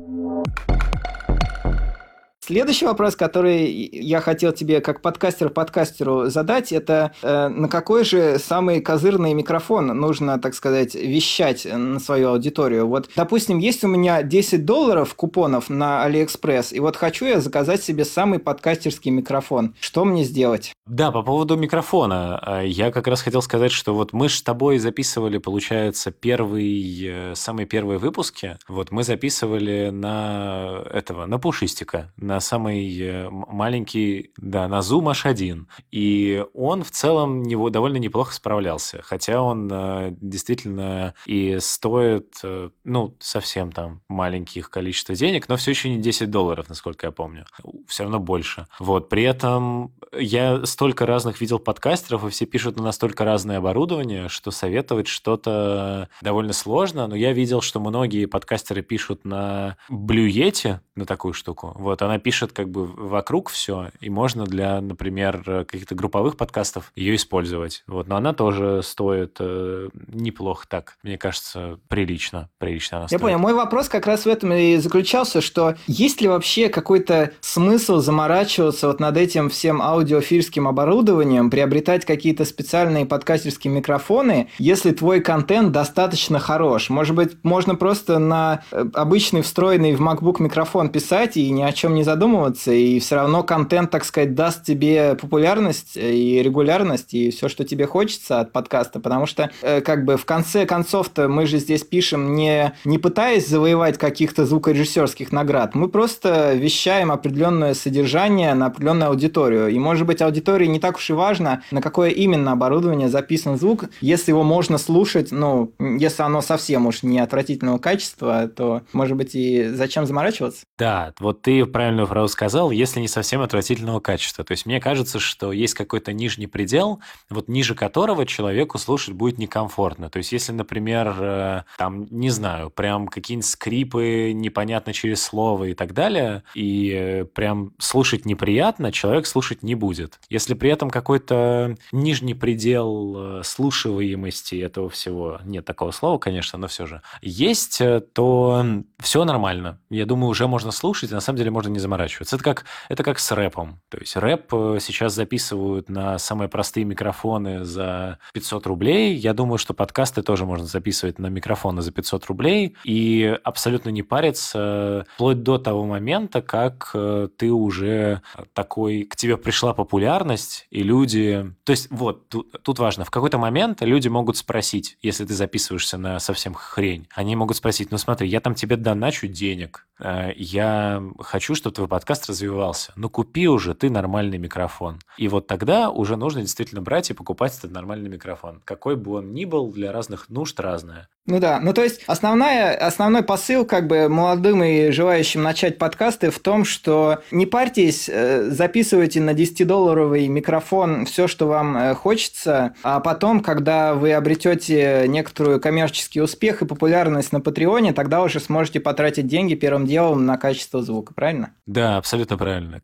Следующий 2.47 2.87
вопрос, 2.87 3.17
который 3.17 3.67
я 3.73 4.21
хотел 4.21 4.53
тебе 4.53 4.81
как 4.81 5.01
подкастер 5.01 5.51
подкастеру 5.51 6.31
задать, 6.31 6.71
это 6.71 7.11
э, 7.21 7.49
на 7.49 7.69
какой 7.69 8.05
же 8.05 8.39
самый 8.39 8.81
козырный 8.81 9.35
микрофон 9.35 9.89
нужно, 9.89 10.39
так 10.39 10.55
сказать, 10.55 10.95
вещать 10.95 11.67
на 11.69 11.99
свою 11.99 12.29
аудиторию? 12.29 12.87
Вот, 12.87 13.11
допустим, 13.17 13.59
есть 13.59 13.83
у 13.83 13.89
меня 13.89 14.23
10 14.23 14.65
долларов 14.65 15.13
купонов 15.17 15.69
на 15.69 16.05
Алиэкспресс, 16.05 16.73
и 16.73 16.79
вот 16.79 16.95
хочу 16.95 17.25
я 17.25 17.41
заказать 17.41 17.83
себе 17.83 18.05
самый 18.05 18.39
подкастерский 18.39 19.11
микрофон. 19.11 19.75
Что 19.81 20.05
мне 20.05 20.23
сделать? 20.23 20.73
Да, 20.87 21.11
по 21.11 21.25
поводу 21.25 21.57
микрофона. 21.57 22.41
Э, 22.47 22.63
я 22.65 22.93
как 22.93 23.09
раз 23.09 23.23
хотел 23.23 23.43
сказать, 23.43 23.73
что 23.73 23.93
вот 23.93 24.13
мы 24.13 24.29
с 24.29 24.41
тобой 24.41 24.79
записывали, 24.79 25.39
получается, 25.39 26.13
первый, 26.13 27.33
э, 27.33 27.35
самые 27.35 27.67
первые 27.67 27.99
выпуски. 27.99 28.57
Вот 28.69 28.93
мы 28.93 29.03
записывали 29.03 29.91
на 29.91 30.85
этого, 30.93 31.27
на 31.27 31.41
Пушистика, 31.41 32.13
на 32.17 32.36
на 32.37 32.41
самый 32.41 33.01
э, 33.01 33.31
маленький, 33.31 34.31
да, 34.37 34.69
на 34.69 34.81
Zoom 34.81 35.11
H1. 35.11 35.65
И 35.91 36.45
он 36.53 36.85
в 36.85 36.91
целом 36.91 37.43
него 37.43 37.71
довольно 37.71 37.97
неплохо 37.97 38.35
справлялся, 38.35 39.01
хотя 39.03 39.41
он 39.41 39.71
э, 39.73 40.15
действительно 40.21 41.15
и 41.25 41.57
стоит, 41.61 42.35
э, 42.43 42.69
ну, 42.85 43.17
совсем 43.21 43.73
там 43.73 44.03
маленьких 44.09 44.69
количества 44.69 45.15
денег, 45.15 45.49
но 45.49 45.57
все 45.57 45.71
еще 45.71 45.89
не 45.89 45.97
10 45.97 46.31
долларов, 46.31 46.69
насколько 46.69 47.07
я 47.07 47.11
помню. 47.11 47.47
Все 47.89 48.03
равно 48.03 48.19
больше. 48.19 48.67
Вот, 48.79 49.09
при 49.09 49.23
этом 49.23 49.95
я 50.13 50.67
столько 50.67 51.07
разных 51.07 51.41
видел 51.41 51.59
подкастеров, 51.59 52.27
и 52.27 52.29
все 52.29 52.45
пишут 52.45 52.77
на 52.77 52.83
настолько 52.83 53.25
разное 53.25 53.59
оборудование, 53.59 54.29
что 54.29 54.51
советовать 54.51 55.07
что-то 55.07 56.11
довольно 56.21 56.53
сложно, 56.53 57.07
но 57.07 57.17
я 57.17 57.33
видел, 57.33 57.63
что 57.63 57.81
многие 57.81 58.27
подкастеры 58.27 58.83
пишут 58.83 59.25
на 59.25 59.79
Yeti, 59.89 60.81
на 60.97 61.07
такую 61.07 61.33
штуку. 61.33 61.73
Вот, 61.79 62.03
она 62.03 62.19
пишет 62.27 62.51
как 62.51 62.69
бы 62.69 62.87
вокруг 62.87 63.51
все, 63.51 63.91
и 64.01 64.11
можно 64.11 64.47
для, 64.47 64.81
например, 64.81 65.45
каких-то 65.45 65.95
групповых 65.95 66.37
подкастов 66.37 66.91
ее 66.97 67.15
использовать. 67.15 67.85
Вот, 67.87 68.09
но 68.09 68.17
она 68.17 68.33
тоже 68.33 68.83
стоит 68.83 69.37
э, 69.39 69.91
неплохо 70.09 70.67
так, 70.69 70.97
мне 71.05 71.19
кажется, 71.19 71.79
прилично, 71.87 72.49
прилично 72.59 72.97
она 72.97 73.05
Я 73.05 73.09
стоит. 73.11 73.21
понял. 73.21 73.39
Мой 73.39 73.55
вопрос 73.55 73.89
как 73.89 74.09
раз 74.09 74.25
в 74.25 74.27
этом 74.27 74.53
и 74.53 74.77
заключался, 74.79 75.41
что 75.41 75.77
есть 75.87 76.21
ли 76.21 76.27
вообще 76.27 76.69
какой-то 76.69 77.31
смысл 77.39 78.01
заморачиваться 78.01 78.89
вот 78.89 78.99
над 78.99 79.17
этим 79.17 79.49
всем 79.49 79.81
аудиофильским 79.81 80.67
оборудованием, 80.67 81.49
приобретать 81.49 82.05
какие-то 82.05 82.45
специальные 82.45 83.07
подкастерские 83.07 83.73
микрофоны, 83.73 84.49
если 84.59 84.91
твой 84.91 85.21
контент 85.21 85.71
достаточно 85.71 86.41
хорош? 86.41 86.91
Может 86.91 87.15
быть, 87.15 87.45
можно 87.45 87.77
просто 87.77 88.19
на 88.19 88.65
э, 88.73 88.85
обычный 88.95 89.43
встроенный 89.43 89.95
в 89.95 90.01
MacBook 90.01 90.43
микрофон 90.43 90.89
писать 90.89 91.37
и 91.37 91.49
ни 91.51 91.63
о 91.63 91.73
чем 91.73 91.95
не 91.95 92.03
задумываться, 92.03 92.16
задумываться, 92.17 92.73
и 92.73 92.99
все 92.99 93.17
равно 93.17 93.43
контент, 93.43 93.91
так 93.91 94.05
сказать, 94.05 94.35
даст 94.35 94.65
тебе 94.65 95.17
популярность 95.21 95.97
и 95.97 96.43
регулярность, 96.43 97.13
и 97.13 97.31
все, 97.31 97.49
что 97.49 97.65
тебе 97.65 97.87
хочется 97.87 98.41
от 98.41 98.53
подкаста, 98.53 99.01
потому 99.01 99.27
что, 99.27 99.51
э, 99.61 99.83
как 99.83 100.07
бы, 100.07 100.17
в 100.17 100.25
конце 100.25 100.65
концов-то 100.65 101.29
мы 101.29 101.47
же 101.47 101.59
здесь 101.59 101.83
пишем 101.83 102.35
не, 102.35 102.73
не 102.87 102.97
пытаясь 102.97 103.47
завоевать 103.47 103.99
каких-то 103.99 104.47
звукорежиссерских 104.47 105.31
наград, 105.31 105.75
мы 105.75 105.89
просто 105.89 106.55
вещаем 106.55 107.13
определенное 107.13 107.75
содержание 107.75 108.55
на 108.55 108.67
определенную 108.67 109.11
аудиторию, 109.11 109.69
и, 109.69 109.79
может 109.79 110.07
быть, 110.07 110.23
аудитории 110.23 110.67
не 110.67 110.81
так 110.81 110.97
уж 110.97 111.11
и 111.11 111.13
важно, 111.13 111.63
на 111.71 111.83
какое 111.83 112.11
именно 112.11 112.53
оборудование 112.53 113.09
записан 113.09 113.59
звук, 113.59 113.85
если 114.01 114.31
его 114.31 114.43
можно 114.43 114.79
слушать, 114.79 115.33
ну, 115.33 115.73
если 115.79 116.23
оно 116.23 116.41
совсем 116.41 116.87
уж 116.87 117.03
не 117.03 117.19
отвратительного 117.19 117.77
качества, 117.77 118.49
то, 118.49 118.81
может 118.95 119.19
быть, 119.19 119.35
и 119.35 119.69
зачем 119.69 120.07
заморачиваться? 120.07 120.65
Да, 120.79 121.13
вот 121.21 121.43
ты 121.43 121.67
правильно 121.67 122.06
правильную 122.07 122.29
фразу 122.29 122.33
сказал, 122.33 122.71
если 122.71 123.01
не 123.01 123.09
совсем 123.09 123.41
отвратительного 123.41 124.01
качества. 124.01 124.45
То 124.45 124.53
есть 124.53 124.67
мне 124.67 124.81
кажется, 124.81 125.19
что 125.19 125.53
есть 125.53 125.75
какой-то 125.75 126.13
нижний 126.13 126.47
предел, 126.47 127.01
вот 127.31 127.49
ниже 127.49 127.75
которого 127.75 128.27
человеку 128.27 128.79
слушать 128.79 129.15
будет 129.15 129.39
некомфортно. 129.39 130.09
То 130.11 130.19
есть 130.19 130.33
если, 130.33 130.53
например, 130.53 131.15
э, 131.19 131.63
там, 131.79 132.07
не 132.11 132.31
знаю, 132.31 132.71
прям 132.71 133.09
какие-нибудь 133.09 133.49
скрипы 133.49 134.33
непонятно 134.35 134.93
через 134.93 135.23
слово 135.23 135.65
и 135.65 135.75
так 135.75 135.93
далее, 135.93 136.43
и 136.55 136.93
э, 136.95 137.25
прям 137.25 137.73
слушать 137.79 138.27
неприятно, 138.27 138.93
человек 138.93 139.27
слушать 139.27 139.63
не 139.63 139.75
будет. 139.75 140.19
Если 140.31 140.55
при 140.55 140.71
этом 140.71 140.91
какой-то 140.91 141.77
нижний 141.93 142.35
предел 142.35 143.41
э, 143.41 143.43
слушиваемости 143.45 144.57
этого 144.57 144.89
всего, 144.89 145.41
нет 145.45 145.65
такого 145.65 145.91
слова, 145.91 146.19
конечно, 146.19 146.59
но 146.59 146.67
все 146.67 146.87
же, 146.87 147.03
есть, 147.23 147.81
то 148.13 148.65
все 148.99 149.25
нормально. 149.25 149.79
Я 149.91 150.07
думаю, 150.07 150.31
уже 150.31 150.47
можно 150.47 150.71
слушать, 150.71 151.11
и 151.11 151.15
на 151.15 151.21
самом 151.21 151.39
деле 151.39 151.51
можно 151.51 151.71
не 151.71 151.79
заморачиваться 151.79 151.96
заморачиваться. 151.97 152.37
Это 152.37 152.45
как, 152.45 152.65
это 152.89 153.03
как 153.03 153.19
с 153.19 153.33
рэпом. 153.33 153.81
То 153.89 153.99
есть 153.99 154.17
рэп 154.17 154.53
э, 154.53 154.79
сейчас 154.81 155.15
записывают 155.15 155.89
на 155.89 156.19
самые 156.19 156.49
простые 156.49 156.85
микрофоны 156.85 157.65
за 157.65 158.19
500 158.33 158.67
рублей. 158.67 159.15
Я 159.15 159.33
думаю, 159.35 159.59
что 159.59 159.75
подкасты 159.75 160.23
тоже 160.23 160.45
можно 160.45 160.67
записывать 160.67 161.19
на 161.19 161.29
микрофоны 161.29 161.83
за 161.83 161.93
500 161.93 162.27
рублей 162.27 162.77
и 162.85 163.39
абсолютно 163.45 163.91
не 163.91 164.03
париться 164.03 165.07
вплоть 165.15 165.43
до 165.43 165.59
того 165.59 165.85
момента, 165.85 166.43
как 166.43 166.91
э, 166.95 167.29
ты 167.37 167.51
уже 167.51 168.23
такой, 168.53 169.05
к 169.05 169.17
тебе 169.17 169.37
пришла 169.37 169.73
популярность, 169.73 170.67
и 170.71 170.83
люди... 170.83 171.53
То 171.65 171.73
есть 171.73 171.89
вот, 171.91 172.29
тут, 172.29 172.63
тут 172.63 172.79
важно, 172.79 173.05
в 173.05 173.11
какой-то 173.11 173.39
момент 173.39 173.83
люди 173.83 174.09
могут 174.09 174.37
спросить, 174.37 174.99
если 175.03 175.25
ты 175.25 175.35
записываешься 175.35 175.99
на 175.99 176.19
совсем 176.19 176.55
хрень, 176.55 177.09
они 177.15 177.37
могут 177.37 177.57
спросить, 177.57 177.91
ну 177.91 177.99
смотри, 177.99 178.29
я 178.29 178.41
там 178.41 178.55
тебе 178.55 178.77
доначу 178.77 179.27
денег, 179.27 179.87
э, 179.99 180.33
я 180.37 181.03
хочу, 181.21 181.55
чтобы 181.55 181.75
твой 181.87 181.99
подкаст 181.99 182.29
развивался. 182.29 182.93
Ну, 182.97 183.09
купи 183.09 183.49
уже 183.49 183.75
ты 183.75 183.91
нормальный 183.91 184.39
микрофон. 184.39 184.99
И 185.19 185.29
вот 185.29 185.47
тогда 185.47 185.91
уже 185.91 186.17
нужно 186.17 186.43
действительно 186.43 186.83
брать 186.83 187.11
и 187.11 187.15
покупать 187.15 187.57
этот 187.59 187.71
нормальный 187.71 188.11
микрофон. 188.11 188.61
Какой 188.65 188.97
бы 188.97 189.13
он 189.13 189.33
ни 189.33 189.45
был, 189.45 189.73
для 189.73 189.93
разных 189.93 190.29
нужд 190.29 190.59
разное. 190.61 191.09
Ну 191.27 191.41
да, 191.41 191.59
ну 191.61 191.73
то 191.73 191.83
есть 191.83 192.03
основная, 192.07 192.77
основной 192.77 193.23
посыл 193.23 193.65
как 193.65 193.89
бы 193.89 194.09
молодым 194.09 194.63
и 194.63 194.91
желающим 194.93 195.43
начать 195.43 195.77
подкасты 195.77 196.31
в 196.31 196.39
том, 196.39 196.65
что 196.65 197.19
не 197.33 197.47
парьтесь, 197.47 198.09
э, 198.09 198.51
записывайте 198.51 199.21
на 199.21 199.31
10-долларовый 199.31 200.29
микрофон 200.29 201.05
все, 201.05 201.27
что 201.27 201.47
вам 201.49 201.77
э, 201.77 201.95
хочется, 201.95 202.75
а 202.85 203.01
потом, 203.01 203.41
когда 203.41 203.95
вы 203.95 204.13
обретете 204.13 205.07
некоторую 205.09 205.61
коммерческий 205.61 206.21
успех 206.21 206.63
и 206.63 206.67
популярность 206.67 207.33
на 207.33 207.41
Патреоне, 207.41 207.93
тогда 207.93 208.23
уже 208.23 208.39
сможете 208.39 208.79
потратить 208.79 209.27
деньги 209.27 209.57
первым 209.57 209.87
делом 209.87 210.27
на 210.27 210.39
качество 210.39 210.81
звука, 210.81 211.13
правильно? 211.13 211.55
Да, 211.67 211.97
абсолютно 211.97 212.39
правильно. 212.39 212.81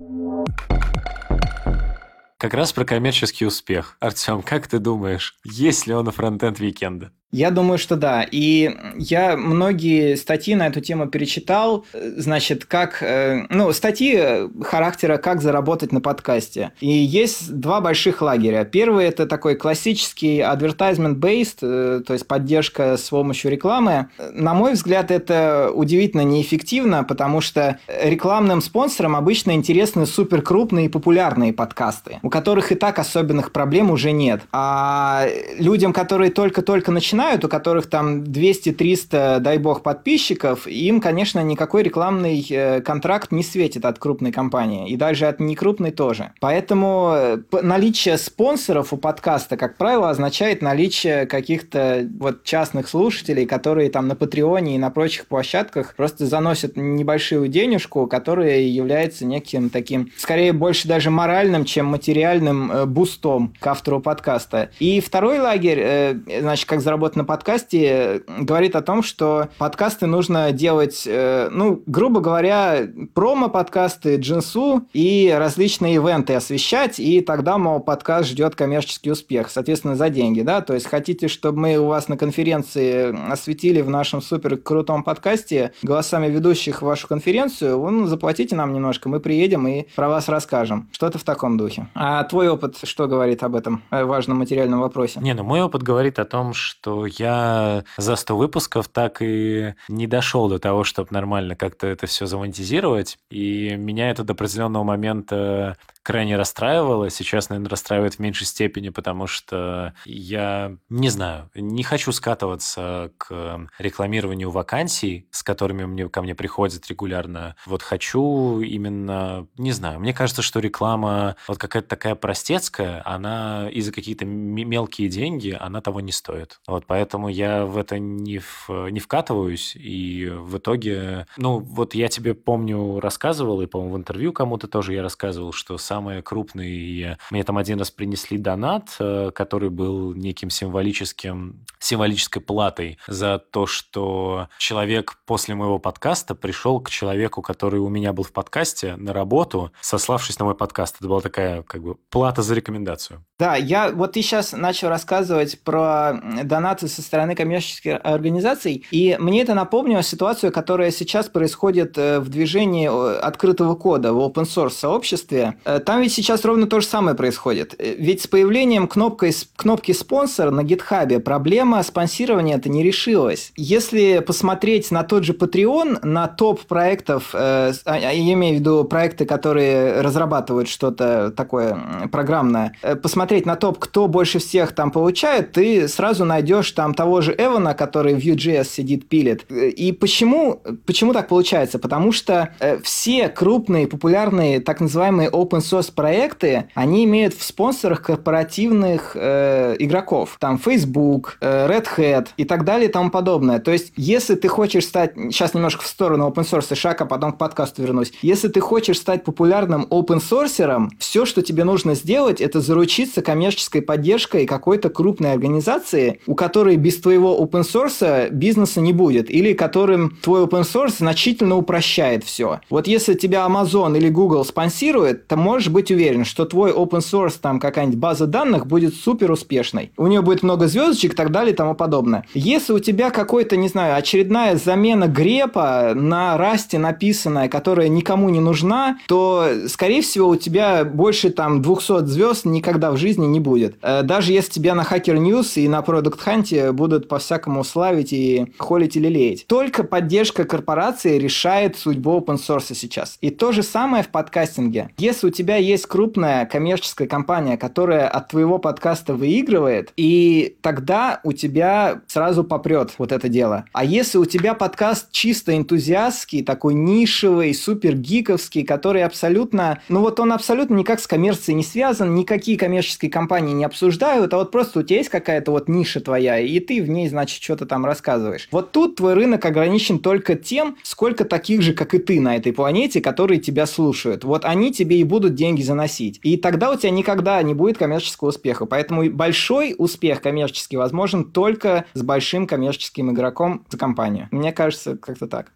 Как 2.37 2.55
раз 2.55 2.73
про 2.73 2.85
коммерческий 2.85 3.47
успех. 3.47 3.97
Артем, 4.01 4.43
как 4.43 4.67
ты 4.67 4.81
думаешь, 4.81 5.39
есть 5.45 5.87
ли 5.87 5.95
он 5.95 6.07
на 6.07 6.11
Frontend 6.11 6.59
Weekend 6.59 7.01
а? 7.01 7.13
Я 7.33 7.51
думаю, 7.51 7.79
что 7.79 7.97
да. 7.97 8.27
И 8.31 8.77
я 8.95 9.39
многие 9.39 10.17
статьи 10.17 10.55
на 10.55 10.67
эту 10.67 10.83
тему 10.83 11.07
перечитал. 11.07 11.87
Значит, 11.95 12.67
как... 12.67 13.03
Э, 13.03 13.47
ну, 13.49 13.73
статьи 13.73 14.21
характера 14.63 15.17
«Как 15.17 15.41
заработать 15.41 15.93
на 15.93 16.03
подкасте». 16.03 16.73
И 16.81 16.91
есть 16.91 17.51
два 17.51 17.81
больших 17.81 18.21
лагеря. 18.21 18.65
Первый– 18.65 19.07
это 19.07 19.27
такой 19.27 19.55
классический 19.55 20.41
advertisement-based, 20.41 21.59
э, 21.63 22.03
то 22.07 22.13
есть 22.13 22.29
поддержка 22.29 22.99
с 22.99 23.09
помощью 23.09 23.51
рекламы. 23.51 24.09
На 24.35 24.53
мой 24.53 24.75
взгляд, 24.75 25.11
это 25.11 25.71
удивительно 25.73 26.25
неэффективно, 26.25 27.03
потому 27.03 27.41
что 27.41 27.79
рекламным 27.89 28.61
спонсорам 28.61 29.17
обычно 29.17 29.53
интересны 29.53 30.05
суперкрупные 30.05 30.87
и 30.87 30.89
популярные 30.91 31.55
подкасты, 31.55 32.19
у 32.21 32.29
которых 32.29 32.73
и 32.73 32.75
так 32.75 32.99
особенных 32.99 33.53
проблем 33.53 33.91
уже 33.91 34.13
нет. 34.13 34.43
А 34.53 35.27
людям, 35.59 35.95
которые 35.95 36.31
только-только 36.31 36.93
начинают 36.93 37.22
начинают, 37.23 37.45
у 37.45 37.49
которых 37.49 37.87
там 37.89 38.23
200-300, 38.25 39.39
дай 39.39 39.59
бог, 39.59 39.83
подписчиков, 39.83 40.67
им, 40.67 41.01
конечно, 41.01 41.41
никакой 41.41 41.83
рекламный 41.85 42.45
э, 42.51 42.81
контракт 42.81 43.31
не 43.31 43.45
светит 43.45 43.85
от 43.85 43.99
крупной 43.99 44.33
компании, 44.33 44.91
и 44.91 44.97
даже 44.97 45.27
от 45.27 45.39
некрупной 45.39 45.93
тоже. 45.93 46.33
Поэтому 46.41 47.13
э, 47.15 47.39
наличие 47.63 48.19
спонсоров 48.19 48.93
у 48.93 48.97
подкаста, 48.97 49.57
как 49.57 49.77
правило, 49.77 50.11
означает 50.11 50.63
наличие 50.63 51.27
каких-то 51.27 52.09
вот 52.19 52.43
частных 52.43 52.89
слушателей, 52.89 53.47
которые 53.47 53.89
там 53.91 54.09
на 54.09 54.17
Патреоне 54.17 54.75
и 54.75 54.79
на 54.79 54.91
прочих 54.91 55.27
площадках 55.27 55.95
просто 55.95 56.27
заносят 56.27 56.77
небольшую 56.77 57.49
денежку, 57.49 58.07
которая 58.09 58.61
является 58.61 59.25
неким 59.25 59.71
таким, 59.71 60.11
скорее 60.17 60.53
больше 60.53 60.89
даже 60.89 61.11
моральным, 61.11 61.65
чем 61.65 61.87
материальным 61.87 62.73
э, 62.73 62.87
бустом 62.87 63.55
к 63.61 63.67
автору 63.67 64.01
подкаста. 64.01 64.71
И 64.81 65.01
второй 65.01 65.39
лагерь, 65.39 66.17
значит, 66.41 66.67
как 66.67 66.81
заработать 66.81 67.12
на 67.17 67.25
подкасте, 67.25 68.23
говорит 68.27 68.77
о 68.77 68.83
том, 68.83 69.03
что 69.03 69.49
подкасты 69.59 70.07
нужно 70.07 70.53
делать, 70.53 71.05
э, 71.07 71.49
ну, 71.51 71.83
грубо 71.87 72.21
говоря, 72.21 72.89
промо-подкасты, 73.15 74.17
джинсу 74.17 74.87
и 74.93 75.35
различные 75.37 75.97
ивенты 75.97 76.35
освещать, 76.35 76.99
и 77.01 77.21
тогда, 77.21 77.59
мол, 77.59 77.81
подкаст 77.81 78.29
ждет 78.29 78.55
коммерческий 78.55 79.11
успех, 79.11 79.51
соответственно, 79.51 79.97
за 79.97 80.11
деньги, 80.11 80.43
да, 80.43 80.61
то 80.61 80.75
есть 80.75 80.87
хотите, 80.87 81.29
чтобы 81.29 81.59
мы 81.59 81.79
у 81.79 81.87
вас 81.87 82.09
на 82.09 82.17
конференции 82.17 83.15
осветили 83.31 83.81
в 83.81 83.91
нашем 83.91 84.21
супер 84.21 84.57
крутом 84.57 85.03
подкасте 85.03 85.73
голосами 85.83 86.29
ведущих 86.29 86.83
вашу 86.83 87.09
конференцию, 87.09 87.79
ну, 87.79 88.07
заплатите 88.07 88.55
нам 88.57 88.73
немножко, 88.73 89.09
мы 89.09 89.21
приедем 89.21 89.67
и 89.67 89.87
про 89.97 90.09
вас 90.09 90.29
расскажем. 90.29 90.89
Что-то 90.93 91.19
в 91.19 91.25
таком 91.25 91.57
духе. 91.57 91.89
А 91.95 92.23
твой 92.25 92.49
опыт 92.49 92.77
что 92.85 93.07
говорит 93.07 93.43
об 93.43 93.57
этом 93.57 93.83
важном 93.91 94.39
материальном 94.39 94.81
вопросе? 94.81 95.21
Не, 95.21 95.35
ну 95.35 95.45
мой 95.45 95.63
опыт 95.63 95.83
говорит 95.83 96.19
о 96.19 96.25
том, 96.25 96.53
что 96.55 97.02
я 97.07 97.85
за 97.97 98.17
100 98.17 98.37
выпусков 98.37 98.89
так 98.89 99.19
и 99.21 99.75
не 99.89 100.07
дошел 100.07 100.49
до 100.49 100.59
того, 100.59 100.85
чтобы 100.85 101.09
нормально 101.11 101.57
как-то 101.57 101.87
это 101.87 102.07
все 102.07 102.27
замонетизировать. 102.27 103.19
И 103.31 103.75
меня 103.77 104.11
это 104.11 104.25
до 104.25 104.33
определенного 104.33 104.85
момента 104.85 105.77
крайне 106.03 106.37
расстраивало. 106.37 107.11
Сейчас, 107.11 107.49
наверное, 107.49 107.71
расстраивает 107.71 108.15
в 108.15 108.19
меньшей 108.19 108.47
степени, 108.47 108.89
потому 108.91 109.27
что 109.27 109.95
я 110.05 110.77
не 110.89 111.09
знаю, 111.09 111.51
не 111.55 111.83
хочу 111.83 112.13
скатываться 112.13 113.13
к 113.19 113.69
рекламированию 113.79 114.51
вакансий, 114.51 115.29
с 115.31 115.43
которыми 115.43 115.85
мне, 115.85 116.09
ко 116.09 116.23
мне 116.23 116.35
приходят 116.35 116.87
регулярно. 116.89 117.57
Вот 117.67 117.83
хочу 117.83 118.61
именно, 118.61 119.47
не 119.57 119.73
знаю, 119.73 120.01
мне 120.01 120.13
кажется, 120.13 120.43
что 120.43 120.61
реклама 120.61 121.37
вот 121.49 121.59
какая-то 121.59 121.89
такая 121.89 122.15
простецкая, 122.15 123.03
она 123.05 123.69
и 123.71 123.81
за 123.81 123.93
какие-то 123.93 124.25
мелкие 124.25 125.09
деньги, 125.09 125.57
она 125.59 125.81
того 125.81 126.01
не 126.01 126.13
стоит. 126.13 126.61
Вот 126.67 126.87
поэтому 126.87 127.29
я 127.29 127.65
в 127.65 127.77
это 127.77 127.99
не, 127.99 128.39
в, 128.39 128.69
не 128.91 129.01
вкатываюсь, 129.01 129.77
и 129.77 130.29
в 130.31 130.59
итоге, 130.59 131.27
ну, 131.37 131.59
вот 131.59 131.95
я 131.95 132.09
тебе 132.09 132.35
помню 132.35 133.01
рассказывал, 133.01 133.61
и, 133.63 133.67
по-моему, 133.67 133.95
в 133.95 133.99
интервью 133.99 134.33
кому-то 134.33 134.69
тоже 134.69 134.95
я 134.95 135.03
рассказывал, 135.03 135.53
что 135.53 135.79
самые 135.93 136.23
крупные... 136.23 137.19
Мне 137.31 137.45
там 137.45 137.59
один 137.59 137.79
раз 137.79 137.91
принесли 137.91 138.39
донат, 138.39 138.97
э, 138.99 139.31
который 139.35 139.69
был 139.69 140.15
неким 140.15 140.49
символическим, 140.49 141.67
символической 141.79 142.41
платой 142.41 142.99
за 143.07 143.39
то, 143.39 143.67
что 143.67 144.49
человек 144.57 145.19
после 145.27 145.55
моего 145.55 145.79
подкаста 145.79 146.35
пришел 146.35 146.81
к 146.81 146.89
человеку, 146.89 147.43
который 147.43 147.79
у 147.81 147.91
меня 147.91 148.15
был 148.15 148.25
в 148.25 148.33
подкасте, 148.33 148.97
на 148.97 149.13
работу, 149.13 149.71
сославшись 149.83 150.39
на 150.39 150.47
мой 150.47 150.55
подкаст. 150.55 150.97
Это 150.99 151.09
была 151.09 151.21
такая 151.21 151.63
как 151.63 151.83
бы 151.83 151.97
плата 152.09 152.41
за 152.41 152.55
рекомендацию. 152.55 153.23
Да, 153.39 153.57
я 153.57 153.91
вот 153.91 154.13
ты 154.13 154.23
сейчас 154.23 154.53
начал 154.53 154.89
рассказывать 154.89 155.63
про 155.63 156.15
донаты 156.45 156.89
со 156.89 157.03
стороны 157.03 157.35
коммерческих 157.35 158.01
организаций, 158.03 158.87
и 158.91 159.17
мне 159.19 159.43
это 159.43 159.53
напомнило 159.55 160.03
ситуацию, 160.03 160.53
которая 160.53 160.91
сейчас 160.91 161.29
происходит 161.29 161.99
э, 161.99 162.21
в 162.21 162.29
движении 162.31 162.89
э, 162.89 163.19
открытого 163.19 163.75
кода 163.75 164.13
в 164.13 164.19
open 164.19 164.45
source 164.45 164.71
сообществе. 164.71 165.55
Там 165.85 166.01
ведь 166.01 166.13
сейчас 166.13 166.45
ровно 166.45 166.67
то 166.67 166.81
же 166.81 166.87
самое 166.87 167.17
происходит. 167.17 167.75
Э, 167.79 167.95
ведь 167.99 168.23
с 168.23 168.27
появлением 168.27 168.89
кнопкой, 168.89 169.35
кнопки 169.57 169.93
спонсор 169.93 170.51
на 170.51 170.63
гитхабе 170.63 171.21
проблема 171.21 171.83
спонсирования 171.83 172.57
это 172.57 172.69
не 172.69 172.83
решилась. 172.83 173.53
Если 173.57 174.21
посмотреть 174.21 174.91
на 174.91 175.03
тот 175.03 175.25
же 175.25 175.33
Patreon, 175.33 176.05
на 176.05 176.29
топ 176.29 176.61
проектов, 176.63 177.31
э, 177.35 177.73
а, 177.85 177.99
я 177.99 178.13
имею 178.13 178.57
в 178.57 178.61
виду 178.61 178.85
проекты, 178.85 179.25
которые 179.25 180.01
разрабатывают 180.01 180.69
что-то 180.69 181.33
такое 181.37 182.09
программное, 182.11 182.75
э, 182.83 182.97
посмотреть 182.97 183.47
на 183.47 183.57
топ, 183.57 183.79
кто 183.79 184.09
больше 184.09 184.39
всех 184.39 184.73
там 184.73 184.91
получает, 184.91 185.53
ты 185.53 185.89
сразу 185.89 186.25
найдешь 186.25 186.71
там 186.73 186.95
того 186.95 187.21
же 187.21 187.35
Эвана, 187.37 187.75
который 187.75 188.15
в 188.15 188.19
Vue.js 188.19 188.65
сидит, 188.65 189.09
пилит. 189.09 189.51
И 189.51 189.93
почему, 189.93 190.63
почему 190.87 191.13
так 191.13 191.29
получается? 191.29 191.79
Потому 191.79 192.13
что 192.13 192.55
все 192.83 193.29
крупные, 193.29 193.87
популярные, 193.87 194.61
так 194.61 194.81
называемые 194.81 195.31
open 195.31 195.61
source 195.73 195.93
проекты, 195.93 196.69
они 196.75 197.05
имеют 197.05 197.35
в 197.35 197.43
спонсорах 197.43 198.03
корпоративных 198.03 199.13
э, 199.15 199.77
игроков. 199.79 200.37
Там 200.39 200.59
Facebook, 200.59 201.39
э, 201.41 201.67
Red 201.69 201.87
Hat 201.97 202.29
и 202.37 202.45
так 202.45 202.65
далее 202.65 202.89
и 202.89 202.93
тому 202.93 203.11
подобное. 203.11 203.59
То 203.59 203.71
есть, 203.71 203.93
если 203.97 204.35
ты 204.35 204.49
хочешь 204.49 204.85
стать... 204.85 205.15
Сейчас 205.15 205.55
немножко 205.55 205.83
в 205.83 205.87
сторону 205.87 206.29
open 206.29 206.45
source 206.45 206.75
шаг, 206.75 207.01
а 207.01 207.07
потом 207.07 207.33
к 207.33 207.39
подкасту 207.39 207.83
вернусь. 207.83 208.13
Если 208.23 208.49
ты 208.49 208.61
хочешь 208.61 208.99
стать 208.99 209.25
популярным 209.25 209.87
open 209.91 210.21
source 210.21 210.91
все, 210.99 211.25
что 211.25 211.43
тебе 211.43 211.65
нужно 211.65 211.95
сделать, 211.95 212.41
это 212.41 212.61
заручиться 212.61 213.23
коммерческой 213.23 213.83
поддержкой 213.83 214.47
какой-то 214.47 214.91
крупной 214.91 215.33
организации, 215.33 216.21
у 216.27 216.35
которой 216.35 216.77
без 216.77 217.01
твоего 217.01 217.39
open 217.41 217.63
source 217.63 218.31
бизнеса 218.31 218.81
не 218.81 218.93
будет, 218.93 219.31
или 219.31 219.53
которым 219.53 220.17
твой 220.23 220.45
open 220.45 220.63
source 220.63 220.99
значительно 220.99 221.57
упрощает 221.57 222.25
все. 222.25 222.61
Вот 222.71 222.87
если 222.87 223.15
тебя 223.15 223.47
Amazon 223.47 223.97
или 223.97 224.09
Google 224.09 224.45
спонсирует, 224.45 225.27
то 225.29 225.37
можешь 225.37 225.62
быть 225.71 225.91
уверен, 225.91 226.25
что 226.25 226.45
твой 226.45 226.73
open 226.73 227.01
source, 227.01 227.35
там 227.41 227.61
какая-нибудь 227.61 227.99
база 227.99 228.27
данных 228.27 228.67
будет 228.67 228.95
супер 228.95 229.31
успешной. 229.31 229.93
У 229.97 230.07
нее 230.07 230.23
будет 230.23 230.43
много 230.43 230.69
звездочек 230.69 231.13
и 231.13 231.17
так 231.17 231.31
далее 231.31 231.53
и 231.53 231.57
тому 231.57 231.75
подобное. 231.75 232.25
Если 232.35 232.73
у 232.73 232.79
тебя 232.79 233.11
какой-то, 233.11 233.57
не 233.57 233.69
знаю, 233.69 233.97
очередная 233.97 234.57
замена 234.57 235.07
грепа 235.07 235.93
на 235.95 236.37
расте 236.37 236.79
написанная, 236.79 237.49
которая 237.49 237.89
никому 237.89 238.29
не 238.29 238.41
нужна, 238.41 238.99
то, 239.07 239.49
скорее 239.69 240.03
всего, 240.03 240.29
у 240.29 240.37
тебя 240.37 240.85
больше 240.85 241.31
там 241.31 241.63
200 241.63 242.07
звезд 242.07 242.45
никогда 242.45 242.91
в 242.91 242.97
жизни 242.97 243.27
не 243.27 243.41
будет. 243.41 243.77
Э, 243.83 244.03
даже 244.03 244.33
если 244.33 244.53
тебя 244.53 244.75
на 244.75 244.83
Hacker 244.83 245.17
News 245.17 245.53
и 245.57 245.69
на 245.69 245.81
Product 245.81 246.19
Hunt 246.25 246.73
будут 246.73 247.09
по-всякому 247.09 247.65
славить 247.65 248.13
и 248.13 248.53
холить 248.59 248.97
или 248.97 249.09
леять. 249.09 249.47
Только 249.47 249.85
поддержка 249.85 250.45
корпорации 250.45 251.19
решает 251.19 251.77
судьбу 251.77 252.19
open 252.19 252.37
source 252.37 252.75
сейчас. 252.75 253.19
И 253.21 253.31
то 253.31 253.53
же 253.53 253.63
самое 253.63 254.03
в 254.03 254.09
подкастинге. 254.09 254.91
Если 254.99 255.27
у 255.27 255.31
тебя 255.31 255.52
есть 255.57 255.87
крупная 255.87 256.47
коммерческая 256.47 257.09
компания, 257.09 257.57
которая 257.57 258.09
от 258.09 258.29
твоего 258.29 258.59
подкаста 258.59 259.15
выигрывает, 259.15 259.93
и 259.97 260.57
тогда 260.61 261.21
у 261.25 261.33
тебя 261.33 262.03
сразу 262.07 262.45
попрет 262.45 262.93
вот 262.99 263.13
это 263.13 263.29
дело. 263.29 263.65
А 263.73 263.85
если 263.85 264.19
у 264.19 264.25
тебя 264.25 264.55
подкаст 264.55 265.11
чисто 265.11 265.57
энтузиастский, 265.57 266.43
такой 266.43 266.75
нишевый, 266.75 267.55
супер 267.55 267.95
гиковский, 267.95 268.65
который 268.65 269.05
абсолютно, 269.05 269.81
ну 269.89 270.01
вот 270.01 270.21
он 270.21 270.33
абсолютно 270.33 270.75
никак 270.75 271.01
с 271.01 271.07
коммерцией 271.07 271.57
не 271.57 271.65
связан, 271.65 272.15
никакие 272.15 272.59
коммерческие 272.59 273.11
компании 273.11 273.53
не 273.53 273.65
обсуждают, 273.65 274.33
а 274.35 274.39
вот 274.39 274.51
просто 274.51 274.81
у 274.81 274.83
тебя 274.83 274.99
есть 274.99 275.11
какая-то 275.11 275.51
вот 275.51 275.69
ниша 275.69 276.01
твоя, 276.01 276.39
и 276.39 276.61
ты 276.61 276.83
в 276.83 276.89
ней, 276.89 277.09
значит, 277.09 277.43
что-то 277.43 277.67
там 277.67 277.85
рассказываешь. 277.85 278.49
Вот 278.51 278.73
тут 278.73 278.97
твой 278.97 279.15
рынок 279.15 279.45
ограничен 279.45 279.99
только 279.99 280.35
тем, 280.35 280.77
сколько 280.83 281.25
таких 281.25 281.63
же, 281.63 281.75
как 281.75 281.95
и 281.95 281.99
ты 281.99 282.21
на 282.21 282.37
этой 282.37 282.53
планете, 282.53 283.01
которые 283.01 283.41
тебя 283.41 283.67
слушают. 283.67 284.25
Вот 284.25 284.45
они 284.45 284.73
тебе 284.73 284.99
и 284.99 285.05
будут 285.05 285.35
деньги 285.43 285.63
заносить. 285.63 286.21
И 286.23 286.37
тогда 286.37 286.71
у 286.71 286.77
тебя 286.77 286.91
никогда 286.91 287.43
не 287.43 287.53
будет 287.53 287.77
коммерческого 287.77 288.29
успеха. 288.29 288.65
Поэтому 288.65 289.11
большой 289.11 289.75
успех 289.77 290.23
коммерческий 290.23 290.77
возможен 290.77 291.25
только 291.25 291.85
с 291.95 292.03
большим 292.03 292.47
коммерческим 292.47 293.11
игроком 293.11 293.67
за 293.69 293.77
компанию. 293.77 294.29
Мне 294.31 294.53
кажется, 294.53 294.97
как-то 294.97 295.27
так. 295.27 295.51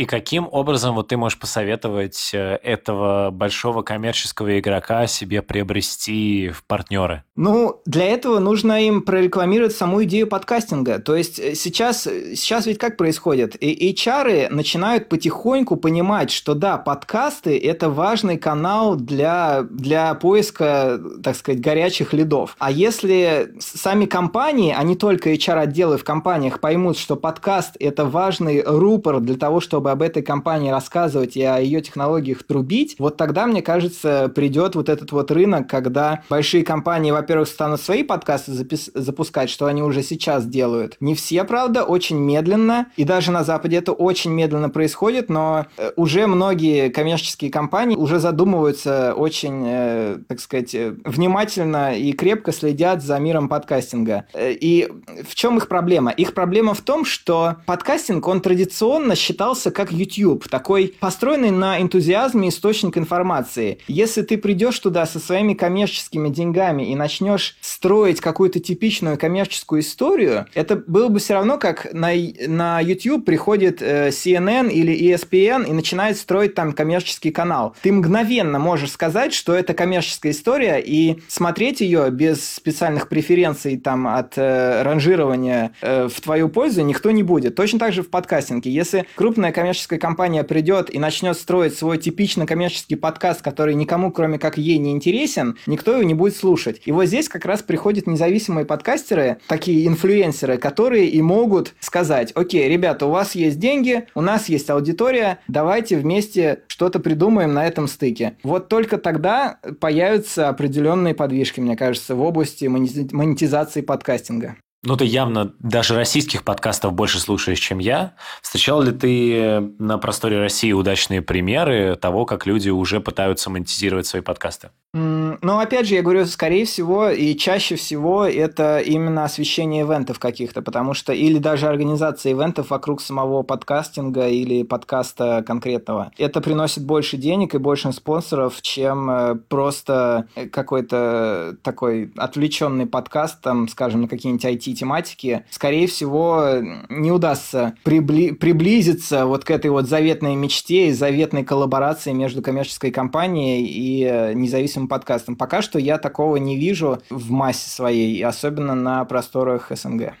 И 0.00 0.06
каким 0.06 0.48
образом 0.50 0.94
вот 0.94 1.08
ты 1.08 1.18
можешь 1.18 1.38
посоветовать 1.38 2.30
э, 2.32 2.58
этого 2.62 3.30
большого 3.30 3.82
коммерческого 3.82 4.58
игрока 4.58 5.06
себе 5.06 5.42
приобрести 5.42 6.48
в 6.48 6.64
партнеры? 6.64 7.22
Ну, 7.36 7.82
для 7.84 8.06
этого 8.06 8.38
нужно 8.38 8.82
им 8.82 9.02
прорекламировать 9.02 9.76
саму 9.76 10.02
идею 10.04 10.26
подкастинга. 10.26 11.00
То 11.00 11.16
есть 11.16 11.38
э, 11.38 11.54
сейчас, 11.54 12.04
сейчас 12.04 12.64
ведь 12.64 12.78
как 12.78 12.96
происходит? 12.96 13.62
И 13.62 13.92
HR 13.92 14.48
начинают 14.48 15.10
потихоньку 15.10 15.76
понимать, 15.76 16.30
что 16.30 16.54
да, 16.54 16.78
подкасты– 16.78 17.58
это 17.62 17.90
важный 17.90 18.38
канал 18.38 18.96
для, 18.96 19.64
для 19.64 20.14
поиска, 20.14 20.98
так 21.22 21.36
сказать, 21.36 21.60
горячих 21.60 22.14
лидов. 22.14 22.56
А 22.58 22.70
если 22.70 23.52
сами 23.58 24.06
компании, 24.06 24.74
а 24.74 24.82
не 24.82 24.96
только 24.96 25.30
HR-отделы 25.34 25.98
в 25.98 26.04
компаниях 26.04 26.58
поймут, 26.58 26.96
что 26.96 27.16
подкаст– 27.16 27.76
это 27.78 28.06
важный 28.06 28.62
рупор 28.62 29.20
для 29.20 29.36
того, 29.36 29.60
чтобы 29.60 29.89
об 29.90 30.02
этой 30.02 30.22
компании 30.22 30.70
рассказывать 30.70 31.36
и 31.36 31.42
о 31.42 31.58
ее 31.58 31.80
технологиях 31.80 32.42
трубить, 32.42 32.96
вот 32.98 33.16
тогда, 33.16 33.46
мне 33.46 33.62
кажется, 33.62 34.30
придет 34.34 34.74
вот 34.74 34.88
этот 34.88 35.12
вот 35.12 35.30
рынок, 35.30 35.68
когда 35.68 36.22
большие 36.28 36.64
компании, 36.64 37.10
во-первых, 37.10 37.48
станут 37.48 37.80
свои 37.80 38.02
подкасты 38.02 38.52
запис- 38.52 38.90
запускать, 38.94 39.50
что 39.50 39.66
они 39.66 39.82
уже 39.82 40.02
сейчас 40.02 40.46
делают. 40.46 40.96
Не 41.00 41.14
все, 41.14 41.44
правда, 41.44 41.84
очень 41.84 42.18
медленно, 42.18 42.86
и 42.96 43.04
даже 43.04 43.30
на 43.30 43.44
Западе 43.44 43.76
это 43.76 43.92
очень 43.92 44.32
медленно 44.32 44.70
происходит, 44.70 45.28
но 45.28 45.66
э, 45.76 45.92
уже 45.96 46.26
многие 46.26 46.90
коммерческие 46.90 47.50
компании 47.50 47.96
уже 47.96 48.18
задумываются 48.18 49.14
очень, 49.14 49.64
э, 49.66 50.18
так 50.28 50.40
сказать, 50.40 50.74
э, 50.74 50.94
внимательно 51.04 51.96
и 51.96 52.12
крепко 52.12 52.52
следят 52.52 53.02
за 53.02 53.18
миром 53.18 53.48
подкастинга. 53.48 54.26
И 54.34 54.88
в 55.28 55.34
чем 55.34 55.56
их 55.58 55.68
проблема? 55.68 56.10
Их 56.10 56.34
проблема 56.34 56.74
в 56.74 56.80
том, 56.80 57.04
что 57.04 57.56
подкастинг, 57.66 58.26
он 58.28 58.40
традиционно 58.40 59.14
считался 59.14 59.70
как 59.80 59.92
YouTube, 59.92 60.46
такой 60.46 60.94
построенный 61.00 61.50
на 61.50 61.80
энтузиазме 61.80 62.50
источник 62.50 62.98
информации. 62.98 63.78
Если 63.88 64.20
ты 64.20 64.36
придешь 64.36 64.78
туда 64.78 65.06
со 65.06 65.18
своими 65.18 65.54
коммерческими 65.54 66.28
деньгами 66.28 66.90
и 66.90 66.94
начнешь 66.94 67.56
строить 67.62 68.20
какую-то 68.20 68.60
типичную 68.60 69.16
коммерческую 69.16 69.80
историю, 69.80 70.46
это 70.52 70.76
было 70.76 71.08
бы 71.08 71.18
все 71.18 71.32
равно, 71.32 71.56
как 71.56 71.94
на, 71.94 72.10
на 72.46 72.80
YouTube 72.80 73.24
приходит 73.24 73.80
э, 73.80 74.08
CNN 74.08 74.70
или 74.70 74.94
ESPN 74.94 75.66
и 75.66 75.72
начинает 75.72 76.18
строить 76.18 76.54
там 76.54 76.74
коммерческий 76.74 77.30
канал. 77.30 77.74
Ты 77.80 77.90
мгновенно 77.90 78.58
можешь 78.58 78.90
сказать, 78.90 79.32
что 79.32 79.54
это 79.54 79.72
коммерческая 79.72 80.32
история, 80.32 80.78
и 80.78 81.22
смотреть 81.26 81.80
ее 81.80 82.10
без 82.10 82.46
специальных 82.46 83.08
преференций 83.08 83.78
там 83.78 84.06
от 84.06 84.34
э, 84.36 84.82
ранжирования 84.82 85.72
э, 85.80 86.08
в 86.08 86.20
твою 86.20 86.50
пользу 86.50 86.82
никто 86.82 87.10
не 87.10 87.22
будет. 87.22 87.54
Точно 87.54 87.78
так 87.78 87.94
же 87.94 88.02
в 88.02 88.10
подкастинге. 88.10 88.70
Если 88.70 89.06
крупная 89.14 89.52
коммерческая 89.60 89.98
компания 89.98 90.42
придет 90.42 90.88
и 90.88 90.98
начнет 90.98 91.36
строить 91.36 91.76
свой 91.76 91.98
типично 91.98 92.46
коммерческий 92.46 92.96
подкаст, 92.96 93.42
который 93.42 93.74
никому, 93.74 94.10
кроме 94.10 94.38
как 94.38 94.56
ей, 94.56 94.78
не 94.78 94.90
интересен, 94.90 95.58
никто 95.66 95.92
его 95.92 96.02
не 96.02 96.14
будет 96.14 96.34
слушать. 96.34 96.80
И 96.86 96.92
вот 96.92 97.04
здесь 97.04 97.28
как 97.28 97.44
раз 97.44 97.62
приходят 97.62 98.06
независимые 98.06 98.64
подкастеры, 98.64 99.36
такие 99.48 99.86
инфлюенсеры, 99.86 100.56
которые 100.56 101.08
и 101.08 101.20
могут 101.20 101.74
сказать, 101.80 102.32
окей, 102.34 102.70
ребята, 102.70 103.04
у 103.04 103.10
вас 103.10 103.34
есть 103.34 103.58
деньги, 103.58 104.06
у 104.14 104.22
нас 104.22 104.48
есть 104.48 104.70
аудитория, 104.70 105.40
давайте 105.46 105.98
вместе 105.98 106.62
что-то 106.66 106.98
придумаем 106.98 107.52
на 107.52 107.66
этом 107.66 107.86
стыке. 107.86 108.36
Вот 108.42 108.68
только 108.68 108.96
тогда 108.96 109.58
появятся 109.78 110.48
определенные 110.48 111.14
подвижки, 111.14 111.60
мне 111.60 111.76
кажется, 111.76 112.14
в 112.14 112.22
области 112.22 112.64
монетизации 112.64 113.82
подкастинга. 113.82 114.56
Ну, 114.82 114.96
ты 114.96 115.04
явно 115.04 115.52
даже 115.58 115.94
российских 115.94 116.42
подкастов 116.42 116.94
больше 116.94 117.20
слушаешь, 117.20 117.58
чем 117.58 117.78
я. 117.80 118.14
Встречал 118.40 118.80
ли 118.80 118.92
ты 118.92 119.60
на 119.78 119.98
просторе 119.98 120.38
России 120.38 120.72
удачные 120.72 121.20
примеры 121.20 121.96
того, 121.96 122.24
как 122.24 122.46
люди 122.46 122.70
уже 122.70 123.00
пытаются 123.00 123.50
монетизировать 123.50 124.06
свои 124.06 124.22
подкасты? 124.22 124.70
Ну, 124.92 125.58
опять 125.58 125.86
же, 125.86 125.94
я 125.94 126.02
говорю, 126.02 126.24
скорее 126.26 126.64
всего 126.64 127.10
и 127.10 127.36
чаще 127.36 127.76
всего 127.76 128.24
это 128.24 128.80
именно 128.80 129.24
освещение 129.24 129.82
ивентов 129.82 130.18
каких-то, 130.18 130.62
потому 130.62 130.94
что 130.94 131.12
или 131.12 131.38
даже 131.38 131.68
организация 131.68 132.32
ивентов 132.32 132.70
вокруг 132.70 133.00
самого 133.00 133.42
подкастинга 133.42 134.28
или 134.28 134.64
подкаста 134.64 135.44
конкретного. 135.46 136.10
Это 136.18 136.40
приносит 136.40 136.84
больше 136.84 137.18
денег 137.18 137.54
и 137.54 137.58
больше 137.58 137.92
спонсоров, 137.92 138.60
чем 138.62 139.10
э, 139.10 139.34
просто 139.36 140.26
какой-то 140.52 141.56
такой 141.62 142.12
отвлеченный 142.16 142.86
подкаст, 142.86 143.40
там, 143.40 143.68
скажем, 143.68 144.02
на 144.02 144.08
какие-нибудь 144.08 144.44
IT-тематики. 144.72 145.44
Скорее 145.50 145.86
всего, 145.86 146.54
не 146.88 147.12
удастся 147.12 147.74
прибли- 147.84 148.32
приблизиться 148.32 149.26
вот 149.26 149.44
к 149.44 149.50
этой 149.50 149.70
вот 149.70 149.88
заветной 149.88 150.34
мечте 150.34 150.88
и 150.88 150.92
заветной 150.92 151.44
коллаборации 151.44 152.12
между 152.12 152.42
коммерческой 152.42 152.90
компанией 152.90 153.66
и 153.66 154.04
э, 154.04 154.32
независимым 154.34 154.88
подкастом. 154.88 155.36
Пока 155.36 155.62
что 155.62 155.78
я 155.78 155.98
такого 155.98 156.36
не 156.36 156.56
вижу 156.56 156.98
в 157.10 157.30
массе 157.30 157.70
своей, 157.70 158.22
особенно 158.24 158.74
на 158.74 159.04
просторах 159.04 159.70
СНГ. 159.70 160.14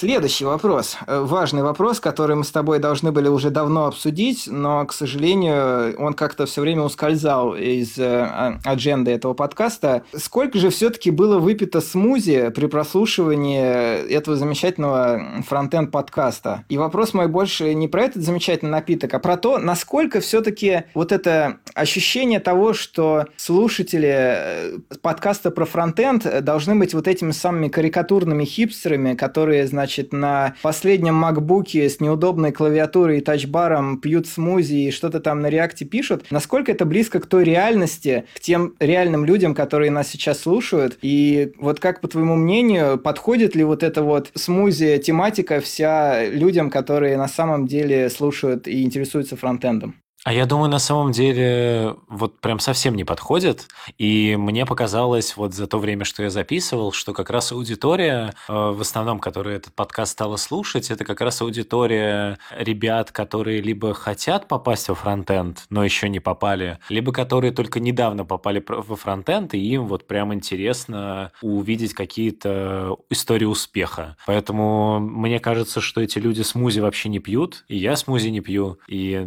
Следующий 0.00 0.46
вопрос. 0.46 0.96
Э, 1.06 1.20
важный 1.20 1.62
вопрос, 1.62 2.00
который 2.00 2.34
мы 2.34 2.44
с 2.44 2.50
тобой 2.50 2.78
должны 2.78 3.12
были 3.12 3.28
уже 3.28 3.50
давно 3.50 3.84
обсудить, 3.84 4.44
но, 4.46 4.86
к 4.86 4.94
сожалению, 4.94 5.94
он 5.98 6.14
как-то 6.14 6.46
все 6.46 6.62
время 6.62 6.84
ускользал 6.84 7.54
из 7.54 7.98
э, 7.98 8.06
а, 8.06 8.58
адженды 8.64 9.10
этого 9.10 9.34
подкаста. 9.34 10.02
Сколько 10.16 10.58
же 10.58 10.70
все-таки 10.70 11.10
было 11.10 11.38
выпито 11.38 11.82
смузи 11.82 12.48
при 12.48 12.64
прослушивании 12.64 14.08
этого 14.10 14.38
замечательного 14.38 15.42
фронтенд 15.46 15.90
подкаста? 15.90 16.64
И 16.70 16.78
вопрос 16.78 17.12
мой 17.12 17.28
больше 17.28 17.74
не 17.74 17.86
про 17.86 18.04
этот 18.04 18.22
замечательный 18.22 18.70
напиток, 18.70 19.12
а 19.12 19.18
про 19.18 19.36
то, 19.36 19.58
насколько 19.58 20.20
все-таки 20.20 20.84
вот 20.94 21.12
это 21.12 21.58
ощущение 21.74 22.40
того, 22.40 22.72
что 22.72 23.26
слушатели 23.36 24.14
э, 24.14 24.78
подкаста 25.02 25.50
про 25.50 25.66
фронтенд 25.66 26.42
должны 26.42 26.74
быть 26.74 26.94
вот 26.94 27.06
этими 27.06 27.32
самыми 27.32 27.68
карикатурными 27.68 28.46
хипстерами, 28.46 29.14
которые, 29.14 29.66
значит, 29.66 29.89
значит, 29.90 30.12
на 30.12 30.54
последнем 30.62 31.14
макбуке 31.14 31.88
с 31.88 31.98
неудобной 31.98 32.52
клавиатурой 32.52 33.18
и 33.18 33.20
тачбаром 33.20 34.00
пьют 34.00 34.28
смузи 34.28 34.74
и 34.74 34.90
что-то 34.92 35.18
там 35.18 35.40
на 35.40 35.50
реакте 35.50 35.84
пишут, 35.84 36.24
насколько 36.30 36.70
это 36.70 36.84
близко 36.84 37.18
к 37.18 37.26
той 37.26 37.42
реальности, 37.42 38.24
к 38.36 38.40
тем 38.40 38.74
реальным 38.78 39.24
людям, 39.24 39.52
которые 39.52 39.90
нас 39.90 40.08
сейчас 40.08 40.38
слушают, 40.38 40.96
и 41.02 41.52
вот 41.58 41.80
как, 41.80 42.00
по 42.00 42.08
твоему 42.08 42.36
мнению, 42.36 42.98
подходит 42.98 43.56
ли 43.56 43.64
вот 43.64 43.82
эта 43.82 44.02
вот 44.02 44.30
смузи 44.34 44.98
тематика 44.98 45.60
вся 45.60 46.24
людям, 46.24 46.70
которые 46.70 47.16
на 47.16 47.28
самом 47.28 47.66
деле 47.66 48.08
слушают 48.10 48.68
и 48.68 48.84
интересуются 48.84 49.36
фронтендом? 49.36 49.96
А 50.24 50.34
я 50.34 50.44
думаю, 50.44 50.68
на 50.68 50.78
самом 50.78 51.12
деле, 51.12 51.96
вот 52.08 52.40
прям 52.40 52.58
совсем 52.58 52.94
не 52.94 53.04
подходит. 53.04 53.68
И 53.96 54.36
мне 54.36 54.66
показалось 54.66 55.36
вот 55.36 55.54
за 55.54 55.66
то 55.66 55.78
время, 55.78 56.04
что 56.04 56.22
я 56.22 56.28
записывал, 56.28 56.92
что 56.92 57.14
как 57.14 57.30
раз 57.30 57.52
аудитория, 57.52 58.34
э, 58.48 58.52
в 58.52 58.80
основном, 58.82 59.18
которая 59.18 59.56
этот 59.56 59.72
подкаст 59.74 60.12
стала 60.12 60.36
слушать, 60.36 60.90
это 60.90 61.04
как 61.04 61.22
раз 61.22 61.40
аудитория 61.40 62.38
ребят, 62.54 63.12
которые 63.12 63.62
либо 63.62 63.94
хотят 63.94 64.46
попасть 64.46 64.90
во 64.90 64.94
фронтенд, 64.94 65.64
но 65.70 65.84
еще 65.84 66.10
не 66.10 66.20
попали, 66.20 66.78
либо 66.90 67.12
которые 67.12 67.52
только 67.52 67.80
недавно 67.80 68.26
попали 68.26 68.62
во 68.68 68.96
фронтенд, 68.96 69.54
и 69.54 69.58
им 69.58 69.86
вот 69.86 70.06
прям 70.06 70.34
интересно 70.34 71.32
увидеть 71.40 71.94
какие-то 71.94 72.98
истории 73.08 73.46
успеха. 73.46 74.16
Поэтому 74.26 75.00
мне 75.00 75.40
кажется, 75.40 75.80
что 75.80 76.02
эти 76.02 76.18
люди 76.18 76.42
смузи 76.42 76.80
вообще 76.80 77.08
не 77.08 77.20
пьют, 77.20 77.64
и 77.68 77.76
я 77.78 77.96
смузи 77.96 78.28
не 78.28 78.40
пью. 78.40 78.78
И 78.86 79.26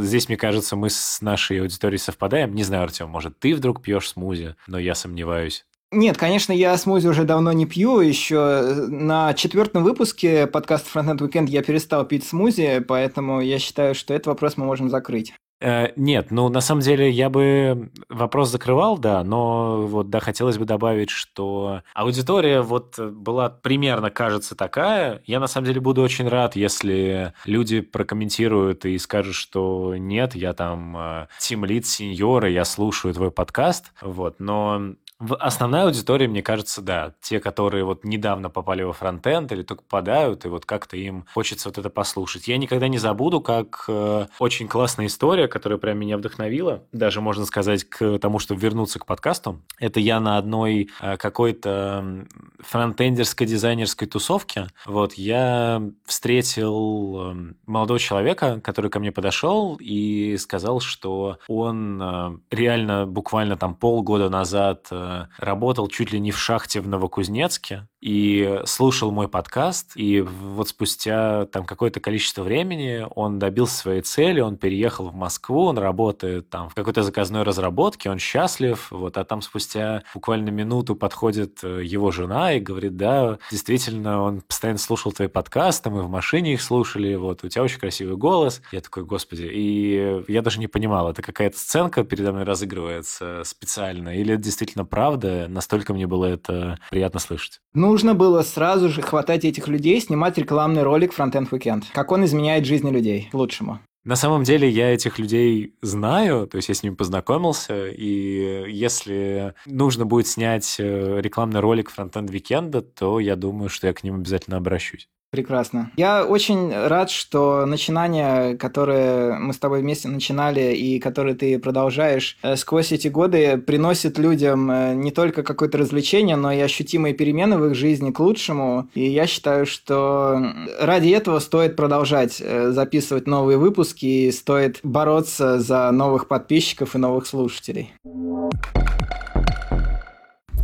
здесь 0.00 0.21
здесь, 0.22 0.28
мне 0.28 0.36
кажется, 0.36 0.76
мы 0.76 0.88
с 0.88 1.20
нашей 1.20 1.60
аудиторией 1.60 1.98
совпадаем. 1.98 2.54
Не 2.54 2.62
знаю, 2.62 2.84
Артем, 2.84 3.08
может, 3.08 3.38
ты 3.40 3.54
вдруг 3.54 3.82
пьешь 3.82 4.08
смузи, 4.08 4.54
но 4.68 4.78
я 4.78 4.94
сомневаюсь. 4.94 5.66
Нет, 5.90 6.16
конечно, 6.16 6.52
я 6.52 6.76
смузи 6.78 7.08
уже 7.08 7.24
давно 7.24 7.52
не 7.52 7.66
пью. 7.66 8.00
Еще 8.00 8.86
на 8.88 9.34
четвертом 9.34 9.82
выпуске 9.82 10.46
подкаста 10.46 10.88
Frontend 10.94 11.18
Weekend 11.18 11.48
я 11.48 11.62
перестал 11.62 12.04
пить 12.06 12.24
смузи, 12.24 12.82
поэтому 12.86 13.40
я 13.40 13.58
считаю, 13.58 13.94
что 13.94 14.14
этот 14.14 14.28
вопрос 14.28 14.56
мы 14.56 14.64
можем 14.64 14.88
закрыть. 14.88 15.34
Э, 15.62 15.92
нет, 15.94 16.32
ну 16.32 16.48
на 16.48 16.60
самом 16.60 16.80
деле 16.80 17.08
я 17.08 17.30
бы 17.30 17.90
вопрос 18.08 18.50
закрывал, 18.50 18.98
да, 18.98 19.22
но 19.22 19.86
вот 19.86 20.10
да, 20.10 20.18
хотелось 20.18 20.58
бы 20.58 20.64
добавить, 20.64 21.10
что 21.10 21.82
аудитория 21.94 22.62
вот 22.62 22.98
была 22.98 23.48
примерно, 23.48 24.10
кажется, 24.10 24.56
такая. 24.56 25.22
Я 25.24 25.38
на 25.38 25.46
самом 25.46 25.66
деле 25.66 25.80
буду 25.80 26.02
очень 26.02 26.28
рад, 26.28 26.56
если 26.56 27.32
люди 27.44 27.80
прокомментируют 27.80 28.84
и 28.84 28.98
скажут, 28.98 29.36
что 29.36 29.94
нет, 29.96 30.34
я 30.34 30.52
там 30.52 31.28
тим 31.38 31.64
лид 31.64 31.86
сеньора, 31.86 32.50
я 32.50 32.64
слушаю 32.64 33.14
твой 33.14 33.30
подкаст, 33.30 33.92
вот, 34.02 34.40
но 34.40 34.94
Основная 35.38 35.84
аудитория, 35.84 36.28
мне 36.28 36.42
кажется, 36.42 36.82
да, 36.82 37.14
те, 37.20 37.40
которые 37.40 37.84
вот 37.84 38.04
недавно 38.04 38.50
попали 38.50 38.82
во 38.82 38.92
фронтенд 38.92 39.52
или 39.52 39.62
только 39.62 39.82
попадают, 39.82 40.44
и 40.44 40.48
вот 40.48 40.66
как-то 40.66 40.96
им 40.96 41.24
хочется 41.32 41.68
вот 41.68 41.78
это 41.78 41.90
послушать. 41.90 42.48
Я 42.48 42.56
никогда 42.56 42.88
не 42.88 42.98
забуду, 42.98 43.40
как 43.40 43.84
э, 43.88 44.26
очень 44.38 44.68
классная 44.68 45.06
история, 45.06 45.48
которая 45.48 45.78
прям 45.78 45.98
меня 45.98 46.16
вдохновила, 46.18 46.82
даже 46.92 47.20
можно 47.20 47.44
сказать, 47.44 47.84
к 47.84 48.18
тому, 48.18 48.38
чтобы 48.38 48.60
вернуться 48.60 48.98
к 48.98 49.06
подкасту. 49.06 49.60
Это 49.78 50.00
я 50.00 50.18
на 50.20 50.38
одной 50.38 50.90
э, 51.00 51.16
какой-то 51.16 52.26
фронтендерской 52.60 53.46
дизайнерской 53.46 54.08
тусовке, 54.08 54.68
вот, 54.86 55.14
я 55.14 55.82
встретил 56.04 57.32
э, 57.32 57.52
молодого 57.66 57.98
человека, 57.98 58.60
который 58.62 58.90
ко 58.90 58.98
мне 58.98 59.12
подошел 59.12 59.76
и 59.80 60.36
сказал, 60.38 60.80
что 60.80 61.38
он 61.48 62.00
э, 62.02 62.38
реально 62.50 63.06
буквально 63.06 63.56
там 63.56 63.74
полгода 63.74 64.28
назад 64.28 64.88
э, 64.90 65.11
работал 65.38 65.88
чуть 65.88 66.12
ли 66.12 66.20
не 66.20 66.32
в 66.32 66.38
шахте 66.38 66.80
в 66.80 66.88
Новокузнецке, 66.88 67.88
и 68.02 68.60
слушал 68.64 69.12
мой 69.12 69.28
подкаст, 69.28 69.92
и 69.94 70.20
вот 70.20 70.68
спустя 70.68 71.46
там 71.46 71.64
какое-то 71.64 72.00
количество 72.00 72.42
времени 72.42 73.06
он 73.14 73.38
добился 73.38 73.76
своей 73.76 74.02
цели, 74.02 74.40
он 74.40 74.56
переехал 74.56 75.08
в 75.08 75.14
Москву, 75.14 75.66
он 75.66 75.78
работает 75.78 76.50
там 76.50 76.68
в 76.68 76.74
какой-то 76.74 77.04
заказной 77.04 77.44
разработке, 77.44 78.10
он 78.10 78.18
счастлив, 78.18 78.88
вот, 78.90 79.16
а 79.16 79.24
там 79.24 79.40
спустя 79.40 80.02
буквально 80.14 80.50
минуту 80.50 80.96
подходит 80.96 81.60
э, 81.62 81.82
его 81.84 82.10
жена 82.10 82.54
и 82.54 82.60
говорит, 82.60 82.96
да, 82.96 83.38
действительно, 83.52 84.22
он 84.22 84.40
постоянно 84.40 84.78
слушал 84.78 85.12
твои 85.12 85.28
подкасты, 85.28 85.88
мы 85.88 86.02
в 86.02 86.10
машине 86.10 86.54
их 86.54 86.62
слушали, 86.62 87.14
вот, 87.14 87.44
у 87.44 87.48
тебя 87.48 87.62
очень 87.62 87.78
красивый 87.78 88.16
голос. 88.16 88.62
Я 88.72 88.80
такой, 88.80 89.04
господи, 89.04 89.44
и 89.44 90.24
я 90.26 90.42
даже 90.42 90.58
не 90.58 90.66
понимал, 90.66 91.08
это 91.08 91.22
какая-то 91.22 91.56
сценка 91.56 92.02
передо 92.02 92.32
мной 92.32 92.42
разыгрывается 92.42 93.42
специально, 93.44 94.08
или 94.08 94.34
это 94.34 94.42
действительно 94.42 94.84
правда, 94.84 95.46
настолько 95.48 95.94
мне 95.94 96.08
было 96.08 96.24
это 96.24 96.80
приятно 96.90 97.20
слышать. 97.20 97.60
Нужно 97.92 98.14
было 98.14 98.40
сразу 98.40 98.88
же 98.88 99.02
хватать 99.02 99.44
этих 99.44 99.68
людей, 99.68 100.00
снимать 100.00 100.38
рекламный 100.38 100.82
ролик 100.82 101.12
Frontend 101.12 101.50
Weekend. 101.50 101.84
Как 101.92 102.10
он 102.10 102.24
изменяет 102.24 102.64
жизни 102.64 102.90
людей 102.90 103.28
к 103.30 103.34
лучшему. 103.34 103.80
На 104.02 104.16
самом 104.16 104.44
деле 104.44 104.66
я 104.66 104.94
этих 104.94 105.18
людей 105.18 105.74
знаю, 105.82 106.46
то 106.46 106.56
есть 106.56 106.70
я 106.70 106.74
с 106.74 106.82
ними 106.82 106.94
познакомился, 106.94 107.88
и 107.88 108.64
если 108.72 109.52
нужно 109.66 110.06
будет 110.06 110.26
снять 110.26 110.76
э, 110.78 111.20
рекламный 111.20 111.60
ролик 111.60 111.92
Frontend 111.94 112.30
Weekend, 112.30 112.80
то 112.80 113.20
я 113.20 113.36
думаю, 113.36 113.68
что 113.68 113.88
я 113.88 113.92
к 113.92 114.02
ним 114.02 114.14
обязательно 114.14 114.56
обращусь. 114.56 115.10
Прекрасно. 115.32 115.90
Я 115.96 116.26
очень 116.26 116.70
рад, 116.74 117.10
что 117.10 117.64
начинания, 117.64 118.54
которые 118.58 119.38
мы 119.38 119.54
с 119.54 119.58
тобой 119.58 119.80
вместе 119.80 120.08
начинали 120.08 120.74
и 120.74 120.98
которые 120.98 121.34
ты 121.34 121.58
продолжаешь 121.58 122.36
э, 122.42 122.54
сквозь 122.56 122.92
эти 122.92 123.08
годы, 123.08 123.56
приносят 123.56 124.18
людям 124.18 124.70
э, 124.70 124.92
не 124.92 125.10
только 125.10 125.42
какое-то 125.42 125.78
развлечение, 125.78 126.36
но 126.36 126.52
и 126.52 126.60
ощутимые 126.60 127.14
перемены 127.14 127.56
в 127.56 127.64
их 127.64 127.74
жизни 127.74 128.10
к 128.10 128.20
лучшему. 128.20 128.90
И 128.92 129.08
я 129.08 129.26
считаю, 129.26 129.64
что 129.64 130.38
ради 130.78 131.08
этого 131.08 131.38
стоит 131.38 131.76
продолжать 131.76 132.42
э, 132.44 132.70
записывать 132.70 133.26
новые 133.26 133.56
выпуски 133.56 134.04
и 134.04 134.32
стоит 134.32 134.80
бороться 134.82 135.58
за 135.60 135.90
новых 135.92 136.28
подписчиков 136.28 136.94
и 136.94 136.98
новых 136.98 137.26
слушателей. 137.26 137.94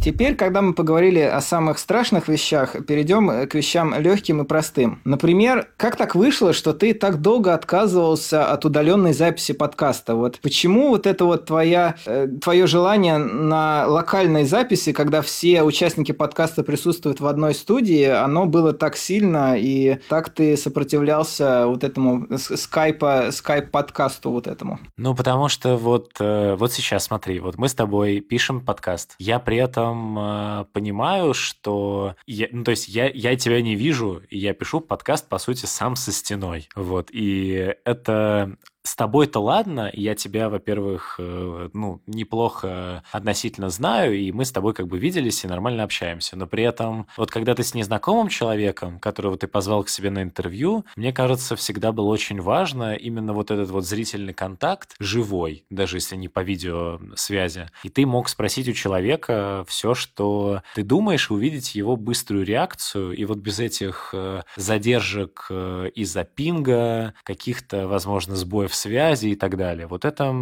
Теперь, 0.09 0.37
когда 0.37 0.63
мы 0.63 0.73
поговорили 0.73 1.21
о 1.21 1.43
самых 1.43 1.79
страшных 1.79 2.29
вещах, 2.29 2.75
перейдем 2.87 3.29
э, 3.29 3.47
к 3.47 3.53
вещам 3.53 3.95
легким 3.95 4.41
и 4.41 4.47
простым. 4.47 5.03
Например, 5.05 5.69
как 5.77 5.97
так 5.97 6.15
вышло, 6.15 6.55
что 6.55 6.73
ты 6.73 6.95
так 6.95 7.21
долго 7.21 7.53
отказывался 7.53 8.51
от 8.51 8.65
удаленной 8.65 9.13
записи 9.13 9.53
подкаста? 9.53 10.15
Вот 10.15 10.41
почему 10.41 10.89
вот 10.89 11.07
это 11.07 11.27
вот 11.27 11.45
твоя, 11.45 11.97
э, 12.07 12.27
твое 12.43 12.67
желание 12.67 13.19
на 13.19 13.87
локальной 13.87 14.45
записи, 14.45 14.95
когда 14.95 15.21
все 15.21 15.63
участники 15.63 16.13
подкаста 16.13 16.63
присутствуют 16.63 17.21
в 17.21 17.27
одной 17.27 17.53
студии, 17.53 18.05
оно 18.05 18.47
было 18.47 18.73
так 18.73 18.97
сильно, 18.97 19.59
и 19.59 19.99
так 20.09 20.31
ты 20.31 20.57
сопротивлялся 20.57 21.67
вот 21.67 21.85
этому 21.85 22.29
скайпа, 22.39 23.27
скайп-подкасту 23.31 24.31
вот 24.31 24.47
этому? 24.47 24.81
Ну, 24.97 25.15
потому 25.15 25.49
что 25.51 25.77
вот, 25.77 26.13
э, 26.19 26.55
вот 26.55 26.73
сейчас, 26.73 27.05
смотри, 27.05 27.41
вот 27.41 27.59
мы 27.59 27.69
с 27.69 27.75
тобой 27.75 28.21
пишем 28.21 28.63
подкаст. 28.63 29.15
Я 29.19 29.39
при 29.39 29.59
этом 29.59 29.98
этом 29.99 30.19
э, 30.19 30.65
понимаю, 30.73 31.35
что... 31.35 32.17
Я, 32.27 32.49
ну, 32.53 32.65
то 32.65 32.71
есть 32.71 32.89
я, 32.89 33.09
я 33.09 33.37
тебя 33.37 33.61
не 33.61 33.75
вижу, 33.75 34.23
и 34.29 34.39
я 34.39 34.55
пишу 34.55 34.81
подкаст, 34.81 35.29
по 35.29 35.39
сути, 35.39 35.67
сам 35.67 35.97
со 35.97 36.13
стеной. 36.13 36.69
Вот. 36.75 37.09
И 37.13 37.75
это 37.85 38.57
с 38.89 38.97
тобой-то 38.97 39.41
ладно, 39.41 39.91
я 39.93 40.15
тебя, 40.15 40.49
во-первых, 40.49 41.17
э, 41.19 41.69
ну, 41.75 42.01
неплохо 42.07 43.03
относительно 43.13 43.69
знаю, 43.69 44.17
и 44.17 44.33
мы 44.33 44.47
с 44.47 44.53
тобой 44.53 44.73
как 44.73 44.87
бы 44.87 44.99
виделись 44.99 45.45
и 45.45 45.49
нормально 45.49 45.83
общаемся. 45.83 46.37
Но 46.37 46.47
при 46.47 46.65
этом, 46.65 47.07
вот 47.19 47.31
когда 47.31 47.55
ты 47.55 47.65
с 47.65 47.75
незнакомым 47.75 48.29
человеком, 48.29 48.99
которого 48.99 49.37
ты 49.37 49.47
позвал 49.47 49.85
к 49.85 49.91
себе 49.91 50.09
на 50.09 50.23
интервью, 50.23 50.87
мне 50.97 51.13
кажется, 51.13 51.55
всегда 51.55 51.93
было 51.93 52.07
очень 52.07 52.41
важно 52.41 52.95
именно 52.95 53.35
вот 53.35 53.51
этот 53.51 53.69
вот 53.69 53.85
зрительный 53.85 54.33
контакт, 54.33 54.95
живой, 54.99 55.67
даже 55.69 55.99
если 55.99 56.17
не 56.17 56.29
по 56.29 56.41
видеосвязи. 56.41 57.69
И 57.83 57.91
ты 57.91 58.07
мог 58.07 58.31
спросить 58.31 58.69
у 58.69 58.73
человека 58.73 59.67
все, 59.69 59.95
что 59.95 60.63
ты 60.75 60.83
думаешь, 60.83 61.31
увидеть 61.31 61.75
его 61.75 61.97
быструю 61.97 62.47
реакцию, 62.47 63.13
и 63.13 63.27
вот 63.27 63.37
без 63.37 63.59
этих 63.59 64.11
э, 64.15 64.43
задержек 64.57 65.47
э, 65.51 65.91
из-за 65.95 66.25
пинга, 66.25 67.13
каких-то, 67.25 67.87
возможно, 67.87 68.35
сбоев 68.35 68.78
связи 68.79 69.29
и 69.29 69.37
так 69.37 69.57
далее. 69.57 69.87
Вот 69.87 70.05
это 70.05 70.35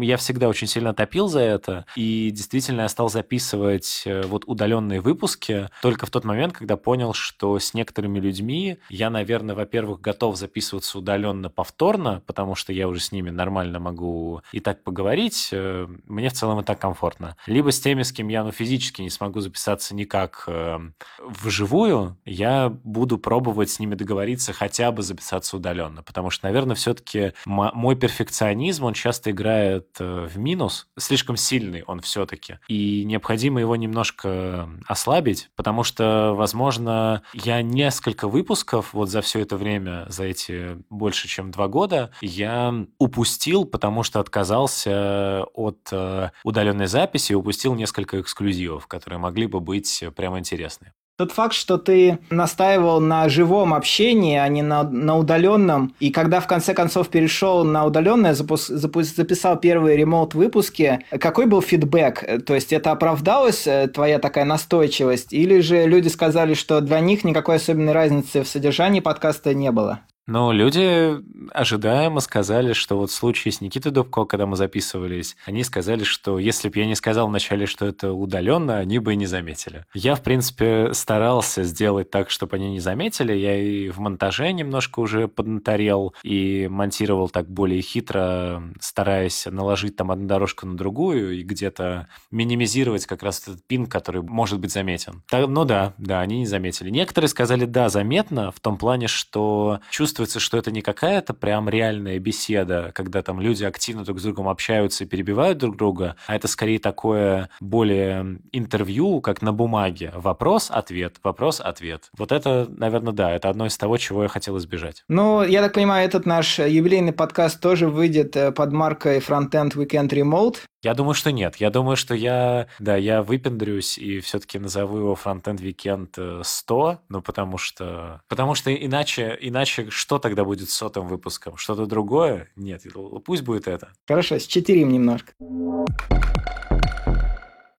я 0.00 0.16
всегда 0.16 0.48
очень 0.48 0.66
сильно 0.66 0.94
топил 0.94 1.28
за 1.28 1.40
это, 1.40 1.86
и 1.96 2.30
действительно 2.30 2.82
я 2.82 2.88
стал 2.88 3.08
записывать 3.08 4.02
э, 4.06 4.22
вот 4.22 4.44
удаленные 4.46 5.00
выпуски 5.00 5.68
только 5.82 6.06
в 6.06 6.10
тот 6.10 6.24
момент, 6.24 6.52
когда 6.52 6.76
понял, 6.76 7.12
что 7.12 7.58
с 7.58 7.74
некоторыми 7.74 8.20
людьми 8.20 8.78
я, 8.88 9.10
наверное, 9.10 9.54
во-первых, 9.54 10.00
готов 10.00 10.36
записываться 10.36 10.98
удаленно 10.98 11.50
повторно, 11.50 12.22
потому 12.26 12.54
что 12.54 12.72
я 12.72 12.88
уже 12.88 13.00
с 13.00 13.12
ними 13.12 13.30
нормально 13.30 13.78
могу 13.78 14.42
и 14.52 14.60
так 14.60 14.82
поговорить, 14.82 15.50
э, 15.52 15.86
мне 16.06 16.28
в 16.28 16.32
целом 16.32 16.60
и 16.60 16.64
так 16.64 16.78
комфортно. 16.78 17.36
Либо 17.46 17.72
с 17.72 17.80
теми, 17.80 18.02
с 18.02 18.12
кем 18.12 18.28
я 18.28 18.44
ну, 18.44 18.52
физически 18.52 19.02
не 19.02 19.10
смогу 19.10 19.40
записаться 19.40 19.94
никак 19.94 20.44
э, 20.46 20.78
вживую, 21.18 22.16
я 22.24 22.68
буду 22.84 23.18
пробовать 23.18 23.70
с 23.70 23.78
ними 23.78 23.94
договориться 23.94 24.52
хотя 24.52 24.92
бы 24.92 25.02
записаться 25.02 25.56
удаленно, 25.56 26.02
потому 26.02 26.30
что, 26.30 26.46
наверное, 26.46 26.76
все-таки 26.76 27.32
мой 27.72 27.96
перфекционизм, 27.96 28.84
он 28.84 28.94
часто 28.94 29.30
играет 29.30 29.88
э, 29.98 30.26
в 30.26 30.38
минус, 30.38 30.88
слишком 30.98 31.36
сильный 31.36 31.82
он 31.86 32.00
все-таки, 32.00 32.58
и 32.68 33.04
необходимо 33.04 33.60
его 33.60 33.76
немножко 33.76 34.68
ослабить, 34.86 35.50
потому 35.56 35.84
что, 35.84 36.34
возможно, 36.34 37.22
я 37.34 37.62
несколько 37.62 38.28
выпусков 38.28 38.92
вот 38.92 39.10
за 39.10 39.20
все 39.22 39.40
это 39.40 39.56
время, 39.56 40.06
за 40.08 40.24
эти 40.24 40.78
больше, 40.90 41.28
чем 41.28 41.50
два 41.50 41.68
года, 41.68 42.10
я 42.20 42.74
упустил, 42.98 43.64
потому 43.64 44.02
что 44.02 44.20
отказался 44.20 45.44
от 45.54 45.88
э, 45.90 46.30
удаленной 46.44 46.86
записи, 46.86 47.32
упустил 47.32 47.74
несколько 47.74 48.20
эксклюзивов, 48.20 48.86
которые 48.86 49.18
могли 49.18 49.46
бы 49.46 49.60
быть 49.60 50.04
прямо 50.14 50.38
интересны. 50.38 50.92
Тот 51.18 51.30
факт, 51.30 51.54
что 51.54 51.76
ты 51.76 52.18
настаивал 52.30 52.98
на 52.98 53.28
живом 53.28 53.74
общении, 53.74 54.38
а 54.38 54.48
не 54.48 54.62
на, 54.62 54.82
на 54.82 55.18
удаленном, 55.18 55.94
и 56.00 56.10
когда 56.10 56.40
в 56.40 56.46
конце 56.46 56.72
концов 56.72 57.10
перешел 57.10 57.64
на 57.64 57.84
удаленное, 57.84 58.32
запус, 58.32 58.66
запус, 58.66 59.14
записал 59.14 59.60
первые 59.60 59.98
ремоут-выпуски, 59.98 61.04
какой 61.20 61.46
был 61.46 61.60
фидбэк? 61.60 62.44
То 62.46 62.54
есть 62.54 62.72
это 62.72 62.92
оправдалась 62.92 63.66
э, 63.66 63.88
твоя 63.88 64.18
такая 64.18 64.46
настойчивость, 64.46 65.34
или 65.34 65.60
же 65.60 65.86
люди 65.86 66.08
сказали, 66.08 66.54
что 66.54 66.80
для 66.80 67.00
них 67.00 67.24
никакой 67.24 67.56
особенной 67.56 67.92
разницы 67.92 68.42
в 68.42 68.48
содержании 68.48 69.00
подкаста 69.00 69.52
не 69.52 69.70
было? 69.70 70.00
Ну, 70.28 70.52
люди 70.52 71.16
ожидаемо 71.52 72.20
сказали, 72.20 72.74
что 72.74 72.96
вот 72.96 73.10
в 73.10 73.14
случае 73.14 73.50
с 73.50 73.60
Никитой 73.60 73.90
Дубко, 73.90 74.24
когда 74.24 74.46
мы 74.46 74.56
записывались, 74.56 75.36
они 75.46 75.64
сказали, 75.64 76.04
что 76.04 76.38
если 76.38 76.68
бы 76.68 76.78
я 76.78 76.86
не 76.86 76.94
сказал 76.94 77.26
вначале, 77.26 77.66
что 77.66 77.86
это 77.86 78.12
удаленно, 78.12 78.78
они 78.78 79.00
бы 79.00 79.14
и 79.14 79.16
не 79.16 79.26
заметили. 79.26 79.84
Я, 79.94 80.14
в 80.14 80.22
принципе, 80.22 80.94
старался 80.94 81.64
сделать 81.64 82.10
так, 82.10 82.30
чтобы 82.30 82.56
они 82.56 82.70
не 82.70 82.78
заметили. 82.78 83.32
Я 83.32 83.56
и 83.60 83.88
в 83.88 83.98
монтаже 83.98 84.52
немножко 84.52 85.00
уже 85.00 85.26
поднаторел 85.26 86.14
и 86.22 86.68
монтировал 86.70 87.28
так 87.28 87.50
более 87.50 87.82
хитро, 87.82 88.62
стараясь 88.80 89.46
наложить 89.46 89.96
там 89.96 90.12
одну 90.12 90.28
дорожку 90.28 90.66
на 90.66 90.76
другую 90.76 91.40
и 91.40 91.42
где-то 91.42 92.06
минимизировать 92.30 93.06
как 93.06 93.24
раз 93.24 93.42
этот 93.42 93.66
пин, 93.66 93.86
который 93.86 94.22
может 94.22 94.60
быть 94.60 94.72
заметен. 94.72 95.24
Так, 95.28 95.48
ну 95.48 95.64
да, 95.64 95.94
да, 95.98 96.20
они 96.20 96.40
не 96.40 96.46
заметили. 96.46 96.90
Некоторые 96.90 97.28
сказали, 97.28 97.64
да, 97.64 97.88
заметно, 97.88 98.52
в 98.52 98.60
том 98.60 98.78
плане, 98.78 99.08
что 99.08 99.80
чувство 99.90 100.11
чувствуется, 100.12 100.40
что 100.40 100.58
это 100.58 100.70
не 100.70 100.82
какая-то 100.82 101.32
прям 101.32 101.70
реальная 101.70 102.18
беседа, 102.18 102.92
когда 102.94 103.22
там 103.22 103.40
люди 103.40 103.64
активно 103.64 104.04
друг 104.04 104.20
с 104.20 104.22
другом 104.22 104.46
общаются 104.46 105.04
и 105.04 105.06
перебивают 105.06 105.56
друг 105.56 105.78
друга, 105.78 106.16
а 106.26 106.36
это 106.36 106.48
скорее 106.48 106.78
такое 106.78 107.48
более 107.60 108.38
интервью, 108.52 109.22
как 109.22 109.40
на 109.40 109.54
бумаге. 109.54 110.12
Вопрос-ответ, 110.14 111.16
вопрос-ответ. 111.22 112.10
Вот 112.18 112.30
это, 112.30 112.66
наверное, 112.68 113.14
да, 113.14 113.32
это 113.32 113.48
одно 113.48 113.64
из 113.64 113.78
того, 113.78 113.96
чего 113.96 114.24
я 114.24 114.28
хотел 114.28 114.58
избежать. 114.58 115.02
Ну, 115.08 115.42
я 115.42 115.62
так 115.62 115.72
понимаю, 115.72 116.06
этот 116.06 116.26
наш 116.26 116.58
юбилейный 116.58 117.14
подкаст 117.14 117.58
тоже 117.58 117.88
выйдет 117.88 118.36
э, 118.36 118.52
под 118.52 118.70
маркой 118.72 119.18
Frontend 119.20 119.70
Weekend 119.76 120.10
Remote. 120.10 120.58
Я 120.82 120.94
думаю, 120.94 121.14
что 121.14 121.30
нет. 121.30 121.56
Я 121.56 121.70
думаю, 121.70 121.96
что 121.96 122.12
я, 122.12 122.66
да, 122.80 122.96
я 122.96 123.22
выпендрюсь 123.22 123.98
и 123.98 124.18
все-таки 124.18 124.58
назову 124.58 124.98
его 124.98 125.18
Frontend 125.22 125.60
Weekend 125.60 126.42
100, 126.42 126.98
ну, 127.08 127.22
потому 127.22 127.56
что, 127.56 128.20
потому 128.28 128.56
что 128.56 128.74
иначе, 128.74 129.38
иначе 129.40 129.90
что 129.90 130.18
тогда 130.18 130.44
будет 130.44 130.70
сотым 130.70 131.06
выпуском? 131.06 131.56
Что-то 131.56 131.86
другое? 131.86 132.48
Нет, 132.56 132.82
пусть 133.24 133.42
будет 133.42 133.68
это. 133.68 133.92
Хорошо, 134.08 134.40
счетырим 134.40 134.88
немножко. 134.88 135.34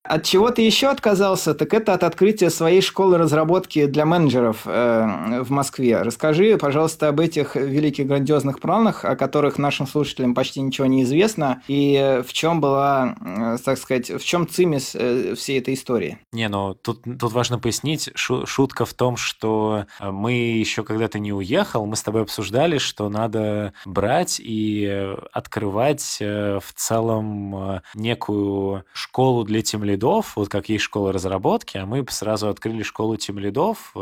От 0.03 0.23
чего 0.23 0.49
ты 0.51 0.61
еще 0.61 0.87
отказался, 0.87 1.53
так 1.53 1.73
это 1.73 1.93
от 1.93 2.03
открытия 2.03 2.49
своей 2.49 2.81
школы 2.81 3.17
разработки 3.17 3.85
для 3.85 4.05
менеджеров 4.05 4.63
э, 4.65 5.41
в 5.43 5.49
Москве. 5.49 6.01
Расскажи, 6.01 6.57
пожалуйста, 6.57 7.07
об 7.07 7.21
этих 7.21 7.55
великих 7.55 8.07
грандиозных 8.07 8.59
планах, 8.59 9.05
о 9.05 9.15
которых 9.15 9.57
нашим 9.57 9.87
слушателям 9.87 10.35
почти 10.35 10.59
ничего 10.59 10.87
не 10.87 11.03
известно, 11.03 11.61
и 11.69 12.21
в 12.27 12.33
чем 12.33 12.59
была, 12.59 13.15
э, 13.21 13.57
так 13.63 13.77
сказать, 13.77 14.09
в 14.09 14.23
чем 14.25 14.47
цимис 14.47 14.93
э, 14.93 15.35
всей 15.35 15.59
этой 15.59 15.73
истории. 15.73 16.19
Не, 16.33 16.49
ну 16.49 16.73
тут, 16.73 17.03
тут 17.03 17.31
важно 17.31 17.57
пояснить, 17.57 18.09
шу, 18.13 18.45
шутка 18.45 18.85
в 18.85 18.93
том, 18.93 19.15
что 19.15 19.85
э, 20.01 20.11
мы 20.11 20.33
еще 20.33 20.83
когда 20.83 21.07
ты 21.07 21.19
не 21.19 21.31
уехал, 21.31 21.85
мы 21.85 21.95
с 21.95 22.03
тобой 22.03 22.23
обсуждали, 22.23 22.77
что 22.77 23.07
надо 23.07 23.73
брать 23.85 24.41
и 24.43 25.15
открывать 25.31 26.17
в 26.19 26.73
целом 26.75 27.81
некую 27.95 28.83
школу 28.93 29.45
для 29.45 29.61
тимлидов, 29.93 30.35
вот 30.35 30.49
как 30.49 30.69
есть 30.69 30.83
школа 30.83 31.13
разработки, 31.13 31.77
а 31.77 31.85
мы 31.85 32.05
сразу 32.09 32.49
открыли 32.49 32.83
школу 32.83 33.17
тимлидов 33.17 33.93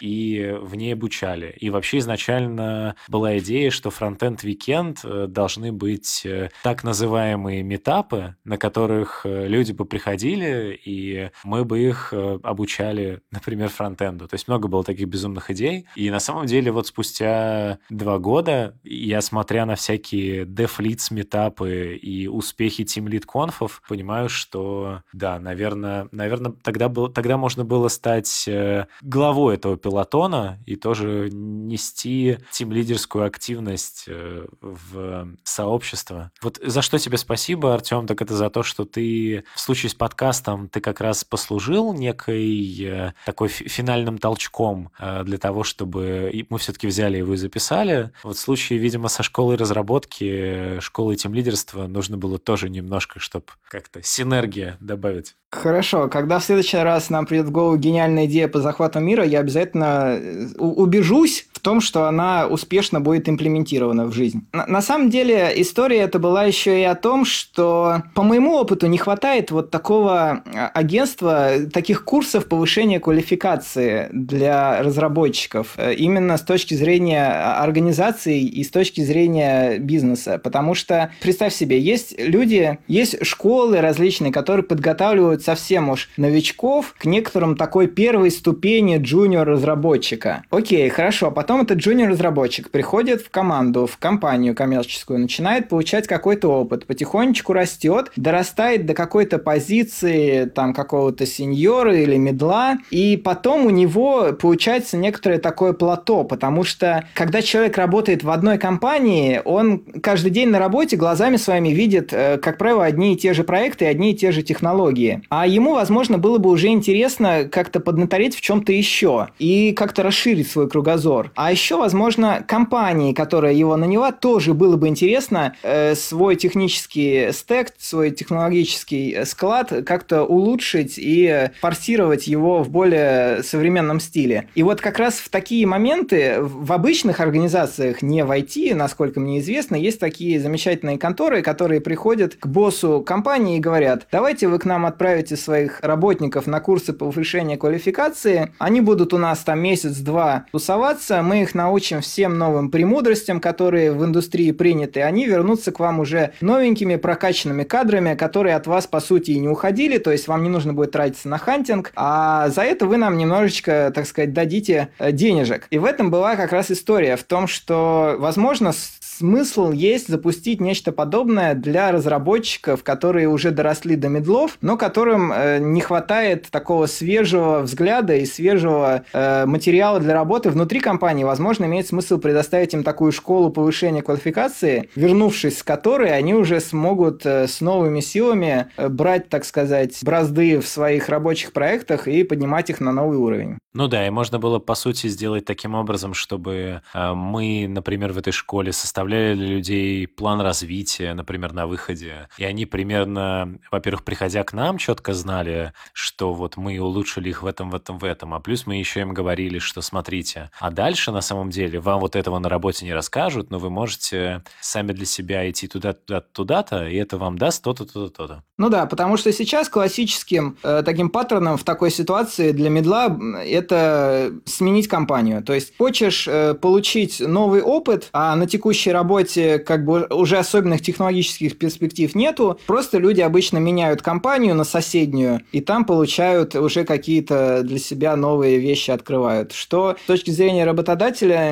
и 0.00 0.56
в 0.60 0.74
ней 0.74 0.92
обучали. 0.92 1.54
И 1.58 1.70
вообще 1.70 1.98
изначально 1.98 2.96
была 3.08 3.38
идея, 3.38 3.70
что 3.70 3.90
Frontend 3.90 4.42
Weekend 4.42 5.00
должны 5.28 5.72
быть 5.72 6.26
так 6.62 6.84
называемые 6.84 7.62
митапы, 7.62 8.36
на 8.44 8.58
которых 8.58 9.22
люди 9.24 9.72
бы 9.72 9.84
приходили, 9.84 10.78
и 10.84 11.30
мы 11.44 11.64
бы 11.64 11.80
их 11.80 12.10
э, 12.12 12.38
обучали, 12.42 13.20
например, 13.30 13.68
фронтенду. 13.68 14.28
То 14.28 14.34
есть 14.34 14.48
много 14.48 14.68
было 14.68 14.84
таких 14.84 15.08
безумных 15.08 15.50
идей. 15.50 15.86
И 15.94 16.10
на 16.10 16.20
самом 16.20 16.46
деле 16.46 16.70
вот 16.70 16.86
спустя 16.86 17.78
два 17.90 18.18
года 18.18 18.76
я, 18.84 19.20
смотря 19.20 19.66
на 19.66 19.74
всякие 19.74 20.44
DevLeads 20.44 21.10
митапы 21.10 21.96
и 21.96 22.26
успехи 22.26 22.84
тимлит 22.84 23.26
конфов, 23.26 23.82
понимаю, 23.88 24.28
что 24.28 25.02
да, 25.12 25.37
наверное, 25.38 26.08
наверное 26.12 26.52
тогда, 26.62 26.88
был, 26.88 27.08
тогда 27.08 27.36
можно 27.36 27.64
было 27.64 27.88
стать 27.88 28.46
э, 28.46 28.86
главой 29.02 29.54
этого 29.54 29.76
пилотона 29.76 30.58
и 30.66 30.76
тоже 30.76 31.28
нести 31.32 32.38
тим-лидерскую 32.50 33.24
активность 33.24 34.04
э, 34.06 34.46
в 34.60 35.28
сообщество. 35.44 36.30
Вот 36.42 36.58
за 36.62 36.82
что 36.82 36.98
тебе 36.98 37.18
спасибо, 37.18 37.74
Артем, 37.74 38.06
так 38.06 38.22
это 38.22 38.34
за 38.34 38.50
то, 38.50 38.62
что 38.62 38.84
ты 38.84 39.44
в 39.54 39.60
случае 39.60 39.90
с 39.90 39.94
подкастом 39.94 40.68
ты 40.68 40.80
как 40.80 41.00
раз 41.00 41.24
послужил 41.24 41.92
некой 41.92 42.76
э, 42.82 43.12
такой 43.24 43.48
финальным 43.48 44.18
толчком 44.18 44.90
для 44.98 45.38
того, 45.38 45.64
чтобы 45.64 46.32
мы 46.48 46.58
все-таки 46.58 46.86
взяли 46.86 47.18
его 47.18 47.34
и 47.34 47.36
записали. 47.36 48.10
Вот 48.22 48.36
в 48.36 48.40
случае, 48.40 48.78
видимо, 48.78 49.08
со 49.08 49.22
школой 49.22 49.56
разработки, 49.56 50.80
школой 50.80 51.16
тем 51.16 51.34
лидерства 51.34 51.86
нужно 51.86 52.16
было 52.16 52.38
тоже 52.38 52.68
немножко, 52.68 53.20
чтобы 53.20 53.46
как-то 53.68 54.02
синергия 54.02 54.76
добавить. 54.80 55.27
Хорошо, 55.50 56.08
когда 56.08 56.38
в 56.38 56.44
следующий 56.44 56.76
раз 56.76 57.08
нам 57.08 57.24
придет 57.24 57.46
в 57.46 57.50
голову 57.50 57.78
гениальная 57.78 58.26
идея 58.26 58.48
по 58.48 58.60
захвату 58.60 59.00
мира, 59.00 59.24
я 59.24 59.40
обязательно 59.40 60.18
э, 60.20 60.46
убежусь 60.58 61.48
в 61.58 61.60
том, 61.60 61.80
что 61.80 62.04
она 62.04 62.46
успешно 62.46 63.00
будет 63.00 63.28
имплементирована 63.28 64.06
в 64.06 64.12
жизнь. 64.12 64.46
На, 64.52 64.66
на 64.66 64.80
самом 64.80 65.10
деле 65.10 65.52
история 65.56 65.98
это 65.98 66.20
была 66.20 66.44
еще 66.44 66.80
и 66.80 66.84
о 66.84 66.94
том, 66.94 67.24
что 67.24 68.02
по 68.14 68.22
моему 68.22 68.54
опыту 68.54 68.86
не 68.86 68.96
хватает 68.96 69.50
вот 69.50 69.70
такого 69.70 70.42
а, 70.54 70.70
агентства, 70.72 71.50
таких 71.72 72.04
курсов 72.04 72.46
повышения 72.46 73.00
квалификации 73.00 74.08
для 74.12 74.82
разработчиков, 74.82 75.74
э, 75.76 75.94
именно 75.94 76.36
с 76.36 76.42
точки 76.42 76.74
зрения 76.74 77.26
организации 77.60 78.40
и 78.40 78.62
с 78.62 78.70
точки 78.70 79.00
зрения 79.00 79.78
бизнеса. 79.78 80.40
Потому 80.42 80.74
что, 80.74 81.10
представь 81.20 81.52
себе, 81.52 81.80
есть 81.80 82.14
люди, 82.18 82.78
есть 82.86 83.24
школы 83.26 83.80
различные, 83.80 84.30
которые 84.30 84.64
подготавливают 84.64 85.42
совсем 85.42 85.90
уж 85.90 86.08
новичков 86.16 86.94
к 86.96 87.04
некоторым 87.04 87.56
такой 87.56 87.88
первой 87.88 88.30
ступени 88.30 88.98
джуниор-разработчика. 88.98 90.44
Окей, 90.50 90.88
хорошо, 90.88 91.26
а 91.26 91.30
потом 91.48 91.62
этот 91.62 91.78
джуниор-разработчик 91.78 92.68
приходит 92.68 93.22
в 93.22 93.30
команду, 93.30 93.86
в 93.86 93.96
компанию 93.96 94.54
коммерческую, 94.54 95.18
начинает 95.18 95.70
получать 95.70 96.06
какой-то 96.06 96.48
опыт, 96.48 96.84
потихонечку 96.84 97.54
растет, 97.54 98.12
дорастает 98.16 98.84
до 98.84 98.92
какой-то 98.92 99.38
позиции 99.38 100.44
там 100.44 100.74
какого-то 100.74 101.24
сеньора 101.24 101.96
или 101.96 102.16
медла, 102.18 102.76
и 102.90 103.16
потом 103.16 103.64
у 103.64 103.70
него 103.70 104.34
получается 104.38 104.98
некоторое 104.98 105.38
такое 105.38 105.72
плато, 105.72 106.22
потому 106.22 106.64
что 106.64 107.06
когда 107.14 107.40
человек 107.40 107.78
работает 107.78 108.24
в 108.24 108.28
одной 108.28 108.58
компании, 108.58 109.40
он 109.42 109.78
каждый 110.02 110.30
день 110.30 110.50
на 110.50 110.58
работе 110.58 110.98
глазами 110.98 111.38
своими 111.38 111.70
видит, 111.70 112.12
э, 112.12 112.36
как 112.36 112.58
правило, 112.58 112.84
одни 112.84 113.14
и 113.14 113.16
те 113.16 113.32
же 113.32 113.42
проекты 113.42 113.86
и 113.86 113.88
одни 113.88 114.12
и 114.12 114.14
те 114.14 114.32
же 114.32 114.42
технологии. 114.42 115.22
А 115.30 115.46
ему, 115.46 115.72
возможно, 115.72 116.18
было 116.18 116.36
бы 116.36 116.50
уже 116.50 116.66
интересно 116.66 117.48
как-то 117.50 117.80
поднатореть 117.80 118.36
в 118.36 118.42
чем-то 118.42 118.70
еще 118.70 119.28
и 119.38 119.72
как-то 119.72 120.02
расширить 120.02 120.50
свой 120.50 120.68
кругозор. 120.68 121.32
А 121.38 121.52
еще, 121.52 121.76
возможно, 121.76 122.44
компании, 122.44 123.12
которая 123.12 123.52
его 123.52 123.76
наняла, 123.76 124.10
тоже 124.10 124.54
было 124.54 124.76
бы 124.76 124.88
интересно 124.88 125.54
э, 125.62 125.94
свой 125.94 126.34
технический 126.34 127.30
стек, 127.30 127.72
свой 127.78 128.10
технологический 128.10 129.12
э, 129.12 129.24
склад 129.24 129.72
как-то 129.86 130.24
улучшить 130.24 130.94
и 130.96 131.50
форсировать 131.60 132.26
его 132.26 132.64
в 132.64 132.70
более 132.70 133.44
современном 133.44 134.00
стиле. 134.00 134.48
И 134.56 134.64
вот 134.64 134.80
как 134.80 134.98
раз 134.98 135.20
в 135.20 135.28
такие 135.28 135.64
моменты 135.64 136.38
в 136.40 136.72
обычных 136.72 137.20
организациях, 137.20 138.02
не 138.02 138.24
в 138.24 138.32
IT, 138.32 138.74
насколько 138.74 139.20
мне 139.20 139.38
известно, 139.38 139.76
есть 139.76 140.00
такие 140.00 140.40
замечательные 140.40 140.98
конторы, 140.98 141.42
которые 141.42 141.80
приходят 141.80 142.34
к 142.34 142.48
боссу 142.48 143.00
компании 143.06 143.58
и 143.58 143.60
говорят, 143.60 144.08
давайте 144.10 144.48
вы 144.48 144.58
к 144.58 144.64
нам 144.64 144.86
отправите 144.86 145.36
своих 145.36 145.82
работников 145.82 146.48
на 146.48 146.58
курсы 146.58 146.92
повышения 146.92 147.56
квалификации, 147.56 148.52
они 148.58 148.80
будут 148.80 149.14
у 149.14 149.18
нас 149.18 149.38
там 149.38 149.60
месяц-два 149.60 150.46
тусоваться, 150.50 151.22
мы 151.28 151.42
их 151.42 151.54
научим 151.54 152.00
всем 152.00 152.38
новым 152.38 152.70
премудростям, 152.70 153.38
которые 153.38 153.92
в 153.92 154.02
индустрии 154.02 154.50
приняты, 154.50 155.02
они 155.02 155.26
вернутся 155.26 155.72
к 155.72 155.78
вам 155.78 156.00
уже 156.00 156.32
новенькими 156.40 156.96
прокачанными 156.96 157.64
кадрами, 157.64 158.14
которые 158.14 158.56
от 158.56 158.66
вас, 158.66 158.86
по 158.86 159.00
сути, 159.00 159.32
и 159.32 159.38
не 159.38 159.48
уходили, 159.48 159.98
то 159.98 160.10
есть 160.10 160.26
вам 160.26 160.42
не 160.42 160.48
нужно 160.48 160.72
будет 160.72 160.92
тратиться 160.92 161.28
на 161.28 161.36
хантинг, 161.36 161.92
а 161.94 162.48
за 162.48 162.62
это 162.62 162.86
вы 162.86 162.96
нам 162.96 163.18
немножечко, 163.18 163.92
так 163.94 164.06
сказать, 164.06 164.32
дадите 164.32 164.88
э, 164.98 165.12
денежек. 165.12 165.66
И 165.70 165.76
в 165.76 165.84
этом 165.84 166.10
была 166.10 166.34
как 166.36 166.52
раз 166.52 166.70
история, 166.70 167.16
в 167.16 167.24
том, 167.24 167.46
что, 167.46 168.16
возможно, 168.18 168.72
смысл 169.18 169.72
есть 169.72 170.08
запустить 170.08 170.60
нечто 170.60 170.92
подобное 170.92 171.54
для 171.54 171.90
разработчиков, 171.90 172.84
которые 172.84 173.28
уже 173.28 173.50
доросли 173.50 173.96
до 173.96 174.08
медлов, 174.08 174.56
но 174.60 174.76
которым 174.76 175.32
э, 175.32 175.58
не 175.58 175.80
хватает 175.80 176.48
такого 176.50 176.86
свежего 176.86 177.60
взгляда 177.60 178.14
и 178.14 178.24
свежего 178.24 179.04
э, 179.12 179.44
материала 179.46 179.98
для 179.98 180.14
работы 180.14 180.50
внутри 180.50 180.80
компании. 180.80 181.17
Возможно, 181.24 181.64
имеет 181.64 181.86
смысл 181.86 182.18
предоставить 182.18 182.74
им 182.74 182.82
такую 182.82 183.12
школу 183.12 183.50
повышения 183.50 184.02
квалификации, 184.02 184.90
вернувшись 184.94 185.58
с 185.58 185.62
которой 185.62 186.16
они 186.16 186.34
уже 186.34 186.60
смогут 186.60 187.24
э, 187.26 187.46
с 187.46 187.60
новыми 187.60 188.00
силами 188.00 188.70
э, 188.76 188.88
брать, 188.88 189.28
так 189.28 189.44
сказать, 189.44 189.98
бразды 190.02 190.60
в 190.60 190.66
своих 190.66 191.08
рабочих 191.08 191.52
проектах 191.52 192.08
и 192.08 192.24
поднимать 192.24 192.70
их 192.70 192.80
на 192.80 192.92
новый 192.92 193.18
уровень. 193.18 193.58
Ну 193.74 193.86
да, 193.86 194.06
и 194.06 194.10
можно 194.10 194.38
было, 194.38 194.58
по 194.58 194.74
сути, 194.74 195.06
сделать 195.08 195.44
таким 195.44 195.74
образом, 195.74 196.14
чтобы 196.14 196.82
э, 196.94 197.12
мы, 197.14 197.66
например, 197.68 198.12
в 198.12 198.18
этой 198.18 198.32
школе 198.32 198.72
составляли 198.72 199.34
для 199.34 199.46
людей 199.46 200.06
план 200.08 200.40
развития, 200.40 201.14
например, 201.14 201.52
на 201.52 201.66
выходе. 201.66 202.28
И 202.38 202.44
они 202.44 202.66
примерно, 202.66 203.58
во-первых, 203.70 204.04
приходя 204.04 204.42
к 204.42 204.52
нам, 204.52 204.78
четко 204.78 205.12
знали, 205.12 205.72
что 205.92 206.32
вот 206.32 206.56
мы 206.56 206.78
улучшили 206.80 207.28
их 207.28 207.42
в 207.42 207.46
этом, 207.46 207.70
в 207.70 207.74
этом, 207.74 207.98
в 207.98 208.04
этом. 208.04 208.34
А 208.34 208.40
плюс 208.40 208.66
мы 208.66 208.76
еще 208.76 209.00
им 209.00 209.14
говорили, 209.14 209.58
что 209.58 209.80
смотрите, 209.80 210.50
а 210.58 210.70
дальше 210.70 211.07
на 211.12 211.20
самом 211.20 211.50
деле 211.50 211.80
вам 211.80 212.00
вот 212.00 212.16
этого 212.16 212.38
на 212.38 212.48
работе 212.48 212.84
не 212.84 212.92
расскажут, 212.92 213.50
но 213.50 213.58
вы 213.58 213.70
можете 213.70 214.42
сами 214.60 214.92
для 214.92 215.06
себя 215.06 215.48
идти 215.50 215.68
туда-туда, 215.68 216.20
туда-то, 216.20 216.88
и 216.88 216.96
это 216.96 217.18
вам 217.18 217.38
даст 217.38 217.62
то-то, 217.62 217.84
то-то, 217.84 218.10
то-то. 218.10 218.42
Ну 218.58 218.70
да, 218.70 218.86
потому 218.86 219.16
что 219.16 219.32
сейчас 219.32 219.68
классическим 219.68 220.56
э, 220.64 220.82
таким 220.84 221.10
паттерном 221.10 221.56
в 221.56 221.62
такой 221.62 221.90
ситуации 221.90 222.50
для 222.50 222.70
медла 222.70 223.16
это 223.44 224.32
сменить 224.46 224.88
компанию. 224.88 225.42
То 225.44 225.52
есть 225.54 225.76
хочешь 225.78 226.26
э, 226.26 226.54
получить 226.54 227.20
новый 227.20 227.62
опыт, 227.62 228.08
а 228.12 228.34
на 228.34 228.46
текущей 228.46 228.90
работе 228.90 229.60
как 229.60 229.84
бы 229.84 230.06
уже 230.10 230.38
особенных 230.38 230.82
технологических 230.82 231.56
перспектив 231.56 232.14
нету. 232.14 232.58
Просто 232.66 232.98
люди 232.98 233.20
обычно 233.20 233.58
меняют 233.58 234.02
компанию 234.02 234.56
на 234.56 234.64
соседнюю, 234.64 235.42
и 235.52 235.60
там 235.60 235.84
получают 235.84 236.56
уже 236.56 236.84
какие-то 236.84 237.62
для 237.62 237.78
себя 237.78 238.16
новые 238.16 238.58
вещи 238.58 238.90
открывают. 238.90 239.52
Что 239.52 239.96
с 240.02 240.06
точки 240.06 240.30
зрения 240.30 240.64
работодателя, 240.64 240.97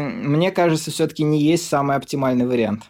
мне 0.01 0.51
кажется, 0.51 0.90
все-таки 0.90 1.22
не 1.22 1.40
есть 1.40 1.68
самый 1.68 1.97
оптимальный 1.97 2.47
вариант. 2.47 2.82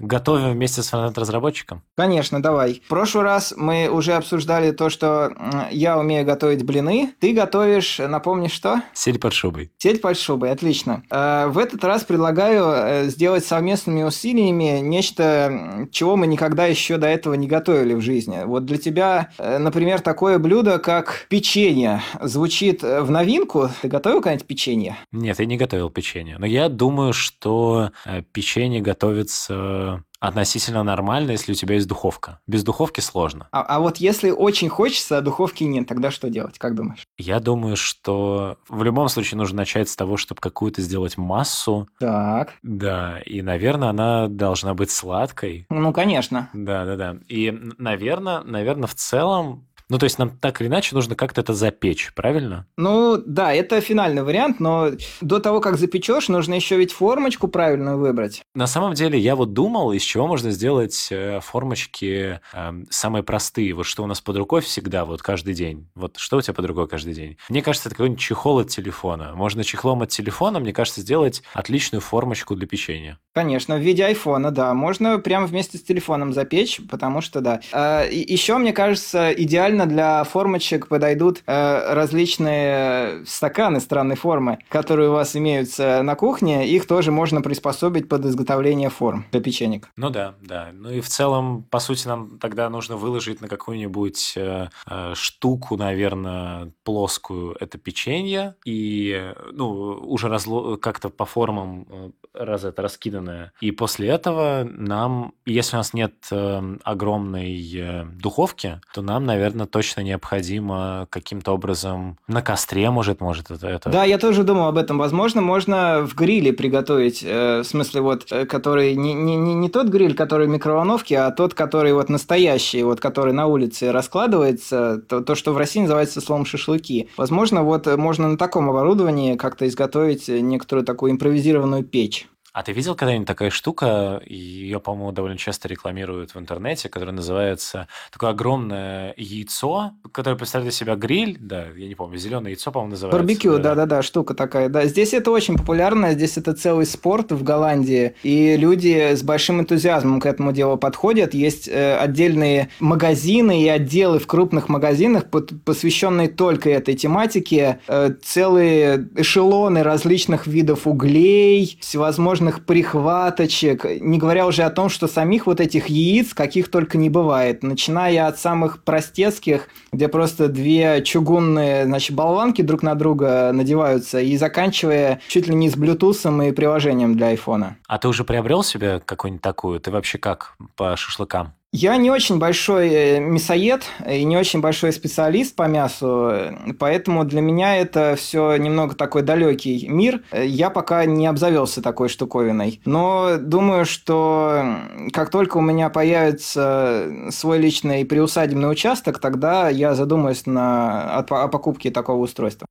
Готовим 0.00 0.52
вместе 0.52 0.82
с 0.82 0.88
фронт-разработчиком? 0.88 1.82
Конечно, 1.94 2.42
давай. 2.42 2.80
В 2.84 2.88
прошлый 2.88 3.24
раз 3.24 3.52
мы 3.54 3.88
уже 3.90 4.14
обсуждали 4.14 4.70
то, 4.70 4.88
что 4.88 5.32
я 5.70 5.98
умею 5.98 6.24
готовить 6.24 6.64
блины. 6.64 7.12
Ты 7.20 7.34
готовишь, 7.34 7.98
напомни, 7.98 8.48
что? 8.48 8.82
Сель 8.94 9.18
под 9.18 9.34
шубой. 9.34 9.70
Сель 9.76 9.98
под 9.98 10.18
шубой, 10.18 10.52
отлично. 10.52 11.02
Э, 11.10 11.48
в 11.48 11.58
этот 11.58 11.84
раз 11.84 12.04
предлагаю 12.04 12.64
э, 12.64 13.08
сделать 13.08 13.44
совместными 13.44 14.02
усилиями 14.02 14.80
нечто, 14.80 15.86
чего 15.92 16.16
мы 16.16 16.26
никогда 16.26 16.64
еще 16.64 16.96
до 16.96 17.06
этого 17.06 17.34
не 17.34 17.46
готовили 17.46 17.92
в 17.92 18.00
жизни. 18.00 18.40
Вот 18.44 18.64
для 18.64 18.78
тебя, 18.78 19.28
э, 19.36 19.58
например, 19.58 20.00
такое 20.00 20.38
блюдо, 20.38 20.78
как 20.78 21.26
печенье, 21.28 22.00
звучит 22.22 22.82
в 22.82 23.10
новинку. 23.10 23.68
Ты 23.82 23.88
готовил 23.88 24.22
когда-нибудь 24.22 24.46
печенье? 24.46 24.96
Нет, 25.12 25.38
я 25.38 25.44
не 25.44 25.58
готовил 25.58 25.90
печенье. 25.90 26.36
Но 26.38 26.46
я 26.46 26.70
думаю, 26.70 27.12
что 27.12 27.90
печенье 28.32 28.80
готовится 28.80 29.89
относительно 30.20 30.82
нормально, 30.82 31.32
если 31.32 31.52
у 31.52 31.54
тебя 31.54 31.74
есть 31.74 31.88
духовка. 31.88 32.40
Без 32.46 32.62
духовки 32.62 33.00
сложно. 33.00 33.48
А, 33.52 33.62
а 33.62 33.80
вот 33.80 33.96
если 33.96 34.30
очень 34.30 34.68
хочется, 34.68 35.18
а 35.18 35.20
духовки 35.22 35.64
нет, 35.64 35.88
тогда 35.88 36.10
что 36.10 36.28
делать? 36.30 36.58
Как 36.58 36.74
думаешь? 36.74 37.04
Я 37.18 37.40
думаю, 37.40 37.76
что 37.76 38.58
в 38.68 38.82
любом 38.82 39.08
случае 39.08 39.38
нужно 39.38 39.58
начать 39.58 39.88
с 39.88 39.96
того, 39.96 40.16
чтобы 40.16 40.40
какую-то 40.40 40.82
сделать 40.82 41.16
массу. 41.16 41.88
Так. 41.98 42.52
Да, 42.62 43.18
и, 43.20 43.42
наверное, 43.42 43.88
она 43.88 44.28
должна 44.28 44.74
быть 44.74 44.90
сладкой. 44.90 45.66
Ну, 45.70 45.92
конечно. 45.92 46.50
Да, 46.52 46.84
да, 46.84 46.96
да. 46.96 47.16
И, 47.28 47.50
наверное, 47.78 48.42
наверное, 48.42 48.86
в 48.86 48.94
целом 48.94 49.66
ну, 49.90 49.98
то 49.98 50.04
есть 50.04 50.18
нам 50.18 50.30
так 50.30 50.60
или 50.60 50.68
иначе 50.68 50.94
нужно 50.94 51.16
как-то 51.16 51.40
это 51.40 51.52
запечь, 51.52 52.12
правильно? 52.14 52.66
Ну, 52.76 53.20
да, 53.26 53.52
это 53.52 53.80
финальный 53.80 54.22
вариант, 54.22 54.60
но 54.60 54.92
до 55.20 55.40
того, 55.40 55.60
как 55.60 55.76
запечешь, 55.76 56.28
нужно 56.28 56.54
еще 56.54 56.76
ведь 56.76 56.92
формочку 56.92 57.48
правильную 57.48 57.98
выбрать. 57.98 58.42
На 58.54 58.68
самом 58.68 58.94
деле, 58.94 59.18
я 59.18 59.34
вот 59.34 59.52
думал, 59.52 59.92
из 59.92 60.02
чего 60.02 60.28
можно 60.28 60.52
сделать 60.52 61.08
э, 61.10 61.40
формочки 61.40 62.40
э, 62.52 62.72
самые 62.88 63.24
простые. 63.24 63.74
Вот 63.74 63.86
что 63.86 64.04
у 64.04 64.06
нас 64.06 64.20
под 64.20 64.36
рукой 64.36 64.60
всегда, 64.60 65.04
вот 65.04 65.22
каждый 65.22 65.54
день. 65.54 65.88
Вот 65.96 66.16
что 66.18 66.36
у 66.36 66.40
тебя 66.40 66.54
под 66.54 66.66
рукой 66.66 66.86
каждый 66.86 67.14
день? 67.14 67.36
Мне 67.48 67.60
кажется, 67.60 67.88
это 67.88 67.96
какой-нибудь 67.96 68.20
чехол 68.22 68.60
от 68.60 68.68
телефона. 68.68 69.32
Можно 69.34 69.64
чехлом 69.64 70.02
от 70.02 70.10
телефона, 70.10 70.60
мне 70.60 70.72
кажется, 70.72 71.00
сделать 71.00 71.42
отличную 71.52 72.00
формочку 72.00 72.54
для 72.54 72.68
печенья. 72.68 73.18
Конечно, 73.32 73.76
в 73.76 73.80
виде 73.80 74.04
айфона, 74.04 74.50
да. 74.50 74.74
Можно 74.74 75.18
прямо 75.18 75.46
вместе 75.46 75.78
с 75.78 75.82
телефоном 75.82 76.32
запечь, 76.32 76.80
потому 76.90 77.20
что, 77.20 77.40
да. 77.40 77.60
А, 77.72 78.04
еще, 78.04 78.58
мне 78.58 78.72
кажется, 78.72 79.32
идеально 79.32 79.86
для 79.86 80.24
формочек 80.24 80.88
подойдут 80.88 81.42
э, 81.46 81.94
различные 81.94 83.24
стаканы 83.24 83.80
странной 83.80 84.16
формы, 84.16 84.58
которые 84.68 85.10
у 85.10 85.12
вас 85.12 85.36
имеются 85.36 86.02
на 86.02 86.16
кухне. 86.16 86.68
Их 86.68 86.88
тоже 86.88 87.12
можно 87.12 87.40
приспособить 87.40 88.08
под 88.08 88.24
изготовление 88.24 88.90
форм 88.90 89.24
для 89.30 89.40
печенек. 89.40 89.90
Ну 89.96 90.10
да, 90.10 90.34
да. 90.42 90.70
Ну 90.72 90.90
и 90.90 91.00
в 91.00 91.08
целом, 91.08 91.62
по 91.70 91.78
сути, 91.78 92.08
нам 92.08 92.38
тогда 92.38 92.68
нужно 92.68 92.96
выложить 92.96 93.40
на 93.40 93.46
какую-нибудь 93.46 94.32
э, 94.36 94.68
э, 94.90 95.12
штуку, 95.14 95.76
наверное, 95.76 96.72
плоскую 96.82 97.56
это 97.60 97.78
печенье 97.78 98.56
и 98.64 99.32
ну 99.52 99.68
уже 99.68 100.28
разло... 100.28 100.76
как-то 100.76 101.10
по 101.10 101.24
формам 101.26 102.12
раз 102.34 102.64
это 102.64 102.82
раскиданное. 103.20 103.52
И 103.60 103.70
после 103.70 104.08
этого 104.08 104.66
нам, 104.76 105.32
если 105.46 105.76
у 105.76 105.78
нас 105.78 105.94
нет 105.94 106.12
э, 106.30 106.76
огромной 106.84 107.72
э, 107.74 108.04
духовки, 108.20 108.80
то 108.94 109.02
нам, 109.02 109.26
наверное, 109.26 109.66
точно 109.66 110.00
необходимо 110.02 111.06
каким-то 111.10 111.52
образом 111.52 112.18
на 112.28 112.42
костре, 112.42 112.90
может, 112.90 113.20
может 113.20 113.50
это, 113.50 113.66
это. 113.68 113.90
Да, 113.90 114.04
я 114.04 114.18
тоже 114.18 114.42
думал 114.44 114.68
об 114.68 114.76
этом. 114.76 114.98
Возможно, 114.98 115.40
можно 115.40 116.06
в 116.06 116.14
гриле 116.14 116.52
приготовить, 116.52 117.22
э, 117.24 117.60
в 117.60 117.64
смысле 117.64 118.00
вот, 118.00 118.24
который 118.24 118.94
не, 118.94 119.14
не, 119.14 119.36
не, 119.36 119.54
не 119.54 119.68
тот 119.68 119.88
гриль, 119.88 120.14
который 120.14 120.46
в 120.46 120.50
микроволновке, 120.50 121.18
а 121.18 121.30
тот, 121.30 121.54
который 121.54 121.92
вот 121.92 122.08
настоящий, 122.08 122.82
вот 122.82 123.00
который 123.00 123.32
на 123.32 123.46
улице 123.46 123.92
раскладывается, 123.92 125.02
то, 125.08 125.20
то 125.20 125.34
что 125.34 125.52
в 125.52 125.58
России 125.58 125.80
называется 125.80 126.20
словом 126.20 126.44
шашлыки. 126.44 127.08
Возможно, 127.16 127.62
вот 127.62 127.86
можно 127.96 128.28
на 128.28 128.36
таком 128.36 128.68
оборудовании 128.70 129.36
как-то 129.36 129.66
изготовить 129.66 130.28
некоторую 130.28 130.84
такую 130.84 131.12
импровизированную 131.12 131.84
печь. 131.84 132.28
А 132.52 132.62
ты 132.64 132.72
видел 132.72 132.96
когда-нибудь 132.96 133.28
такая 133.28 133.50
штука, 133.50 134.20
ее, 134.26 134.80
по-моему, 134.80 135.12
довольно 135.12 135.38
часто 135.38 135.68
рекламируют 135.68 136.34
в 136.34 136.38
интернете, 136.38 136.88
которая 136.88 137.14
называется 137.14 137.86
такое 138.12 138.30
огромное 138.30 139.14
яйцо, 139.16 139.92
которое 140.10 140.36
представляет 140.36 140.74
из 140.74 140.78
себя 140.78 140.96
гриль, 140.96 141.36
да, 141.38 141.66
я 141.76 141.86
не 141.86 141.94
помню, 141.94 142.18
зеленое 142.18 142.52
яйцо, 142.52 142.72
по-моему, 142.72 142.92
называется. 142.92 143.18
Барбекю, 143.18 143.58
да-да-да, 143.58 144.02
штука 144.02 144.34
такая, 144.34 144.68
да. 144.68 144.84
Здесь 144.86 145.14
это 145.14 145.30
очень 145.30 145.56
популярно, 145.56 146.12
здесь 146.12 146.36
это 146.38 146.52
целый 146.52 146.86
спорт 146.86 147.30
в 147.30 147.44
Голландии, 147.44 148.14
и 148.24 148.56
люди 148.56 149.14
с 149.14 149.22
большим 149.22 149.60
энтузиазмом 149.60 150.20
к 150.20 150.26
этому 150.26 150.52
делу 150.52 150.76
подходят. 150.76 151.34
Есть 151.34 151.68
э, 151.68 151.96
отдельные 151.96 152.70
магазины 152.80 153.62
и 153.62 153.68
отделы 153.68 154.18
в 154.18 154.26
крупных 154.26 154.68
магазинах, 154.68 155.24
посвященные 155.64 156.28
только 156.28 156.68
этой 156.70 156.94
тематике, 156.96 157.78
э, 157.86 158.10
целые 158.22 159.08
эшелоны 159.14 159.84
различных 159.84 160.48
видов 160.48 160.88
углей, 160.88 161.78
всевозможных 161.80 162.39
всевозможных 162.40 162.64
прихваточек, 162.64 163.84
не 164.00 164.18
говоря 164.18 164.46
уже 164.46 164.62
о 164.62 164.70
том, 164.70 164.88
что 164.88 165.06
самих 165.06 165.46
вот 165.46 165.60
этих 165.60 165.88
яиц 165.88 166.34
каких 166.34 166.70
только 166.70 166.96
не 166.98 167.10
бывает, 167.10 167.62
начиная 167.62 168.26
от 168.26 168.38
самых 168.38 168.82
простецких, 168.82 169.68
где 169.92 170.08
просто 170.08 170.48
две 170.48 171.02
чугунные, 171.02 171.84
значит, 171.84 172.16
болванки 172.16 172.62
друг 172.62 172.82
на 172.82 172.94
друга 172.94 173.50
надеваются, 173.52 174.20
и 174.20 174.36
заканчивая 174.36 175.20
чуть 175.28 175.48
ли 175.48 175.54
не 175.54 175.68
с 175.68 175.76
блютусом 175.76 176.42
и 176.42 176.52
приложением 176.52 177.14
для 177.14 177.28
айфона. 177.28 177.76
А 177.86 177.98
ты 177.98 178.08
уже 178.08 178.24
приобрел 178.24 178.62
себе 178.62 179.00
какую-нибудь 179.04 179.42
такую? 179.42 179.80
Ты 179.80 179.90
вообще 179.90 180.18
как 180.18 180.54
по 180.76 180.96
шашлыкам? 180.96 181.52
Я 181.72 181.96
не 181.98 182.10
очень 182.10 182.40
большой 182.40 182.88
э, 182.88 183.20
мясоед 183.20 183.84
и 184.04 184.24
не 184.24 184.36
очень 184.36 184.60
большой 184.60 184.92
специалист 184.92 185.54
по 185.54 185.68
мясу, 185.68 186.32
поэтому 186.80 187.24
для 187.24 187.40
меня 187.40 187.76
это 187.76 188.16
все 188.18 188.56
немного 188.56 188.96
такой 188.96 189.22
далекий 189.22 189.86
мир. 189.88 190.24
Я 190.32 190.70
пока 190.70 191.04
не 191.04 191.28
обзавелся 191.28 191.80
такой 191.80 192.08
штуковиной. 192.08 192.80
Но 192.84 193.36
думаю, 193.38 193.84
что 193.84 194.78
как 195.12 195.30
только 195.30 195.58
у 195.58 195.60
меня 195.60 195.90
появится 195.90 197.08
свой 197.30 197.58
личный 197.58 198.04
приусадебный 198.04 198.68
участок, 198.68 199.20
тогда 199.20 199.68
я 199.68 199.94
задумаюсь 199.94 200.46
на, 200.46 201.18
о 201.18 201.48
покупке 201.48 201.92
такого 201.92 202.24
устройства. 202.24 202.66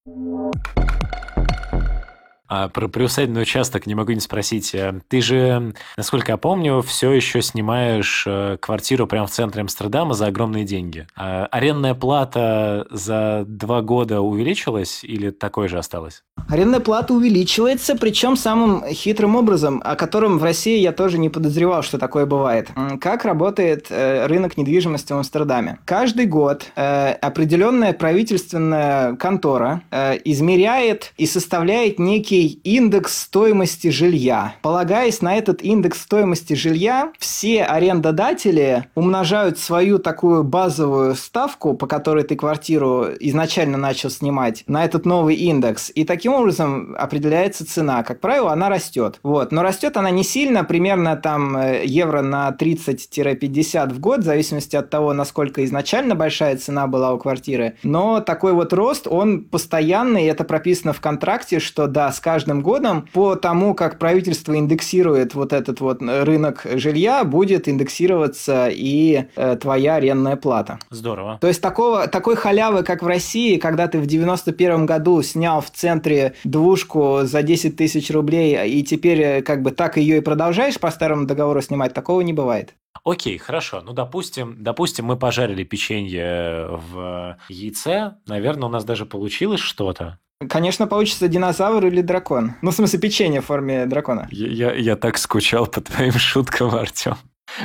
А 2.49 2.67
про 2.67 2.87
приусадебный 2.87 3.43
участок 3.43 3.85
не 3.85 3.93
могу 3.93 4.11
не 4.11 4.19
спросить. 4.19 4.73
Э, 4.73 4.99
ты 5.07 5.21
же, 5.21 5.73
насколько 5.95 6.31
я 6.31 6.37
помню, 6.37 6.81
все 6.81 7.11
еще 7.11 7.43
снимаешь 7.43 8.23
э, 8.25 8.57
квартиру 8.59 9.05
прямо 9.05 9.27
в 9.27 9.31
центре 9.31 9.61
Амстердама 9.61 10.15
за 10.15 10.25
огромные 10.25 10.65
деньги. 10.65 11.05
А 11.15 11.45
арендная 11.45 11.93
плата 11.93 12.87
за 12.89 13.43
два 13.47 13.83
года 13.83 14.21
увеличилась 14.21 15.03
или 15.03 15.29
такой 15.29 15.67
же 15.67 15.77
осталась? 15.77 16.23
Арендная 16.49 16.79
плата 16.79 17.13
увеличивается, 17.13 17.95
причем 17.95 18.35
самым 18.35 18.83
хитрым 18.87 19.35
образом, 19.35 19.79
о 19.85 19.95
котором 19.95 20.39
в 20.39 20.43
России 20.43 20.79
я 20.79 20.91
тоже 20.91 21.19
не 21.19 21.29
подозревал, 21.29 21.83
что 21.83 21.99
такое 21.99 22.25
бывает. 22.25 22.69
Как 22.99 23.25
работает 23.25 23.87
э, 23.91 24.25
рынок 24.25 24.57
недвижимости 24.57 25.13
в 25.13 25.17
Амстердаме? 25.17 25.77
Каждый 25.85 26.25
год 26.25 26.65
определенная 26.75 27.93
правительственная 27.93 29.15
контора 29.15 29.81
измеряет 30.25 31.13
и 31.17 31.25
составляет 31.25 31.99
некий 31.99 32.38
некий 32.39 32.59
индекс 32.63 33.23
стоимости 33.23 33.89
жилья. 33.89 34.55
Полагаясь 34.61 35.21
на 35.21 35.35
этот 35.35 35.61
индекс 35.61 36.01
стоимости 36.01 36.53
жилья, 36.53 37.11
все 37.19 37.63
арендодатели 37.63 38.85
умножают 38.95 39.57
свою 39.57 39.99
такую 39.99 40.43
базовую 40.43 41.15
ставку, 41.15 41.73
по 41.73 41.87
которой 41.87 42.23
ты 42.23 42.35
квартиру 42.35 43.07
изначально 43.19 43.77
начал 43.77 44.09
снимать, 44.09 44.63
на 44.67 44.85
этот 44.85 45.05
новый 45.05 45.35
индекс. 45.35 45.91
И 45.93 46.05
таким 46.05 46.33
образом 46.33 46.95
определяется 46.97 47.65
цена. 47.65 48.03
Как 48.03 48.19
правило, 48.19 48.51
она 48.51 48.69
растет. 48.69 49.19
Вот. 49.23 49.51
Но 49.51 49.61
растет 49.61 49.97
она 49.97 50.09
не 50.09 50.23
сильно, 50.23 50.63
примерно 50.63 51.15
там 51.15 51.57
э, 51.57 51.85
евро 51.85 52.21
на 52.21 52.55
30-50 52.57 53.93
в 53.93 53.99
год, 53.99 54.21
в 54.21 54.23
зависимости 54.23 54.75
от 54.75 54.89
того, 54.89 55.13
насколько 55.13 55.63
изначально 55.65 56.15
большая 56.15 56.57
цена 56.57 56.87
была 56.87 57.13
у 57.13 57.17
квартиры. 57.17 57.75
Но 57.83 58.21
такой 58.21 58.53
вот 58.53 58.73
рост, 58.73 59.07
он 59.07 59.43
постоянный, 59.43 60.23
и 60.23 60.27
это 60.27 60.43
прописано 60.43 60.93
в 60.93 61.01
контракте, 61.01 61.59
что 61.59 61.87
да, 61.87 62.11
с 62.11 62.19
каждым 62.29 62.61
годом 62.61 63.07
по 63.11 63.35
тому, 63.35 63.73
как 63.73 63.97
правительство 63.97 64.55
индексирует 64.55 65.33
вот 65.33 65.51
этот 65.51 65.81
вот 65.81 65.99
рынок 65.99 66.63
жилья, 66.75 67.23
будет 67.23 67.67
индексироваться 67.67 68.67
и 68.71 69.25
э, 69.35 69.57
твоя 69.59 69.95
арендная 69.95 70.35
плата. 70.35 70.77
Здорово. 70.91 71.39
То 71.41 71.47
есть 71.47 71.59
такого, 71.59 72.07
такой 72.07 72.35
халявы, 72.35 72.83
как 72.83 73.01
в 73.01 73.07
России, 73.07 73.57
когда 73.57 73.87
ты 73.87 73.97
в 73.97 74.05
91 74.05 74.85
году 74.85 75.23
снял 75.23 75.59
в 75.61 75.71
центре 75.71 76.35
двушку 76.43 77.21
за 77.23 77.41
10 77.41 77.75
тысяч 77.75 78.11
рублей 78.11 78.77
и 78.77 78.83
теперь 78.83 79.21
э, 79.21 79.41
как 79.41 79.63
бы 79.63 79.71
так 79.71 79.97
ее 79.97 80.17
и 80.17 80.21
продолжаешь 80.21 80.79
по 80.79 80.91
старому 80.91 81.25
договору 81.25 81.61
снимать, 81.63 81.95
такого 81.95 82.21
не 82.21 82.33
бывает. 82.33 82.75
Окей, 83.03 83.39
хорошо. 83.39 83.81
Ну, 83.81 83.93
допустим, 83.93 84.55
допустим, 84.59 85.05
мы 85.05 85.17
пожарили 85.17 85.63
печенье 85.63 86.67
в 86.69 87.37
яйце. 87.49 88.17
Наверное, 88.27 88.67
у 88.67 88.71
нас 88.71 88.85
даже 88.85 89.07
получилось 89.07 89.61
что-то. 89.61 90.19
Конечно, 90.47 90.87
получится 90.87 91.27
динозавр 91.27 91.85
или 91.85 92.01
дракон. 92.01 92.53
Ну, 92.61 92.71
в 92.71 92.73
смысле, 92.73 92.97
печенье 92.99 93.41
в 93.41 93.45
форме 93.45 93.85
дракона. 93.85 94.29
Я, 94.31 94.47
я, 94.47 94.73
я 94.73 94.95
так 94.95 95.17
скучал 95.17 95.67
по 95.67 95.81
твоим 95.81 96.13
шуткам, 96.13 96.73
Артем. 96.73 97.17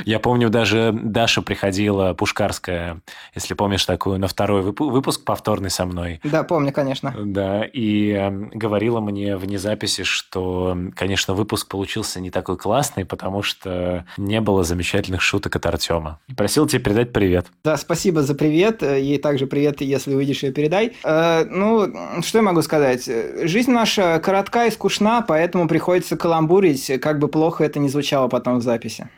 Я 0.05 0.19
помню, 0.19 0.49
даже 0.49 0.91
Даша 0.93 1.41
приходила, 1.41 2.13
Пушкарская, 2.13 3.01
если 3.33 3.53
помнишь 3.53 3.85
такую, 3.85 4.19
на 4.19 4.27
второй 4.27 4.61
выпуск 4.61 5.23
повторный 5.23 5.69
со 5.69 5.85
мной. 5.85 6.19
Да, 6.23 6.43
помню, 6.43 6.71
конечно. 6.71 7.13
Да, 7.17 7.63
и 7.63 8.11
э, 8.11 8.29
говорила 8.29 8.99
мне 8.99 9.37
вне 9.37 9.57
записи, 9.57 10.03
что, 10.03 10.77
конечно, 10.95 11.33
выпуск 11.33 11.67
получился 11.67 12.19
не 12.19 12.31
такой 12.31 12.57
классный, 12.57 13.05
потому 13.05 13.41
что 13.41 14.05
не 14.17 14.41
было 14.41 14.63
замечательных 14.63 15.21
шуток 15.21 15.55
от 15.55 15.65
Артема. 15.65 16.19
И 16.27 16.33
просил 16.33 16.67
тебе 16.67 16.81
передать 16.81 17.13
привет. 17.13 17.47
Да, 17.63 17.77
спасибо 17.77 18.23
за 18.23 18.35
привет. 18.35 18.81
Ей 18.81 19.17
также 19.17 19.47
привет, 19.47 19.81
если 19.81 20.13
увидишь 20.13 20.43
ее, 20.43 20.51
передай. 20.51 20.93
Э, 21.03 21.45
ну, 21.45 22.21
что 22.21 22.39
я 22.39 22.41
могу 22.43 22.61
сказать? 22.61 23.05
Жизнь 23.05 23.71
наша 23.71 24.19
коротка 24.19 24.65
и 24.65 24.71
скучна, 24.71 25.21
поэтому 25.21 25.67
приходится 25.67 26.17
каламбурить, 26.17 26.99
как 27.01 27.19
бы 27.19 27.27
плохо 27.27 27.63
это 27.63 27.79
ни 27.79 27.87
звучало 27.87 28.27
потом 28.27 28.59
в 28.59 28.61
записи. 28.61 29.09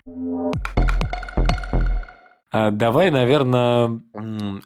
А, 2.51 2.71
давай, 2.71 3.11
наверное, 3.11 4.01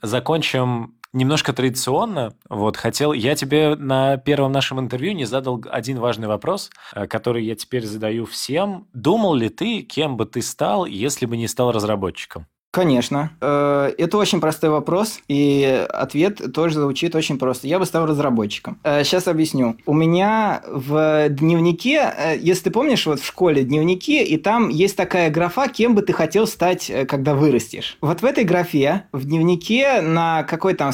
закончим 0.01 0.95
немножко 1.13 1.53
традиционно. 1.53 2.33
Вот 2.49 2.77
хотел, 2.77 3.13
я 3.13 3.35
тебе 3.35 3.75
на 3.75 4.17
первом 4.17 4.51
нашем 4.51 4.79
интервью 4.79 5.13
не 5.13 5.25
задал 5.25 5.63
один 5.69 5.99
важный 5.99 6.27
вопрос, 6.27 6.69
э, 6.93 7.07
который 7.07 7.43
я 7.43 7.55
теперь 7.55 7.85
задаю 7.85 8.25
всем. 8.25 8.87
Думал 8.93 9.35
ли 9.35 9.49
ты, 9.49 9.81
кем 9.81 10.17
бы 10.17 10.25
ты 10.25 10.41
стал, 10.41 10.85
если 10.85 11.25
бы 11.25 11.37
не 11.37 11.47
стал 11.47 11.71
разработчиком? 11.71 12.47
Конечно. 12.71 13.31
Э, 13.41 13.91
это 13.97 14.17
очень 14.17 14.39
простой 14.39 14.69
вопрос, 14.69 15.19
и 15.27 15.85
ответ 15.89 16.53
тоже 16.53 16.75
звучит 16.75 17.13
очень 17.15 17.37
просто. 17.37 17.67
Я 17.67 17.79
бы 17.79 17.85
стал 17.85 18.05
разработчиком. 18.05 18.79
Сейчас 18.83 19.27
э, 19.27 19.31
объясню. 19.31 19.75
У 19.85 19.93
меня 19.93 20.63
в 20.65 21.27
дневнике, 21.27 22.13
э, 22.17 22.37
если 22.39 22.63
ты 22.63 22.71
помнишь, 22.71 23.05
вот 23.05 23.19
в 23.19 23.25
школе 23.25 23.63
дневники, 23.63 24.23
и 24.23 24.37
там 24.37 24.69
есть 24.69 24.95
такая 24.95 25.29
графа, 25.29 25.67
кем 25.67 25.95
бы 25.95 26.01
ты 26.01 26.13
хотел 26.13 26.47
стать, 26.47 26.89
когда 27.09 27.35
вырастешь. 27.35 27.97
Вот 27.99 28.21
в 28.21 28.25
этой 28.25 28.45
графе, 28.45 29.03
в 29.11 29.25
дневнике 29.25 29.99
на 29.99 30.43
какой 30.43 30.73
там, 30.73 30.93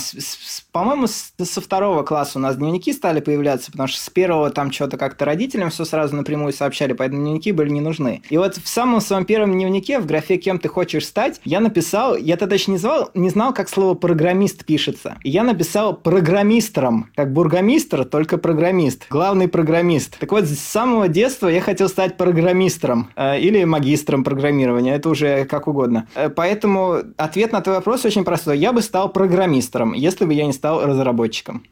по-моему, 0.71 1.05
со 1.05 1.61
второго 1.61 2.01
класса 2.01 2.39
у 2.39 2.41
нас 2.41 2.57
дневники 2.57 2.91
стали 2.91 3.19
появляться, 3.19 3.71
потому 3.71 3.87
что 3.87 4.01
с 4.01 4.09
первого 4.09 4.49
там 4.49 4.71
что-то 4.71 4.97
как-то 4.97 5.25
родителям 5.25 5.69
все 5.69 5.85
сразу 5.85 6.15
напрямую 6.15 6.53
сообщали, 6.53 6.93
поэтому 6.93 7.21
дневники 7.21 7.51
были 7.51 7.69
не 7.69 7.81
нужны. 7.81 8.23
И 8.31 8.37
вот 8.37 8.57
в 8.57 8.67
самом 8.67 8.99
своем 8.99 9.25
первом 9.25 9.51
дневнике, 9.51 9.99
в 9.99 10.07
графе 10.07 10.37
«Кем 10.37 10.57
ты 10.57 10.69
хочешь 10.69 11.05
стать», 11.05 11.39
я 11.43 11.66
написал, 11.67 12.15
я 12.15 12.37
тогда 12.37 12.55
еще 12.55 12.71
не, 12.71 12.77
звал, 12.77 13.11
не 13.13 13.29
знал, 13.29 13.53
как 13.53 13.69
слово 13.69 13.93
программист 13.93 14.65
пишется. 14.65 15.17
Я 15.23 15.43
написал 15.43 15.95
программистером, 15.95 17.09
как 17.15 17.33
бургомистр, 17.33 18.05
только 18.05 18.37
программист, 18.37 19.05
главный 19.09 19.47
программист. 19.47 20.17
Так 20.17 20.31
вот, 20.31 20.45
с 20.45 20.59
самого 20.59 21.07
детства 21.07 21.47
я 21.47 21.61
хотел 21.61 21.89
стать 21.89 22.17
программистером 22.17 23.09
э, 23.15 23.39
или 23.39 23.63
магистром 23.65 24.23
программирования, 24.23 24.95
это 24.95 25.09
уже 25.09 25.45
как 25.45 25.67
угодно. 25.67 26.07
Э, 26.15 26.29
поэтому 26.29 26.97
ответ 27.17 27.51
на 27.51 27.61
твой 27.61 27.75
вопрос 27.75 28.05
очень 28.05 28.23
простой. 28.23 28.57
Я 28.57 28.71
бы 28.71 28.81
стал 28.81 29.09
программистером, 29.09 29.93
если 29.93 30.25
бы 30.25 30.33
я 30.33 30.45
не 30.45 30.53
стал 30.53 30.85
разработчиком. 30.85 31.63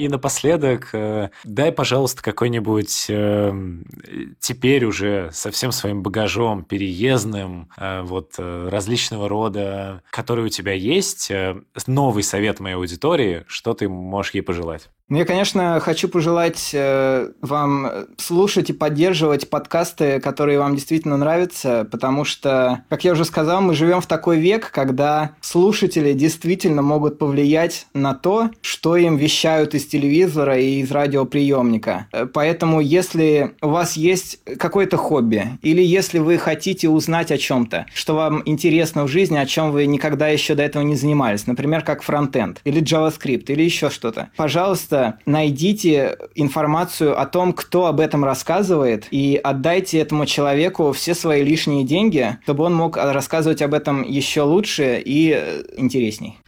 И 0.00 0.08
напоследок, 0.08 0.88
э, 0.94 1.28
дай, 1.44 1.72
пожалуйста, 1.72 2.22
какой-нибудь 2.22 3.04
э, 3.10 3.52
теперь 4.38 4.86
уже 4.86 5.28
со 5.30 5.50
всем 5.50 5.72
своим 5.72 6.02
багажом 6.02 6.64
переездным, 6.64 7.68
э, 7.76 8.00
вот 8.00 8.32
различного 8.38 9.28
рода, 9.28 10.02
который 10.10 10.46
у 10.46 10.48
тебя 10.48 10.72
есть, 10.72 11.30
новый 11.86 12.22
совет 12.22 12.60
моей 12.60 12.76
аудитории, 12.76 13.44
что 13.46 13.74
ты 13.74 13.90
можешь 13.90 14.32
ей 14.32 14.40
пожелать? 14.40 14.88
Ну, 15.10 15.18
я, 15.18 15.24
конечно, 15.24 15.80
хочу 15.80 16.08
пожелать 16.08 16.70
э, 16.72 17.30
вам 17.40 17.90
слушать 18.16 18.70
и 18.70 18.72
поддерживать 18.72 19.50
подкасты, 19.50 20.20
которые 20.20 20.60
вам 20.60 20.76
действительно 20.76 21.16
нравятся, 21.16 21.84
потому 21.90 22.24
что, 22.24 22.84
как 22.88 23.02
я 23.02 23.14
уже 23.14 23.24
сказал, 23.24 23.60
мы 23.60 23.74
живем 23.74 24.00
в 24.00 24.06
такой 24.06 24.38
век, 24.38 24.70
когда 24.70 25.32
слушатели 25.40 26.12
действительно 26.12 26.82
могут 26.82 27.18
повлиять 27.18 27.88
на 27.92 28.14
то, 28.14 28.50
что 28.62 28.96
им 28.96 29.16
вещают 29.16 29.74
из 29.74 29.88
телевизора 29.88 30.56
и 30.60 30.78
из 30.78 30.92
радиоприемника. 30.92 32.06
Э, 32.12 32.26
поэтому, 32.26 32.80
если 32.80 33.56
у 33.62 33.70
вас 33.70 33.96
есть 33.96 34.38
какое-то 34.58 34.96
хобби, 34.96 35.58
или 35.62 35.82
если 35.82 36.20
вы 36.20 36.38
хотите 36.38 36.88
узнать 36.88 37.32
о 37.32 37.38
чем-то, 37.38 37.86
что 37.92 38.14
вам 38.14 38.42
интересно 38.44 39.02
в 39.02 39.08
жизни, 39.08 39.38
о 39.38 39.46
чем 39.46 39.72
вы 39.72 39.86
никогда 39.86 40.28
еще 40.28 40.54
до 40.54 40.62
этого 40.62 40.84
не 40.84 40.94
занимались, 40.94 41.48
например, 41.48 41.82
как 41.82 42.04
фронтенд, 42.04 42.60
или 42.62 42.80
JavaScript, 42.80 43.46
или 43.48 43.64
еще 43.64 43.90
что-то, 43.90 44.30
пожалуйста, 44.36 44.99
найдите 45.26 46.16
информацию 46.34 47.18
о 47.20 47.26
том, 47.26 47.52
кто 47.52 47.86
об 47.86 48.00
этом 48.00 48.24
рассказывает, 48.24 49.06
и 49.10 49.40
отдайте 49.42 49.98
этому 49.98 50.26
человеку 50.26 50.92
все 50.92 51.14
свои 51.14 51.42
лишние 51.42 51.84
деньги, 51.84 52.38
чтобы 52.44 52.64
он 52.64 52.74
мог 52.74 52.96
рассказывать 52.96 53.62
об 53.62 53.74
этом 53.74 54.02
еще 54.02 54.42
лучше 54.42 55.02
и 55.04 55.32
э, 55.36 55.62
интересней. 55.76 56.38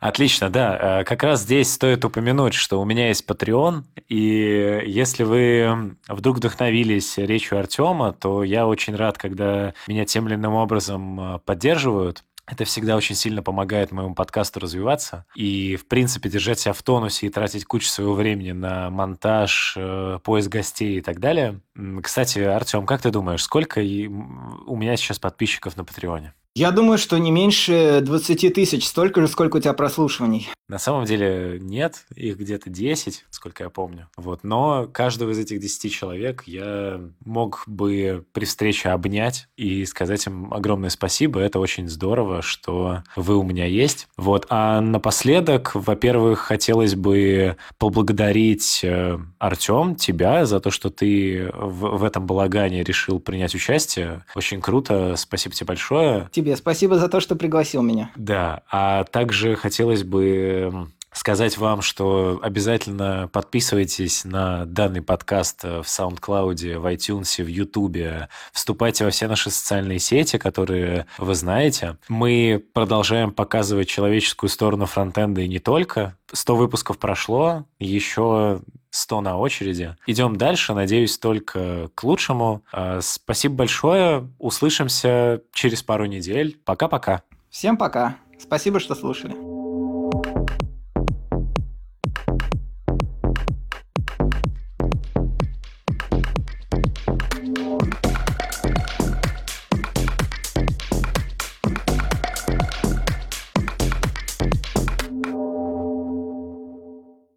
Отлично, 0.00 0.50
да. 0.50 1.00
Э, 1.00 1.04
как 1.04 1.22
раз 1.22 1.42
здесь 1.42 1.72
стоит 1.72 2.04
упомянуть, 2.04 2.54
что 2.54 2.80
у 2.80 2.84
меня 2.84 3.08
есть 3.08 3.24
Patreon, 3.28 3.82
и 4.08 4.82
если 4.86 5.24
вы 5.24 5.96
вдруг 6.08 6.36
вдохновились 6.36 7.16
речью 7.18 7.58
Артема, 7.58 8.12
то 8.12 8.44
я 8.44 8.66
очень 8.66 8.94
рад, 8.94 9.18
когда 9.18 9.74
меня 9.88 10.04
тем 10.04 10.28
или 10.28 10.34
иным 10.34 10.54
образом 10.54 11.20
э, 11.20 11.38
поддерживают. 11.44 12.24
Это 12.46 12.64
всегда 12.64 12.96
очень 12.96 13.16
сильно 13.16 13.42
помогает 13.42 13.90
моему 13.90 14.14
подкасту 14.14 14.60
развиваться 14.60 15.26
и, 15.34 15.76
в 15.76 15.88
принципе, 15.88 16.28
держать 16.28 16.60
себя 16.60 16.72
в 16.72 16.82
тонусе 16.82 17.26
и 17.26 17.30
тратить 17.30 17.64
кучу 17.64 17.88
своего 17.88 18.14
времени 18.14 18.52
на 18.52 18.88
монтаж, 18.88 19.74
э, 19.76 20.20
поиск 20.22 20.48
гостей 20.48 20.98
и 20.98 21.00
так 21.00 21.18
далее. 21.18 21.60
Кстати, 22.02 22.38
Артем, 22.38 22.86
как 22.86 23.02
ты 23.02 23.10
думаешь, 23.10 23.42
сколько 23.42 23.80
у 23.80 24.76
меня 24.76 24.96
сейчас 24.96 25.18
подписчиков 25.18 25.76
на 25.76 25.84
Патреоне? 25.84 26.34
Я 26.56 26.70
думаю, 26.70 26.96
что 26.96 27.18
не 27.18 27.30
меньше 27.30 28.00
20 28.02 28.54
тысяч, 28.54 28.86
столько 28.86 29.20
же, 29.20 29.28
сколько 29.28 29.58
у 29.58 29.60
тебя 29.60 29.74
прослушиваний. 29.74 30.48
На 30.68 30.78
самом 30.78 31.04
деле 31.04 31.58
нет, 31.60 32.06
их 32.14 32.38
где-то 32.38 32.70
10, 32.70 33.26
сколько 33.28 33.64
я 33.64 33.68
помню. 33.68 34.08
Вот. 34.16 34.42
Но 34.42 34.88
каждого 34.90 35.32
из 35.32 35.38
этих 35.38 35.60
10 35.60 35.92
человек 35.92 36.44
я 36.46 36.98
мог 37.26 37.62
бы 37.66 38.24
при 38.32 38.46
встрече 38.46 38.88
обнять 38.88 39.48
и 39.58 39.84
сказать 39.84 40.26
им 40.26 40.52
огромное 40.52 40.88
спасибо. 40.88 41.40
Это 41.40 41.60
очень 41.60 41.90
здорово, 41.90 42.40
что 42.40 43.02
вы 43.16 43.36
у 43.36 43.42
меня 43.42 43.66
есть. 43.66 44.08
Вот. 44.16 44.46
А 44.48 44.80
напоследок, 44.80 45.72
во-первых, 45.74 46.38
хотелось 46.38 46.94
бы 46.94 47.58
поблагодарить 47.76 48.80
э, 48.82 49.18
Артем, 49.38 49.94
тебя, 49.94 50.46
за 50.46 50.60
то, 50.60 50.70
что 50.70 50.88
ты 50.88 51.50
в, 51.52 51.98
в 51.98 52.02
этом 52.02 52.26
балагане 52.26 52.82
решил 52.82 53.20
принять 53.20 53.54
участие. 53.54 54.24
Очень 54.34 54.62
круто. 54.62 55.16
Спасибо 55.16 55.54
тебе 55.54 55.66
большое 55.66 56.30
тебе. 56.32 56.45
Спасибо 56.54 56.98
за 56.98 57.08
то, 57.08 57.20
что 57.20 57.34
пригласил 57.34 57.82
меня. 57.82 58.10
Да, 58.16 58.62
а 58.70 59.04
также 59.04 59.56
хотелось 59.56 60.04
бы 60.04 60.88
сказать 61.16 61.56
вам, 61.56 61.80
что 61.80 62.38
обязательно 62.42 63.28
подписывайтесь 63.32 64.24
на 64.24 64.66
данный 64.66 65.00
подкаст 65.00 65.64
в 65.64 65.80
SoundCloud, 65.80 66.78
в 66.78 66.86
iTunes, 66.86 67.42
в 67.42 67.46
YouTube. 67.46 68.28
Вступайте 68.52 69.04
во 69.04 69.10
все 69.10 69.26
наши 69.26 69.50
социальные 69.50 69.98
сети, 69.98 70.36
которые 70.36 71.06
вы 71.18 71.34
знаете. 71.34 71.96
Мы 72.08 72.62
продолжаем 72.74 73.32
показывать 73.32 73.88
человеческую 73.88 74.50
сторону 74.50 74.84
фронтенда 74.86 75.40
и 75.40 75.48
не 75.48 75.58
только. 75.58 76.16
100 76.32 76.56
выпусков 76.56 76.98
прошло, 76.98 77.64
еще 77.78 78.60
100 78.96 79.20
на 79.20 79.38
очереди. 79.38 79.96
Идем 80.06 80.36
дальше, 80.36 80.74
надеюсь, 80.74 81.18
только 81.18 81.88
к 81.94 82.04
лучшему. 82.04 82.62
А, 82.72 83.00
спасибо 83.02 83.56
большое. 83.56 84.28
Услышимся 84.38 85.42
через 85.52 85.82
пару 85.82 86.06
недель. 86.06 86.58
Пока-пока. 86.64 87.22
Всем 87.50 87.76
пока. 87.76 88.16
Спасибо, 88.38 88.80
что 88.80 88.94
слушали. 88.94 89.55